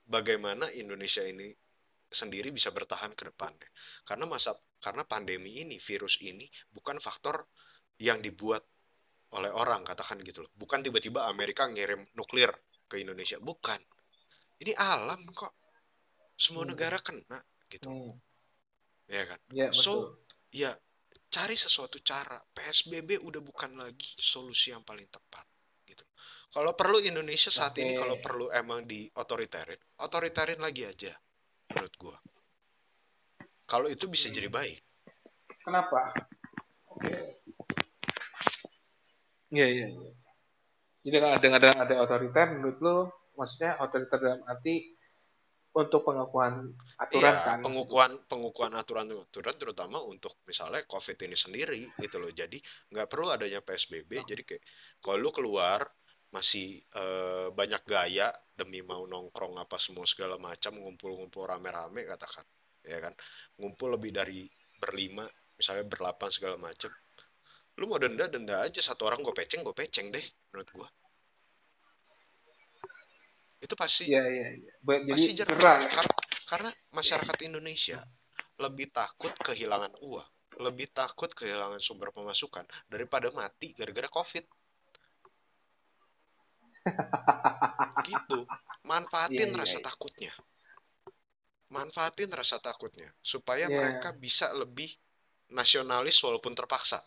bagaimana 0.03 0.67
Indonesia 0.73 1.23
ini 1.23 1.53
sendiri 2.09 2.49
bisa 2.49 2.73
bertahan 2.73 3.13
ke 3.15 3.29
depannya. 3.29 3.69
Karena 4.03 4.25
masa 4.25 4.57
karena 4.81 5.05
pandemi 5.05 5.61
ini 5.63 5.77
virus 5.79 6.19
ini 6.25 6.49
bukan 6.73 6.97
faktor 6.99 7.47
yang 8.01 8.19
dibuat 8.19 8.65
oleh 9.37 9.53
orang 9.53 9.85
katakan 9.85 10.19
gitu 10.25 10.43
loh. 10.43 10.51
Bukan 10.57 10.81
tiba-tiba 10.83 11.29
Amerika 11.29 11.69
ngirim 11.69 12.01
nuklir 12.17 12.49
ke 12.89 12.99
Indonesia. 12.99 13.37
Bukan. 13.39 13.79
Ini 14.59 14.73
alam 14.75 15.23
kok. 15.31 15.53
Semua 16.35 16.63
Hmm. 16.65 16.71
negara 16.75 16.99
kena 16.99 17.39
gitu 17.69 17.87
Hmm. 17.87 18.17
ya 19.07 19.23
kan 19.25 19.39
Ya, 19.53 19.67
betul. 19.69 19.81
so 19.81 19.93
ya 20.51 20.73
cari 21.29 21.53
sesuatu 21.53 22.01
cara 22.01 22.41
PSBB 22.53 23.21
udah 23.21 23.41
bukan 23.41 23.77
lagi 23.77 24.17
solusi 24.17 24.73
yang 24.73 24.81
paling 24.81 25.05
tepat 25.07 25.45
gitu 25.85 26.01
kalau 26.49 26.73
perlu 26.73 26.97
Indonesia 27.01 27.53
saat 27.53 27.77
ini 27.77 27.93
Oke. 27.93 28.01
kalau 28.01 28.17
perlu 28.17 28.45
emang 28.49 28.85
di 28.89 29.05
otoriterin 29.13 29.77
otoriterin 30.01 30.57
lagi 30.57 30.89
aja 30.89 31.13
menurut 31.69 31.93
gua 32.01 32.17
kalau 33.69 33.85
itu 33.85 34.09
bisa 34.09 34.33
jadi 34.33 34.49
baik 34.49 34.81
Kenapa? 35.59 36.15
Iya, 39.49 39.65
iya, 39.69 39.85
iya. 39.89 40.09
Jadi 41.05 41.09
dengan 41.13 41.31
ada 41.37 41.47
ada 41.57 41.69
ada 41.85 41.95
otoriter 42.01 42.45
menurut 42.57 42.77
lo 42.81 42.95
maksudnya 43.37 43.77
otoriter 43.81 44.17
dalam 44.17 44.41
arti 44.45 44.97
untuk 45.69 46.01
pengakuan 46.01 46.73
aturan 46.97 47.33
Iya, 47.37 47.45
kan 47.45 47.57
pengukuhan 47.61 48.11
pengukuhan 48.25 48.73
aturan-aturan 48.73 49.55
terutama 49.55 50.01
untuk 50.01 50.41
misalnya 50.49 50.81
COVID 50.89 51.17
ini 51.29 51.37
sendiri 51.37 51.81
gitu 52.01 52.17
loh. 52.17 52.33
Jadi 52.33 52.57
nggak 52.89 53.07
perlu 53.07 53.29
adanya 53.29 53.61
PSBB. 53.61 54.25
Jadi 54.25 54.41
kayak 54.45 54.63
kalau 54.97 55.17
lu 55.21 55.29
keluar 55.29 55.85
masih 56.29 56.81
eh, 56.81 57.47
banyak 57.53 57.85
gaya 57.85 58.33
demi 58.53 58.81
mau 58.81 59.05
nongkrong 59.05 59.57
apa 59.61 59.77
semua 59.77 60.05
segala 60.09 60.37
macam 60.41 60.77
ngumpul-ngumpul 60.77 61.45
rame-rame 61.45 62.05
katakan, 62.05 62.45
ya 62.85 62.97
kan? 63.01 63.13
Ngumpul 63.61 63.97
lebih 63.97 64.13
dari 64.13 64.45
berlima, 64.81 65.25
misalnya 65.57 65.85
berlapan 65.85 66.29
segala 66.33 66.57
macam. 66.57 66.89
Lu 67.77 67.85
mau 67.87 67.97
denda 68.01 68.27
denda 68.27 68.61
aja 68.61 68.81
satu 68.83 69.07
orang 69.07 69.23
gue 69.23 69.33
peceng 69.33 69.63
gue 69.63 69.73
peceng 69.73 70.11
deh 70.11 70.25
menurut 70.51 70.69
gua. 70.75 70.89
Itu 73.59 73.75
pasti 73.75 74.07
Iya, 74.07 74.23
iya, 74.23 74.47
iya. 74.55 74.73
Ba- 74.79 75.03
Jadi 75.03 75.11
pasti 75.11 75.31
jerah 75.35 75.55
ya. 75.55 75.75
karena, 75.91 76.13
karena 76.47 76.69
masyarakat 76.95 77.37
Indonesia 77.43 77.99
lebih 78.59 78.87
takut 78.91 79.31
kehilangan 79.39 79.95
uang 80.03 80.27
lebih 80.59 80.91
takut 80.91 81.31
kehilangan 81.31 81.79
sumber 81.79 82.11
pemasukan 82.11 82.67
daripada 82.91 83.31
mati 83.31 83.71
gara-gara 83.71 84.11
covid 84.11 84.43
gitu 88.09 88.43
manfaatin 88.83 89.47
Iya, 89.47 89.55
iya, 89.55 89.59
rasa 89.63 89.77
iya. 89.79 89.85
takutnya 89.87 90.33
manfaatin 91.71 92.31
rasa 92.35 92.57
takutnya 92.59 93.07
supaya 93.23 93.71
Iya. 93.71 93.77
mereka 93.79 94.09
bisa 94.11 94.51
lebih 94.51 94.91
nasionalis 95.53 96.19
walaupun 96.25 96.51
terpaksa 96.51 96.99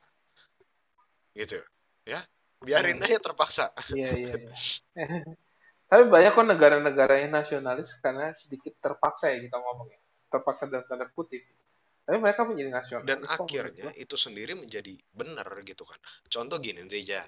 gitu 1.36 1.60
ya 2.08 2.24
biarin 2.62 2.96
Hmm. 3.00 3.04
aja 3.04 3.18
terpaksa 3.20 3.64
Iya, 3.92 4.08
iya, 4.16 4.32
iya. 4.38 4.54
Tapi 5.92 6.08
banyak 6.08 6.32
kok 6.32 6.48
negara-negara 6.48 7.20
yang 7.20 7.36
nasionalis 7.36 8.00
karena 8.00 8.32
sedikit 8.32 8.72
terpaksa 8.80 9.28
ya 9.28 9.44
kita 9.44 9.60
ngomongnya. 9.60 10.00
Terpaksa 10.32 10.64
dalam 10.72 10.88
tanda 10.88 11.04
kutip. 11.12 11.44
Tapi 12.02 12.16
mereka 12.16 12.48
menjadi 12.48 12.72
nasionalis. 12.72 13.06
dan 13.06 13.20
akhirnya 13.28 13.88
itu 13.94 14.16
sendiri 14.16 14.56
menjadi 14.58 14.96
benar 15.14 15.46
gitu 15.62 15.86
kan 15.86 15.94
contoh 16.26 16.58
gini 16.58 16.82
Reja 16.90 17.22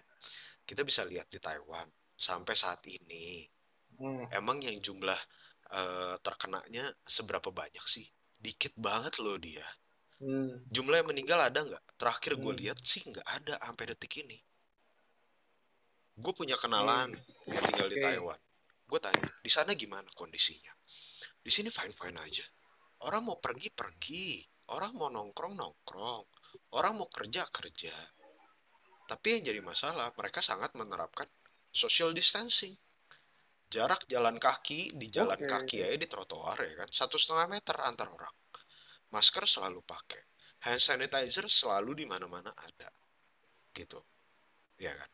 kita 0.67 0.83
bisa 0.83 1.07
lihat 1.07 1.31
di 1.31 1.39
Taiwan 1.39 1.87
sampai 2.19 2.55
saat 2.59 2.83
ini 2.89 3.47
Hmm. 3.95 4.27
emang 4.35 4.59
yang 4.59 4.75
jumlah 4.83 5.15
eh, 5.71 6.19
terkenanya 6.19 6.91
seberapa 7.07 7.55
banyak 7.55 7.87
sih 7.87 8.03
dikit 8.35 8.75
banget 8.75 9.23
loh 9.23 9.39
dia 9.39 9.63
Hmm. 10.19 10.59
jumlah 10.67 11.07
yang 11.07 11.09
meninggal 11.15 11.39
ada 11.39 11.63
nggak 11.63 11.85
terakhir 11.95 12.35
gue 12.35 12.51
Hmm. 12.51 12.61
lihat 12.67 12.79
sih 12.83 13.07
nggak 13.07 13.23
ada 13.23 13.55
sampai 13.63 13.95
detik 13.95 14.27
ini 14.27 14.43
gue 16.19 16.33
punya 16.35 16.59
kenalan 16.59 17.15
yang 17.47 17.63
tinggal 17.71 17.87
di 17.87 18.03
Hmm. 18.03 18.03
Oke. 18.03 18.11
Taiwan 18.19 18.41
gue 18.85 19.01
tanya 19.01 19.27
di 19.41 19.51
sana 19.51 19.73
gimana 19.73 20.07
kondisinya? 20.13 20.73
Di 21.41 21.51
sini 21.53 21.69
fine 21.69 21.93
fine 21.93 22.19
aja. 22.21 22.45
Orang 23.05 23.29
mau 23.29 23.37
pergi 23.37 23.69
pergi. 23.73 24.41
Orang 24.73 24.97
mau 24.97 25.13
nongkrong 25.13 25.55
nongkrong. 25.57 26.25
Orang 26.77 27.01
mau 27.01 27.09
kerja 27.13 27.45
kerja. 27.53 27.93
Tapi 29.05 29.27
yang 29.37 29.43
jadi 29.53 29.61
masalah 29.61 30.09
mereka 30.17 30.41
sangat 30.41 30.73
menerapkan 30.73 31.29
social 31.69 32.17
distancing. 32.17 32.73
Jarak 33.69 34.09
jalan 34.09 34.41
kaki 34.41 34.97
di 34.97 35.11
jalan 35.13 35.37
Oke. 35.37 35.51
kaki 35.51 35.77
aja 35.85 35.99
di 35.99 36.09
trotoar 36.09 36.57
ya 36.65 36.75
kan? 36.85 36.89
Satu 36.89 37.21
setengah 37.21 37.51
meter 37.51 37.77
antar 37.85 38.09
orang. 38.09 38.33
Masker 39.13 39.45
selalu 39.45 39.85
pakai. 39.85 40.23
Hand 40.65 40.81
sanitizer 40.81 41.45
selalu 41.45 41.93
di 41.93 42.05
mana-mana 42.09 42.49
ada. 42.57 42.89
Gitu. 43.75 44.01
Ya 44.81 44.97
kan? 44.97 45.11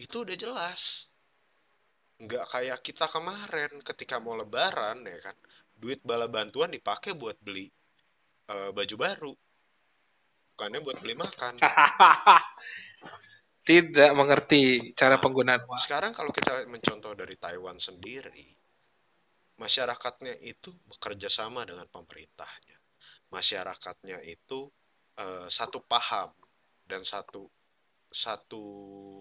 Itu 0.00 0.24
udah 0.24 0.36
jelas 0.38 1.12
nggak 2.16 2.44
kayak 2.48 2.80
kita 2.80 3.04
kemarin 3.12 3.76
ketika 3.84 4.16
mau 4.16 4.32
lebaran 4.32 5.04
ya 5.04 5.20
kan 5.20 5.36
duit 5.76 6.00
bala 6.00 6.32
bantuan 6.32 6.72
dipakai 6.72 7.12
buat 7.12 7.36
beli 7.40 7.68
eh, 8.48 8.70
baju 8.72 8.96
baru. 8.96 9.34
Bukannya 10.56 10.80
buat 10.80 10.96
beli 11.04 11.14
makan. 11.20 11.60
Tidak 13.66 14.10
mengerti 14.16 14.94
cara 14.94 15.18
penggunaan 15.20 15.66
uang. 15.66 15.82
sekarang 15.82 16.14
kalau 16.14 16.30
kita 16.30 16.64
mencontoh 16.70 17.12
dari 17.18 17.34
Taiwan 17.36 17.82
sendiri 17.82 18.46
masyarakatnya 19.58 20.38
itu 20.44 20.72
bekerja 20.86 21.28
sama 21.28 21.66
dengan 21.66 21.88
pemerintahnya. 21.90 22.78
Masyarakatnya 23.32 24.22
itu 24.24 24.70
eh, 25.18 25.48
satu 25.50 25.82
paham 25.84 26.30
dan 26.86 27.02
satu 27.02 27.50
satu 28.10 28.64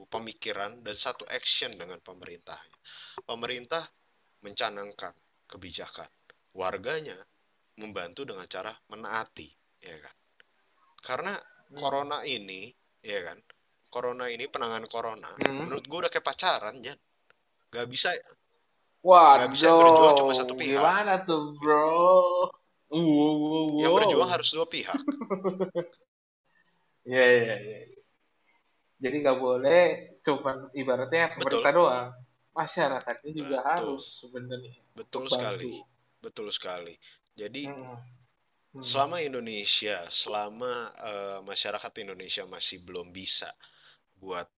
pemikiran 0.07 0.79
dan 0.85 0.95
satu 0.95 1.25
action 1.27 1.73
dengan 1.73 1.99
pemerintahnya 1.99 2.77
pemerintah 3.25 3.83
mencanangkan 4.45 5.13
kebijakan 5.49 6.07
warganya 6.53 7.17
membantu 7.81 8.23
dengan 8.23 8.45
cara 8.47 8.71
menaati 8.89 9.49
ya 9.83 9.97
kan 9.99 10.15
karena 11.03 11.33
corona 11.75 12.23
ini 12.23 12.71
ya 13.03 13.19
kan 13.25 13.37
corona 13.89 14.29
ini 14.31 14.45
penanganan 14.47 14.87
corona 14.89 15.29
Hmm. 15.35 15.65
menurut 15.65 15.85
gue 15.85 15.99
udah 16.05 16.11
kayak 16.11 16.25
pacaran 16.25 16.79
Jan 16.81 16.97
gak 17.73 17.87
bisa 17.89 18.13
Wah, 19.05 19.37
Nggak 19.37 19.53
bisa 19.53 19.69
berjuang 19.69 20.17
cuma 20.17 20.33
satu 20.33 20.57
pihak. 20.57 20.81
Gimana 20.81 21.21
tuh, 21.21 21.53
bro? 21.61 22.49
Uh, 22.89 22.97
uh, 22.97 23.65
yang 23.85 23.93
wow. 23.93 24.01
berjuang 24.01 24.25
harus 24.25 24.49
dua 24.49 24.65
pihak 24.65 24.97
Iya, 27.05 27.25
iya, 27.37 27.55
iya. 27.61 27.94
Jadi 29.05 29.15
nggak 29.23 29.39
boleh 29.45 29.81
cuman 30.25 30.57
ibaratnya 30.81 31.23
pemerintah 31.37 31.71
doang. 31.79 32.07
Masyarakatnya 32.57 33.31
juga 33.39 33.57
Betul. 33.63 33.69
harus 33.69 34.03
sebenarnya 34.23 34.75
betul 34.97 35.25
bantu. 35.29 35.35
sekali 35.35 35.73
betul 36.23 36.47
sekali 36.57 36.93
jadi 37.35 37.63
Hmm. 37.65 37.97
Hmm. 38.73 38.83
selama 38.91 39.17
Indonesia 39.29 39.97
selama 40.21 40.73
eh, 41.11 41.39
masyarakat 41.51 41.91
Indonesia 42.03 42.43
masih 42.55 42.77
belum 42.87 43.07
bisa 43.19 43.49
buat 44.23 44.49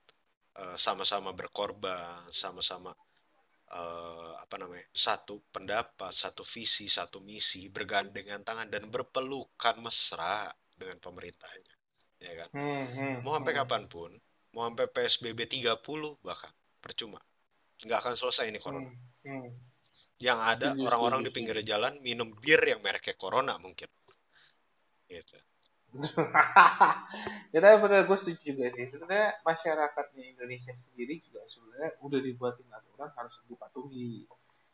eh, 0.62 0.78
sama-sama 0.86 1.32
berkorban 1.39 2.22
sama-sama 2.43 2.91
eh, 3.80 4.34
apa 4.43 4.56
namanya 4.62 4.88
satu 5.08 5.36
pendapat 5.56 6.14
satu 6.24 6.43
visi 6.56 6.86
satu 6.98 7.18
misi 7.30 7.62
bergandengan 7.76 8.41
tangan 8.48 8.70
dan 8.74 8.84
berpelukan 8.95 9.76
mesra 9.86 10.38
dengan 10.82 10.98
pemerintahnya 11.06 11.76
ya 12.28 12.34
kan 12.45 12.52
Hmm, 12.54 12.86
hmm, 12.95 13.16
mau 13.24 13.34
sampai 13.38 13.54
hmm. 13.54 13.60
kapan 13.60 13.84
pun 13.93 14.12
mau 14.58 14.66
sampai 14.66 14.89
PSBB 14.89 15.45
30 15.45 15.78
bahkan 16.26 16.49
percuma 16.82 17.22
nggak 17.86 17.99
akan 18.01 18.14
selesai 18.18 18.49
ini 18.49 18.58
corona. 18.58 18.89
Hmm. 19.22 19.45
Hmm. 19.45 19.53
Yang 20.18 20.39
ada 20.41 20.68
orang-orang 20.74 21.22
di 21.22 21.30
pinggir 21.30 21.62
jalan 21.62 22.01
minum 22.01 22.34
bir 22.34 22.58
yang 22.66 22.82
mereknya 22.82 23.14
corona 23.14 23.53
mungkin. 23.62 23.86
Gitu. 25.05 25.38
ya 27.55 27.60
tapi 27.64 27.76
benar 27.80 28.03
gue 28.03 28.18
setuju 28.20 28.43
juga 28.43 28.68
sih 28.76 28.91
sebenarnya 28.91 29.39
masyarakatnya 29.41 30.36
Indonesia 30.36 30.76
sendiri 30.76 31.24
juga 31.24 31.47
sebenarnya 31.47 31.95
udah 32.03 32.20
dibuatin 32.20 32.68
aturan 32.76 33.08
harus 33.16 33.39
dipatuhi 33.47 34.28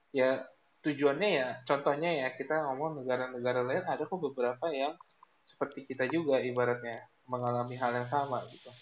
ya 0.10 0.42
tujuannya 0.82 1.30
ya 1.30 1.48
contohnya 1.70 2.10
ya 2.18 2.28
kita 2.34 2.66
ngomong 2.66 3.06
negara-negara 3.06 3.62
lain 3.62 3.86
ada 3.86 4.10
kok 4.10 4.20
beberapa 4.20 4.74
yang 4.74 4.98
seperti 5.46 5.86
kita 5.86 6.10
juga 6.10 6.42
ibaratnya 6.42 7.06
mengalami 7.30 7.78
hal 7.78 7.94
yang 7.94 8.10
sama 8.10 8.42
gitu 8.50 8.74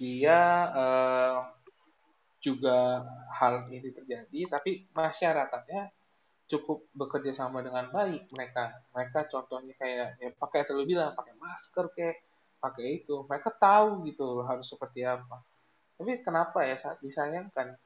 dia 0.00 0.40
eh, 0.72 1.36
juga 2.40 3.04
hal 3.36 3.68
ini 3.68 3.92
terjadi 3.92 4.40
tapi 4.48 4.88
masyarakatnya 4.96 5.92
cukup 6.48 6.88
bekerja 6.96 7.30
sama 7.36 7.60
dengan 7.60 7.86
baik 7.92 8.32
mereka. 8.32 8.80
Mereka 8.96 9.28
contohnya 9.30 9.76
kayak 9.76 10.18
ya 10.18 10.32
pakai 10.34 10.66
terlalu 10.66 10.96
bilang 10.96 11.12
pakai 11.12 11.36
masker 11.36 11.92
kayak 11.92 12.16
pakai 12.58 13.04
itu. 13.04 13.22
Mereka 13.28 13.54
tahu 13.60 14.08
gitu 14.08 14.42
harus 14.42 14.66
seperti 14.66 15.04
apa. 15.06 15.44
Tapi 16.00 16.24
kenapa 16.24 16.64
ya 16.64 16.80
saat 16.80 16.98
disayangkan? 17.04 17.76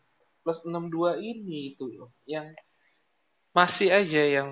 Plus 0.40 0.62
62 0.64 1.18
ini 1.20 1.74
itu 1.74 2.08
yang 2.24 2.54
masih 3.52 3.90
aja 3.90 4.22
yang 4.22 4.48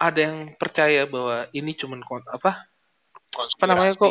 ada 0.00 0.18
yang 0.18 0.56
percaya 0.58 1.06
bahwa 1.06 1.46
ini 1.52 1.76
cuman 1.76 2.02
apa? 2.32 2.66
Apa 3.36 3.64
namanya 3.68 3.92
kok 3.94 4.10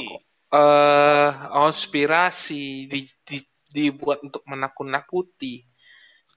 eh 0.52 1.30
konspirasi 1.52 2.90
di, 2.92 3.02
di, 3.28 3.38
dibuat 3.72 4.24
untuk 4.26 4.44
menakut-nakuti. 4.48 5.66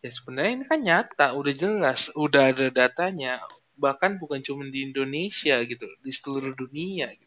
Ya 0.05 0.11
sebenarnya 0.15 0.53
ini 0.59 0.65
kan 0.67 0.81
nyata 0.83 1.27
udah 1.39 1.55
jelas 1.55 2.01
udah 2.15 2.43
ada 2.55 2.67
datanya. 2.71 3.43
Bahkan 3.79 4.19
bukan 4.23 4.41
cuma 4.47 4.67
di 4.69 4.89
Indonesia 4.89 5.57
gitu 5.67 5.87
di 6.03 6.13
seluruh 6.15 6.55
dunia 6.55 7.09
gitu. 7.15 7.27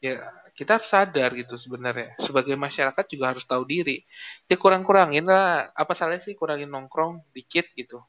ya 0.00 0.16
kita 0.56 0.80
harus 0.80 0.88
sadar 0.88 1.30
gitu 1.36 1.54
sebenarnya. 1.60 2.16
Sebagai 2.18 2.56
masyarakat 2.56 3.04
juga 3.12 3.24
harus 3.36 3.44
tahu 3.44 3.64
diri. 3.68 4.02
Ya 4.50 4.56
kurang-kurangin 4.56 5.24
lah. 5.28 5.70
Apa 5.76 5.92
salahnya 5.98 6.24
sih 6.24 6.34
kurangin 6.38 6.70
nongkrong 6.72 7.22
dikit 7.36 7.68
gitu 7.76 8.00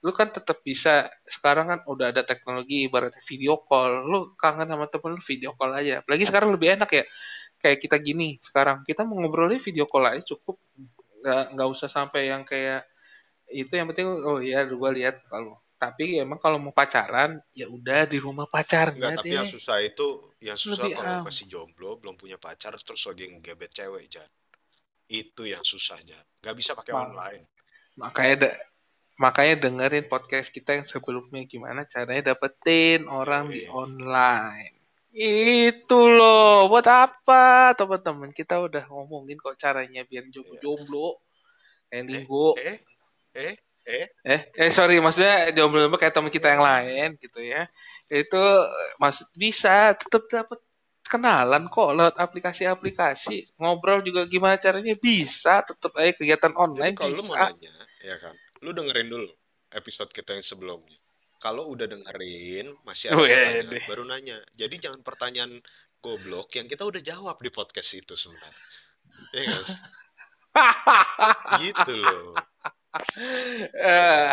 lu 0.00 0.16
kan 0.16 0.32
tetap 0.32 0.64
bisa 0.64 1.12
sekarang 1.28 1.68
kan 1.68 1.78
udah 1.84 2.08
ada 2.08 2.24
teknologi 2.24 2.88
ibaratnya 2.88 3.20
video 3.20 3.60
call. 3.60 4.08
Lu 4.08 4.32
kangen 4.36 4.64
sama 4.64 4.88
temen 4.88 5.16
lu 5.16 5.22
video 5.22 5.52
call 5.52 5.76
aja. 5.76 6.00
Apalagi 6.00 6.24
sekarang 6.24 6.48
lebih 6.56 6.72
enak 6.80 6.88
ya 6.88 7.04
kayak 7.60 7.78
kita 7.84 7.96
gini 8.00 8.40
sekarang. 8.40 8.80
Kita 8.88 9.04
mau 9.04 9.20
ngobrolnya 9.20 9.60
video 9.60 9.84
call 9.84 10.08
aja 10.08 10.24
cukup. 10.32 10.56
Nggak 11.20 11.44
nggak 11.52 11.68
usah 11.68 11.88
sampai 11.92 12.32
yang 12.32 12.48
kayak 12.48 12.88
itu 13.50 13.72
yang 13.76 13.90
penting 13.90 14.06
oh 14.08 14.38
iya 14.40 14.62
gue 14.64 14.90
lihat 14.94 15.26
kalau 15.26 15.58
tapi 15.74 16.20
emang 16.20 16.36
kalau 16.38 16.60
mau 16.60 16.70
pacaran 16.76 17.40
ya 17.56 17.66
udah 17.66 18.04
di 18.04 18.20
rumah 18.20 18.44
pacar 18.46 18.92
Enggak, 18.94 19.24
tapi 19.24 19.32
deh. 19.32 19.36
yang 19.42 19.48
susah 19.48 19.76
itu 19.80 20.08
yang 20.38 20.54
susah 20.54 20.86
Lebih 20.86 20.92
kalau 21.00 21.14
am. 21.18 21.24
masih 21.26 21.44
jomblo 21.50 21.90
belum 21.98 22.14
punya 22.20 22.36
pacar 22.38 22.76
terus 22.78 23.00
lagi 23.04 23.26
ngegebet 23.32 23.72
cewek 23.74 24.04
Jan. 24.06 24.28
Itu 25.10 25.48
yang 25.48 25.64
susah 25.66 25.98
Jan 26.04 26.24
nggak 26.40 26.56
bisa 26.56 26.72
pakai 26.78 26.92
online. 26.94 27.42
Makanya 27.98 28.34
da- 28.48 28.60
makanya 29.20 29.68
dengerin 29.68 30.08
podcast 30.08 30.48
kita 30.48 30.80
yang 30.80 30.86
sebelumnya. 30.88 31.44
Gimana 31.44 31.84
caranya 31.84 32.32
dapetin 32.32 33.04
orang 33.04 33.52
di 33.52 33.68
Iya. 33.68 33.70
online. 33.76 34.72
Itu 35.12 36.08
loh. 36.08 36.70
Buat 36.72 36.86
apa? 36.88 37.76
Teman-teman 37.76 38.32
kita 38.32 38.56
udah 38.64 38.88
ngomongin 38.88 39.36
kok 39.36 39.60
caranya 39.60 40.00
biar 40.08 40.24
jomblo-jomblo 40.32 41.20
kayak 41.90 42.06
linggo 42.06 42.54
eh 42.56 42.78
eh 43.34 43.54
eh 43.84 44.06
eh. 44.24 44.40
Eh 44.56 44.70
sorry. 44.72 44.96
Maksudnya 45.04 45.52
jomblo-jomblo 45.52 45.98
kayak 46.00 46.14
teman 46.16 46.32
kita 46.32 46.48
yang 46.56 46.64
lain 46.64 47.08
gitu 47.20 47.44
ya. 47.44 47.68
Itu 48.08 48.40
eh, 48.64 48.92
maksud 48.96 49.28
bisa 49.36 49.92
tetap 49.98 50.24
dapat 50.32 50.58
kenalan 51.04 51.66
kok 51.66 51.90
lewat 51.92 52.16
aplikasi-aplikasi. 52.16 53.58
Ngobrol 53.58 54.00
juga 54.06 54.24
gimana 54.30 54.56
caranya 54.56 54.94
bisa 54.94 55.60
tetap 55.66 55.90
aja 55.98 56.14
kegiatan 56.14 56.54
jadi 56.54 56.62
online 56.62 56.94
kalau 56.94 57.12
lu 57.18 57.22
mau 57.26 57.34
bisa 57.34 57.50
nanya 57.50 57.72
ya 58.00 58.16
kan 58.16 58.32
lu 58.60 58.70
dengerin 58.76 59.08
dulu 59.08 59.30
episode 59.72 60.10
kita 60.12 60.36
yang 60.36 60.44
sebelumnya. 60.44 60.98
Kalau 61.40 61.72
udah 61.72 61.88
dengerin 61.88 62.76
masih 62.84 63.08
ada 63.08 63.24
Wih, 63.24 63.32
pertanyaan 63.32 63.66
deh. 63.72 63.84
baru 63.88 64.04
nanya. 64.04 64.36
Jadi 64.52 64.74
jangan 64.76 65.00
pertanyaan 65.00 65.52
goblok 66.04 66.52
yang 66.60 66.68
kita 66.68 66.84
udah 66.84 67.00
jawab 67.00 67.40
di 67.40 67.48
podcast 67.48 67.96
itu 67.96 68.12
sebenarnya. 68.12 68.68
Ya 69.32 69.60
gitu 71.64 71.92
loh. 71.96 72.36
Eh, 73.72 74.32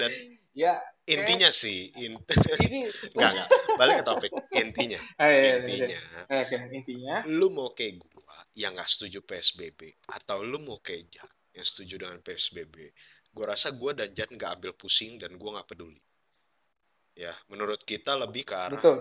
dan 0.00 0.12
ya 0.56 0.80
intinya 1.06 1.52
sih 1.52 1.92
in... 2.00 2.18
ini 2.66 2.90
nggak 3.14 3.30
nggak. 3.30 3.48
Balik 3.78 3.94
ke 4.02 4.04
topik. 4.04 4.30
Intinya. 4.50 4.98
Ah, 5.20 5.30
iya, 5.30 5.38
iya, 5.38 5.54
iya. 5.54 5.98
intinya. 6.26 6.66
intinya. 6.74 7.16
Lu 7.30 7.54
mau 7.54 7.70
kayak 7.76 8.02
gua 8.02 8.42
yang 8.58 8.74
nggak 8.74 8.90
setuju 8.90 9.22
PSBB 9.22 9.94
atau 10.10 10.42
lu 10.42 10.58
mau 10.58 10.82
kayak 10.82 11.14
Jan 11.14 11.30
yang 11.54 11.66
setuju 11.66 11.94
dengan 12.02 12.18
PSBB 12.22 12.74
gua 13.34 13.54
rasa 13.54 13.72
gua 13.74 13.92
dan 13.94 14.12
Jan 14.14 14.30
nggak 14.32 14.50
ambil 14.60 14.72
pusing 14.74 15.16
dan 15.20 15.34
gua 15.36 15.60
nggak 15.60 15.68
peduli. 15.74 16.02
Ya 17.18 17.34
menurut 17.50 17.82
kita 17.82 18.14
lebih 18.14 18.46
ke 18.46 18.54
arah 18.54 18.78
betul. 18.78 18.98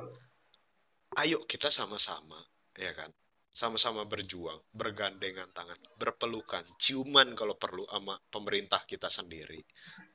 Ayo 1.18 1.46
kita 1.48 1.72
sama-sama 1.72 2.38
ya 2.76 2.92
kan? 2.94 3.10
Sama-sama 3.58 4.06
berjuang 4.06 4.58
bergandengan 4.78 5.50
tangan 5.50 5.80
berpelukan 5.98 6.62
ciuman 6.78 7.34
kalau 7.34 7.58
perlu 7.58 7.90
sama 7.90 8.18
pemerintah 8.30 8.86
kita 8.86 9.10
sendiri 9.10 9.62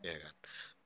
ya 0.02 0.16
kan? 0.18 0.34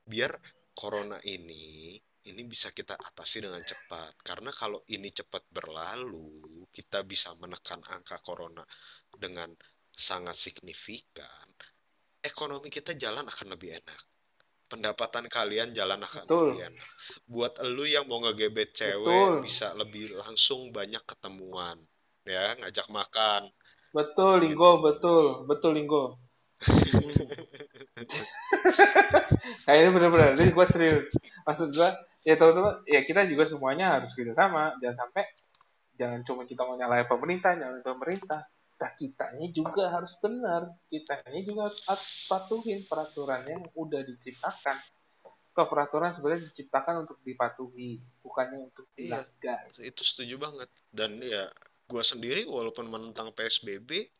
Biar 0.07 0.31
corona 0.73 1.17
ini 1.25 1.97
ini 2.27 2.43
bisa 2.43 2.75
kita 2.75 2.99
atasi 2.99 3.47
dengan 3.47 3.63
cepat. 3.63 4.19
Karena 4.19 4.51
kalau 4.51 4.83
ini 4.91 5.07
cepat 5.09 5.47
berlalu 5.47 6.67
kita 6.67 7.07
bisa 7.07 7.31
menekan 7.39 7.79
angka 7.87 8.19
corona 8.19 8.61
dengan 9.15 9.49
sangat 9.89 10.35
signifikan 10.37 11.47
ekonomi 12.27 12.67
kita 12.67 12.93
jalan 12.93 13.23
akan 13.23 13.47
lebih 13.55 13.79
enak. 13.79 13.99
Pendapatan 14.67 15.31
kalian 15.31 15.71
jalan 15.71 16.03
akan 16.03 16.27
Betul. 16.27 16.51
lebih 16.51 16.75
enak. 16.75 16.87
Buat 17.23 17.53
elu 17.63 17.85
yang 17.87 18.05
mau 18.05 18.19
ngegebet 18.19 18.75
cewek 18.75 19.07
Betul. 19.07 19.39
bisa 19.47 19.71
lebih 19.73 20.11
langsung 20.19 20.75
banyak 20.75 20.99
ketemuan 21.07 21.79
ya 22.27 22.59
ngajak 22.59 22.91
makan. 22.91 23.47
Betul 23.95 24.43
linggo 24.43 24.83
betul. 24.83 25.47
Betul 25.47 25.79
linggo. 25.79 26.19
Kayak 29.63 29.79
ini 29.79 29.89
bener-bener 29.95 30.35
ini 30.35 30.51
gue 30.51 30.65
serius. 30.67 31.07
Maksud 31.47 31.71
gue 31.71 31.89
ya 32.27 32.35
teman-teman 32.35 32.83
ya 32.83 32.99
kita 33.07 33.23
juga 33.23 33.47
semuanya 33.47 33.95
harus 33.95 34.11
kita 34.11 34.35
sama 34.35 34.75
jangan 34.83 35.07
sampai 35.07 35.23
jangan 35.95 36.19
cuma 36.27 36.43
kita 36.43 36.67
mau 36.67 36.75
nyalain 36.75 37.07
pemerintah 37.07 37.55
nyalain 37.55 37.79
pemerintah 37.79 38.43
kita 38.77 38.93
kitanya 38.93 39.49
juga 39.49 39.89
harus 39.89 40.13
benar. 40.21 40.69
Kitanya 40.85 41.41
juga 41.41 41.65
harus 41.65 41.81
at- 41.89 42.29
patuhin 42.29 42.85
peraturan 42.85 43.41
yang 43.49 43.65
udah 43.73 44.05
diciptakan. 44.05 44.77
Ke 45.49 45.65
peraturan 45.65 46.13
sebenarnya 46.13 46.45
diciptakan 46.45 47.09
untuk 47.09 47.17
dipatuhi 47.25 47.97
bukannya 48.21 48.69
untuk 48.69 48.85
Iya. 48.93 49.25
dilanggar. 49.25 49.65
Itu 49.81 50.05
setuju 50.05 50.37
banget. 50.37 50.69
Dan 50.93 51.17
ya 51.25 51.49
gue 51.89 52.03
sendiri 52.05 52.45
walaupun 52.45 52.85
menentang 52.85 53.33
PSBB 53.33 54.13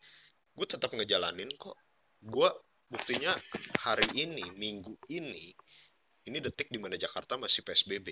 gue 0.58 0.66
tetap 0.66 0.90
ngejalanin 0.90 1.54
kok. 1.54 1.78
Gue 2.18 2.50
buktinya 2.90 3.38
hari 3.86 4.10
ini 4.18 4.42
minggu 4.58 4.98
ini 5.14 5.54
ini 6.26 6.38
detik 6.42 6.74
di 6.74 6.82
mana 6.82 6.98
Jakarta 6.98 7.38
masih 7.38 7.62
PSBB 7.62 8.10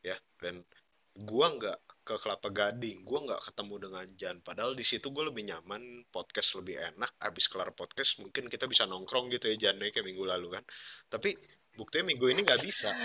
ya. 0.00 0.16
Dan 0.40 0.64
gue 1.12 1.46
nggak 1.60 1.78
ke 2.04 2.20
Kelapa 2.20 2.52
Gading. 2.52 3.02
Gue 3.02 3.18
nggak 3.24 3.40
ketemu 3.50 3.74
dengan 3.80 4.06
Jan. 4.14 4.36
Padahal 4.44 4.76
di 4.76 4.84
situ 4.84 5.08
gue 5.08 5.24
lebih 5.24 5.48
nyaman 5.48 6.04
podcast 6.12 6.60
lebih 6.60 6.76
enak. 6.76 7.16
Abis 7.16 7.48
kelar 7.48 7.72
podcast 7.72 8.20
mungkin 8.20 8.52
kita 8.52 8.68
bisa 8.68 8.84
nongkrong 8.84 9.32
gitu 9.32 9.48
ya 9.48 9.56
Jan 9.56 9.80
ya, 9.80 9.88
kayak 9.88 10.04
minggu 10.04 10.24
lalu 10.28 10.60
kan. 10.60 10.62
Tapi 11.08 11.32
buktinya 11.74 12.12
minggu 12.12 12.28
ini 12.30 12.40
nggak 12.44 12.62
bisa. 12.62 12.92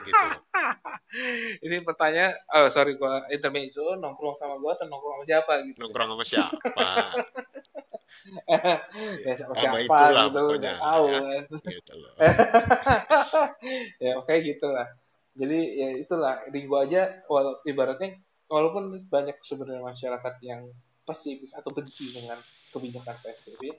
Gitu. 0.00 0.28
Ini 1.60 1.84
pertanyaan 1.84 2.32
oh 2.56 2.72
sorry 2.72 2.96
gua 2.96 3.20
intermezzo 3.28 4.00
nongkrong 4.00 4.32
sama 4.32 4.56
gua 4.56 4.72
atau 4.72 4.88
nongkrong 4.88 5.20
sama 5.20 5.24
siapa 5.28 5.52
gitu? 5.68 5.76
Nongkrong 5.76 6.08
sama 6.16 6.24
siapa? 6.24 6.84
Ya 9.24 9.32
sama 9.36 9.54
siapa 9.56 9.80
itulah 9.80 10.28
gitu 10.28 10.40
pokoknya, 10.44 10.72
tahu 10.76 11.04
ya. 11.08 11.20
kan. 11.20 11.42
gitu 11.68 11.92
loh. 12.00 12.12
Ya 14.04 14.10
oke 14.16 14.34
gitulah 14.40 14.88
jadi 15.36 15.60
ya 15.76 15.88
itulah 16.00 16.42
gua 16.66 16.86
aja 16.86 17.22
walau 17.30 17.58
ibaratnya 17.62 18.18
walaupun 18.50 19.06
banyak 19.06 19.38
sebenarnya 19.40 19.82
masyarakat 19.82 20.34
yang 20.42 20.66
pesimis 21.06 21.54
atau 21.54 21.70
benci 21.70 22.10
dengan 22.10 22.38
kebijakan 22.70 23.14
PSBB 23.22 23.70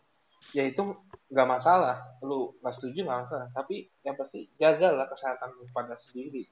ya 0.51 0.67
itu 0.67 0.83
nggak 1.31 1.47
masalah. 1.47 2.19
Lu 2.23 2.55
nggak 2.59 2.73
setuju 2.75 3.07
nggak 3.07 3.19
masalah. 3.27 3.47
Tapi 3.55 3.87
yang 4.03 4.15
pasti 4.19 4.47
jagalah 4.59 5.07
kesehatan 5.07 5.55
lu 5.55 5.65
pada 5.71 5.95
sendiri. 5.95 6.47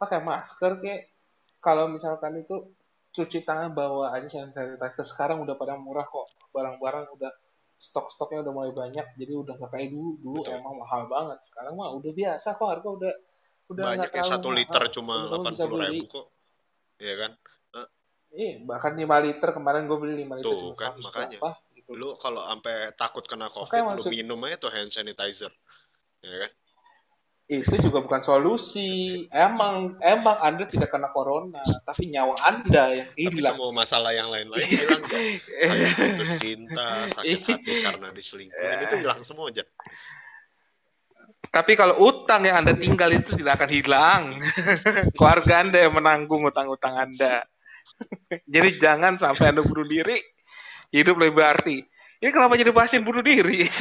Pakai 0.00 0.24
masker 0.24 0.80
kayak 0.80 1.02
kalau 1.60 1.90
misalkan 1.90 2.40
itu 2.40 2.72
cuci 3.12 3.44
tangan 3.44 3.72
bawa 3.76 4.12
aja 4.16 4.28
hand 4.40 4.52
sanitizer. 4.52 5.04
Sekarang 5.04 5.44
udah 5.44 5.54
pada 5.56 5.76
murah 5.76 6.08
kok. 6.08 6.28
Barang-barang 6.52 7.12
udah 7.16 7.32
stok-stoknya 7.78 8.42
udah 8.42 8.52
mulai 8.52 8.72
banyak. 8.72 9.06
Jadi 9.16 9.32
udah 9.36 9.54
nggak 9.60 9.70
kayak 9.76 9.88
dulu. 9.92 10.10
Dulu 10.18 10.40
Betul. 10.44 10.58
emang 10.58 10.74
mahal 10.80 11.02
banget. 11.06 11.38
Sekarang 11.44 11.76
mah 11.76 11.92
udah 11.92 12.12
biasa 12.12 12.56
kok. 12.56 12.68
Harga 12.68 12.88
udah 12.88 13.14
udah 13.68 13.84
banyak 13.86 14.10
terlalu 14.10 14.30
satu 14.30 14.46
mahal. 14.46 14.58
liter 14.58 14.82
cuma 14.90 15.14
delapan 15.26 15.52
puluh 15.54 15.78
ribu 15.86 16.04
kok 16.08 16.26
ya 16.98 17.14
kan 17.16 17.32
Iya, 18.28 18.60
bahkan 18.60 18.92
5 18.92 19.08
liter 19.24 19.50
kemarin 19.50 19.88
gue 19.88 19.96
beli 19.96 20.14
5 20.20 20.36
liter 20.36 20.44
Tuh, 20.44 20.60
cuma 20.60 20.76
kan, 20.76 20.92
100 20.94 21.00
makanya. 21.00 21.38
berapa 21.38 21.50
gitu. 21.72 21.90
lu 21.94 22.08
kalau 22.14 22.44
sampai 22.44 22.76
takut 22.92 23.24
kena 23.24 23.48
covid 23.48 23.72
Makanya 23.72 23.84
lu 23.86 23.90
maksud- 23.96 24.12
minum 24.12 24.38
aja 24.44 24.56
tuh 24.58 24.68
hand 24.68 24.90
sanitizer 24.90 25.48
ya 26.20 26.36
kan 26.38 26.52
Itu 27.48 27.80
juga 27.80 28.04
bukan 28.04 28.20
solusi. 28.20 29.24
Emang 29.30 29.96
emang 29.98 30.36
Anda 30.38 30.68
tidak 30.68 30.92
kena 30.92 31.08
corona, 31.08 31.64
tapi 31.80 32.12
nyawa 32.12 32.36
Anda 32.44 32.84
yang 32.94 33.08
tapi 33.08 33.32
hilang. 33.32 33.56
semua 33.56 33.70
masalah 33.72 34.12
yang 34.12 34.28
lain-lain 34.28 34.60
hilang 34.60 35.00
kan 35.00 35.08
sakit 35.08 35.40
cinta 36.36 36.88
sakit 37.10 37.40
hati 37.42 37.72
karena 37.80 38.12
diselingkuhin 38.12 38.78
itu 38.82 38.96
hilang 39.00 39.24
semua 39.24 39.48
aja 39.48 39.64
Tapi 41.48 41.72
kalau 41.74 41.96
utang 42.04 42.44
yang 42.44 42.60
Anda 42.60 42.76
tinggal 42.76 43.08
itu 43.12 43.32
tidak 43.36 43.60
akan 43.60 43.70
hilang. 43.72 44.22
Keluarga 45.16 45.64
Anda 45.64 45.78
yang 45.88 45.96
menanggung 45.96 46.44
utang-utang 46.44 46.94
Anda. 46.96 47.48
jadi 48.54 48.68
jangan 48.76 49.16
sampai 49.16 49.56
Anda 49.56 49.64
bunuh 49.64 49.88
diri. 49.88 50.20
Hidup 50.92 51.20
lebih 51.20 51.40
berarti. 51.40 51.84
Ini 52.18 52.30
kenapa 52.34 52.58
jadi 52.58 52.72
bahasin 52.72 53.04
bunuh 53.04 53.22
diri? 53.22 53.64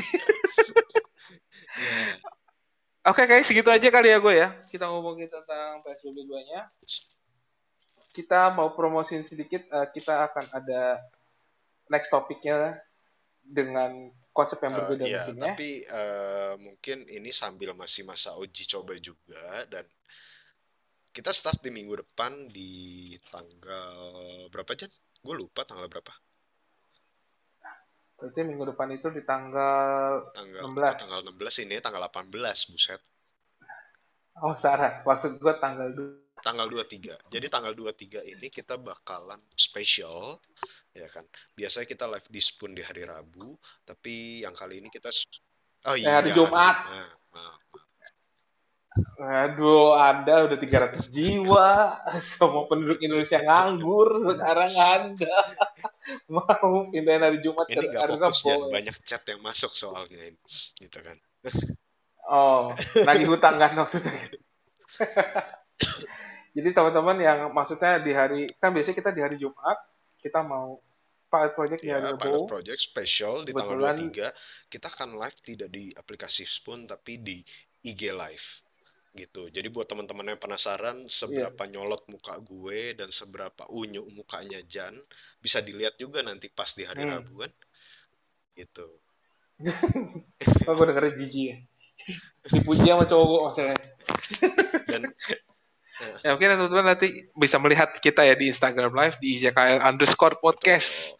Oke, 3.07 3.23
kayak 3.23 3.47
segitu 3.47 3.71
aja 3.71 3.87
kali 3.87 4.11
ya 4.11 4.19
gue 4.19 4.33
ya. 4.35 4.51
Kita 4.67 4.91
ngomongin 4.91 5.31
tentang 5.31 5.79
PSBB 5.79 6.27
2-nya. 6.27 6.67
Kita 8.11 8.51
mau 8.51 8.75
promosiin 8.75 9.23
sedikit, 9.23 9.63
eh, 9.71 9.87
kita 9.95 10.27
akan 10.27 10.45
ada 10.51 10.99
next 11.87 12.11
topiknya 12.11 12.83
dengan 13.47 14.11
konsep 14.37 14.61
yang 14.61 14.73
Eh, 14.73 14.77
berbeda 14.77 15.03
iya, 15.03 15.21
mungkin 15.25 15.35
ya. 15.35 15.43
tapi 15.49 15.69
eh, 15.81 16.53
mungkin 16.61 16.97
ini 17.09 17.29
sambil 17.33 17.73
masih 17.73 18.05
masa 18.05 18.37
uji 18.37 18.69
coba 18.69 18.93
juga 19.01 19.65
dan 19.65 19.89
kita 21.09 21.33
start 21.33 21.65
di 21.65 21.73
minggu 21.73 22.05
depan 22.05 22.45
di 22.53 22.69
tanggal 23.33 23.97
berapa 24.53 24.77
Jan? 24.77 24.93
Gue 25.17 25.33
lupa 25.33 25.65
tanggal 25.65 25.89
berapa. 25.89 26.13
Berarti 28.17 28.39
minggu 28.45 28.73
depan 28.73 28.89
itu 28.93 29.09
di 29.09 29.25
tanggal 29.25 30.29
Tanggal 30.33 30.61
16. 30.61 31.01
tanggal 31.01 31.19
16 31.33 31.65
ini 31.65 31.75
tanggal 31.81 32.05
18 32.05 32.69
buset. 32.69 33.01
Oh, 34.37 34.53
Sarah. 34.53 35.01
Maksud 35.01 35.41
gue 35.41 35.53
tanggal 35.57 35.89
2. 35.89 36.26
Tanggal 36.47 36.71
23. 36.71 37.27
Jadi 37.27 37.51
tanggal 37.51 37.75
23 37.75 38.23
ini 38.23 38.47
kita 38.47 38.79
bakalan 38.79 39.43
spesial 39.51 40.39
ya 40.95 41.11
kan. 41.11 41.27
Biasanya 41.51 41.83
kita 41.83 42.07
live 42.07 42.23
di 42.31 42.39
Spoon 42.39 42.71
di 42.71 42.79
hari 42.79 43.03
Rabu, 43.03 43.51
tapi 43.83 44.47
yang 44.47 44.55
kali 44.55 44.79
ini 44.79 44.87
kita 44.87 45.11
Oh 45.91 45.99
iya, 45.99 46.23
hari 46.23 46.31
Jumat. 46.31 46.87
Nah. 47.35 47.55
Aduh, 49.17 49.93
Anda 49.93 50.47
udah 50.47 50.57
300 50.57 51.11
jiwa. 51.11 51.99
Semua 52.23 52.65
penduduk 52.65 52.97
Indonesia 53.03 53.43
nganggur. 53.43 54.31
Sekarang 54.31 54.71
Anda 54.73 55.37
mau 56.33 56.87
pindahin 56.89 57.27
hari 57.27 57.37
Jumat 57.43 57.67
ke 57.69 57.77
Ini 57.77 57.93
hari 57.93 58.17
fokus 58.17 58.41
Jan, 58.41 58.57
Rabu. 58.57 58.73
banyak 58.73 58.95
chat 59.03 59.21
yang 59.27 59.43
masuk 59.43 59.75
soalnya 59.75 60.31
ini. 60.31 60.39
Gitu 60.79 60.97
kan. 61.03 61.19
Oh, 62.27 62.71
lagi 63.03 63.27
hutang 63.27 63.59
kan 63.59 63.75
maksudnya. 63.75 64.15
Jadi 66.57 66.69
teman-teman 66.73 67.17
yang 67.19 67.39
maksudnya 67.51 68.01
di 68.01 68.11
hari 68.11 68.49
kan 68.57 68.73
biasanya 68.73 68.97
kita 68.97 69.11
di 69.13 69.21
hari 69.21 69.37
Jumat 69.37 69.77
kita 70.17 70.41
mau 70.41 70.81
pilot 71.27 71.53
project 71.53 71.79
di 71.79 71.87
Ya, 71.87 72.01
hari 72.01 72.17
pilot 72.17 72.33
Rabu. 72.39 72.49
project 72.49 72.79
special 72.81 73.45
di 73.45 73.53
tanggal 73.53 73.77
Kebetulan- 73.77 73.97
23 74.09 74.33
kita 74.65 74.87
akan 74.89 75.09
live 75.15 75.37
tidak 75.39 75.69
di 75.69 75.93
aplikasi 75.93 76.43
Spoon 76.43 76.83
tapi 76.83 77.21
di 77.21 77.37
IG 77.83 78.09
Live 78.09 78.47
gitu. 79.13 79.45
Jadi 79.47 79.67
buat 79.67 79.85
teman-teman 79.85 80.27
yang 80.27 80.37
penasaran 80.37 81.05
seberapa 81.07 81.57
Iya. 81.59 81.71
nyolot 81.71 82.05
muka 82.07 82.37
gue 82.37 82.93
dan 82.93 83.09
seberapa 83.09 83.65
unyu 83.67 84.05
mukanya 84.09 84.61
Jan, 84.63 84.93
bisa 85.37 85.57
dilihat 85.59 85.93
juga 85.95 86.21
nanti 86.21 86.49
pas 86.49 86.69
di 86.69 86.83
hari 86.83 87.01
Hmm. 87.01 87.17
Rabu 87.17 87.33
kan. 87.39 87.51
Gitu. 88.53 88.87
Oh, 90.65 90.73
gue 90.73 90.85
dengerin 90.85 91.13
Gigi 91.13 91.43
ya. 91.49 91.57
Dipuji 92.47 92.87
sama 92.87 93.03
cowok 93.03 93.25
gue 93.27 93.41
maksudnya. 93.43 93.77
Dan 94.87 95.01
Ya 95.97 96.29
mungkin 96.37 96.49
teman-teman 96.53 96.93
nanti 96.93 97.07
bisa 97.33 97.57
melihat 97.57 97.89
kita 97.97 98.21
ya 98.21 98.37
di 98.37 98.53
Instagram 98.53 98.93
Live 98.93 99.17
di 99.17 99.41
IJKL 99.41 99.81
underscore 99.81 100.37
podcast. 100.37 101.17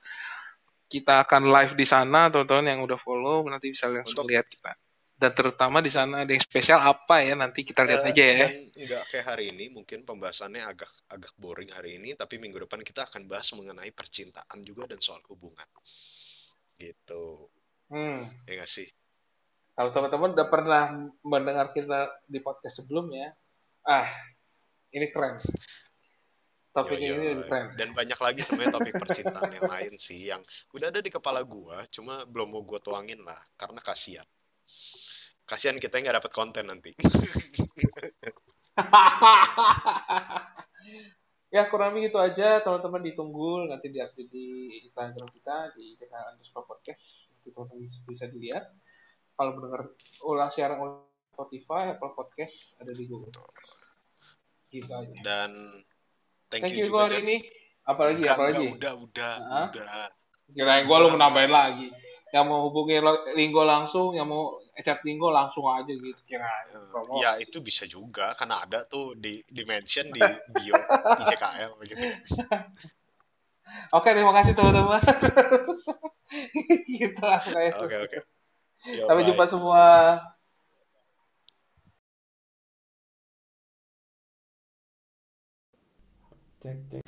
Kita 0.88 1.26
akan 1.26 1.50
live 1.52 1.74
di 1.76 1.84
sana 1.84 2.30
teman-teman 2.32 2.66
yang 2.78 2.80
udah 2.86 2.96
follow 3.02 3.44
nanti 3.50 3.74
bisa 3.74 3.90
langsung 3.90 4.24
Untuk- 4.24 4.32
lihat 4.32 4.46
kita. 4.48 4.72
Dan 5.18 5.34
terutama 5.34 5.82
di 5.82 5.90
sana 5.90 6.22
ada 6.22 6.30
yang 6.30 6.38
spesial 6.46 6.78
apa 6.78 7.26
ya 7.26 7.34
nanti 7.34 7.66
kita 7.66 7.82
lihat 7.82 8.06
Eh, 8.06 8.10
aja 8.14 8.22
ya. 8.24 8.48
Dan 8.54 8.70
nggak 8.70 9.04
kayak 9.10 9.26
hari 9.26 9.50
ini, 9.50 9.66
mungkin 9.74 10.06
pembahasannya 10.06 10.62
agak 10.62 10.94
agak 11.10 11.34
boring 11.42 11.74
hari 11.74 11.98
ini, 11.98 12.14
tapi 12.14 12.38
minggu 12.38 12.62
depan 12.70 12.86
kita 12.86 13.10
akan 13.10 13.26
bahas 13.26 13.50
mengenai 13.58 13.90
percintaan 13.98 14.62
juga 14.62 14.94
dan 14.94 15.02
soal 15.02 15.18
hubungan. 15.26 15.66
Gitu. 16.78 17.50
Hmm. 17.90 18.30
Ya 18.46 18.62
nggak 18.62 18.70
sih? 18.70 18.86
Kalau 19.74 19.90
teman-teman 19.90 20.38
udah 20.38 20.48
pernah 20.54 20.84
mendengar 21.26 21.74
kita 21.74 22.14
di 22.30 22.38
podcast 22.38 22.86
sebelumnya, 22.86 23.34
ah 23.90 24.06
ini 24.94 25.08
keren. 25.12 25.40
Topiknya 26.72 27.10
Yo, 27.10 27.16
ini 27.18 27.26
lebih 27.34 27.46
keren. 27.50 27.68
Dan 27.74 27.90
banyak 27.98 28.20
lagi 28.22 28.42
sebenarnya 28.46 28.76
topik 28.78 28.94
percintaan 29.02 29.50
yang 29.50 29.66
lain 29.66 29.94
sih 29.98 30.30
yang 30.30 30.42
udah 30.78 30.94
ada 30.94 31.02
di 31.02 31.10
kepala 31.10 31.42
gua, 31.42 31.82
cuma 31.90 32.22
belum 32.30 32.54
mau 32.54 32.62
gua 32.62 32.78
tuangin 32.78 33.26
lah 33.26 33.42
karena 33.58 33.82
kasihan. 33.82 34.28
Kasihan 35.48 35.82
kita 35.82 35.98
nggak 35.98 36.22
dapat 36.22 36.32
konten 36.36 36.70
nanti. 36.70 36.94
ya 41.48 41.64
kurang 41.72 41.96
lebih 41.96 42.12
gitu 42.12 42.20
aja 42.20 42.60
teman-teman 42.60 43.02
ditunggu 43.08 43.72
nanti 43.72 43.88
diupdate 43.88 44.30
di 44.30 44.78
Instagram 44.84 45.32
kita 45.32 45.72
di 45.74 45.96
JKL 45.96 46.36
underscore 46.36 46.68
podcast 46.68 47.34
nanti 47.34 47.50
teman-teman 47.56 47.82
bisa, 47.88 48.00
bisa 48.04 48.26
dilihat 48.28 48.68
kalau 49.34 49.56
mendengar 49.56 49.90
ulang 50.28 50.52
siaran 50.52 50.78
ulang 50.84 51.08
Spotify 51.32 51.96
Apple 51.96 52.14
Podcast 52.14 52.78
ada 52.84 52.92
di 52.92 53.08
Google 53.08 53.32
Podcast 53.32 53.97
gitu 54.72 54.92
aja 54.92 55.16
Dan 55.24 55.52
thank, 56.52 56.62
thank 56.68 56.76
you 56.76 56.88
you 56.88 56.92
gue 56.92 56.96
juga 56.96 57.08
hari 57.08 57.18
ini 57.24 57.38
apalagi 57.88 58.22
Enggak, 58.24 58.36
apalagi 58.36 58.66
udah, 58.76 58.94
udah, 59.00 59.34
Hah? 59.40 59.68
udah. 59.72 60.08
kirain 60.48 60.84
gue 60.88 60.98
lu 61.00 61.08
menambahin 61.12 61.52
lagi 61.52 61.88
yang 62.32 62.48
mau 62.48 62.60
hubungi 62.68 63.00
lo- 63.00 63.24
Linggo 63.36 63.64
langsung 63.64 64.12
yang 64.12 64.28
mau 64.28 64.60
chat 64.84 65.00
Linggo 65.04 65.32
langsung 65.32 65.64
aja 65.72 65.88
gitu 65.92 66.20
kirain 66.28 66.76
promosi. 66.92 67.24
Ya 67.24 67.40
itu 67.40 67.60
bisa 67.64 67.88
juga 67.88 68.36
karena 68.36 68.64
ada 68.64 68.84
tuh 68.84 69.16
di 69.16 69.40
di 69.48 69.64
mention 69.64 70.12
di 70.12 70.20
bio 70.52 70.76
IJKL 71.24 71.72
gitu. 71.88 72.04
oke 73.92 74.10
terima 74.12 74.32
kasih 74.40 74.56
teman-teman 74.56 75.00
kita 76.88 77.24
langsung 77.32 77.56
aja 77.60 77.76
Oke 77.84 77.96
oke. 78.08 78.18
Sampai 78.88 79.24
bye. 79.24 79.28
jumpa 79.32 79.46
semua 79.48 79.84
cek 86.68 86.80
cek 86.92 87.07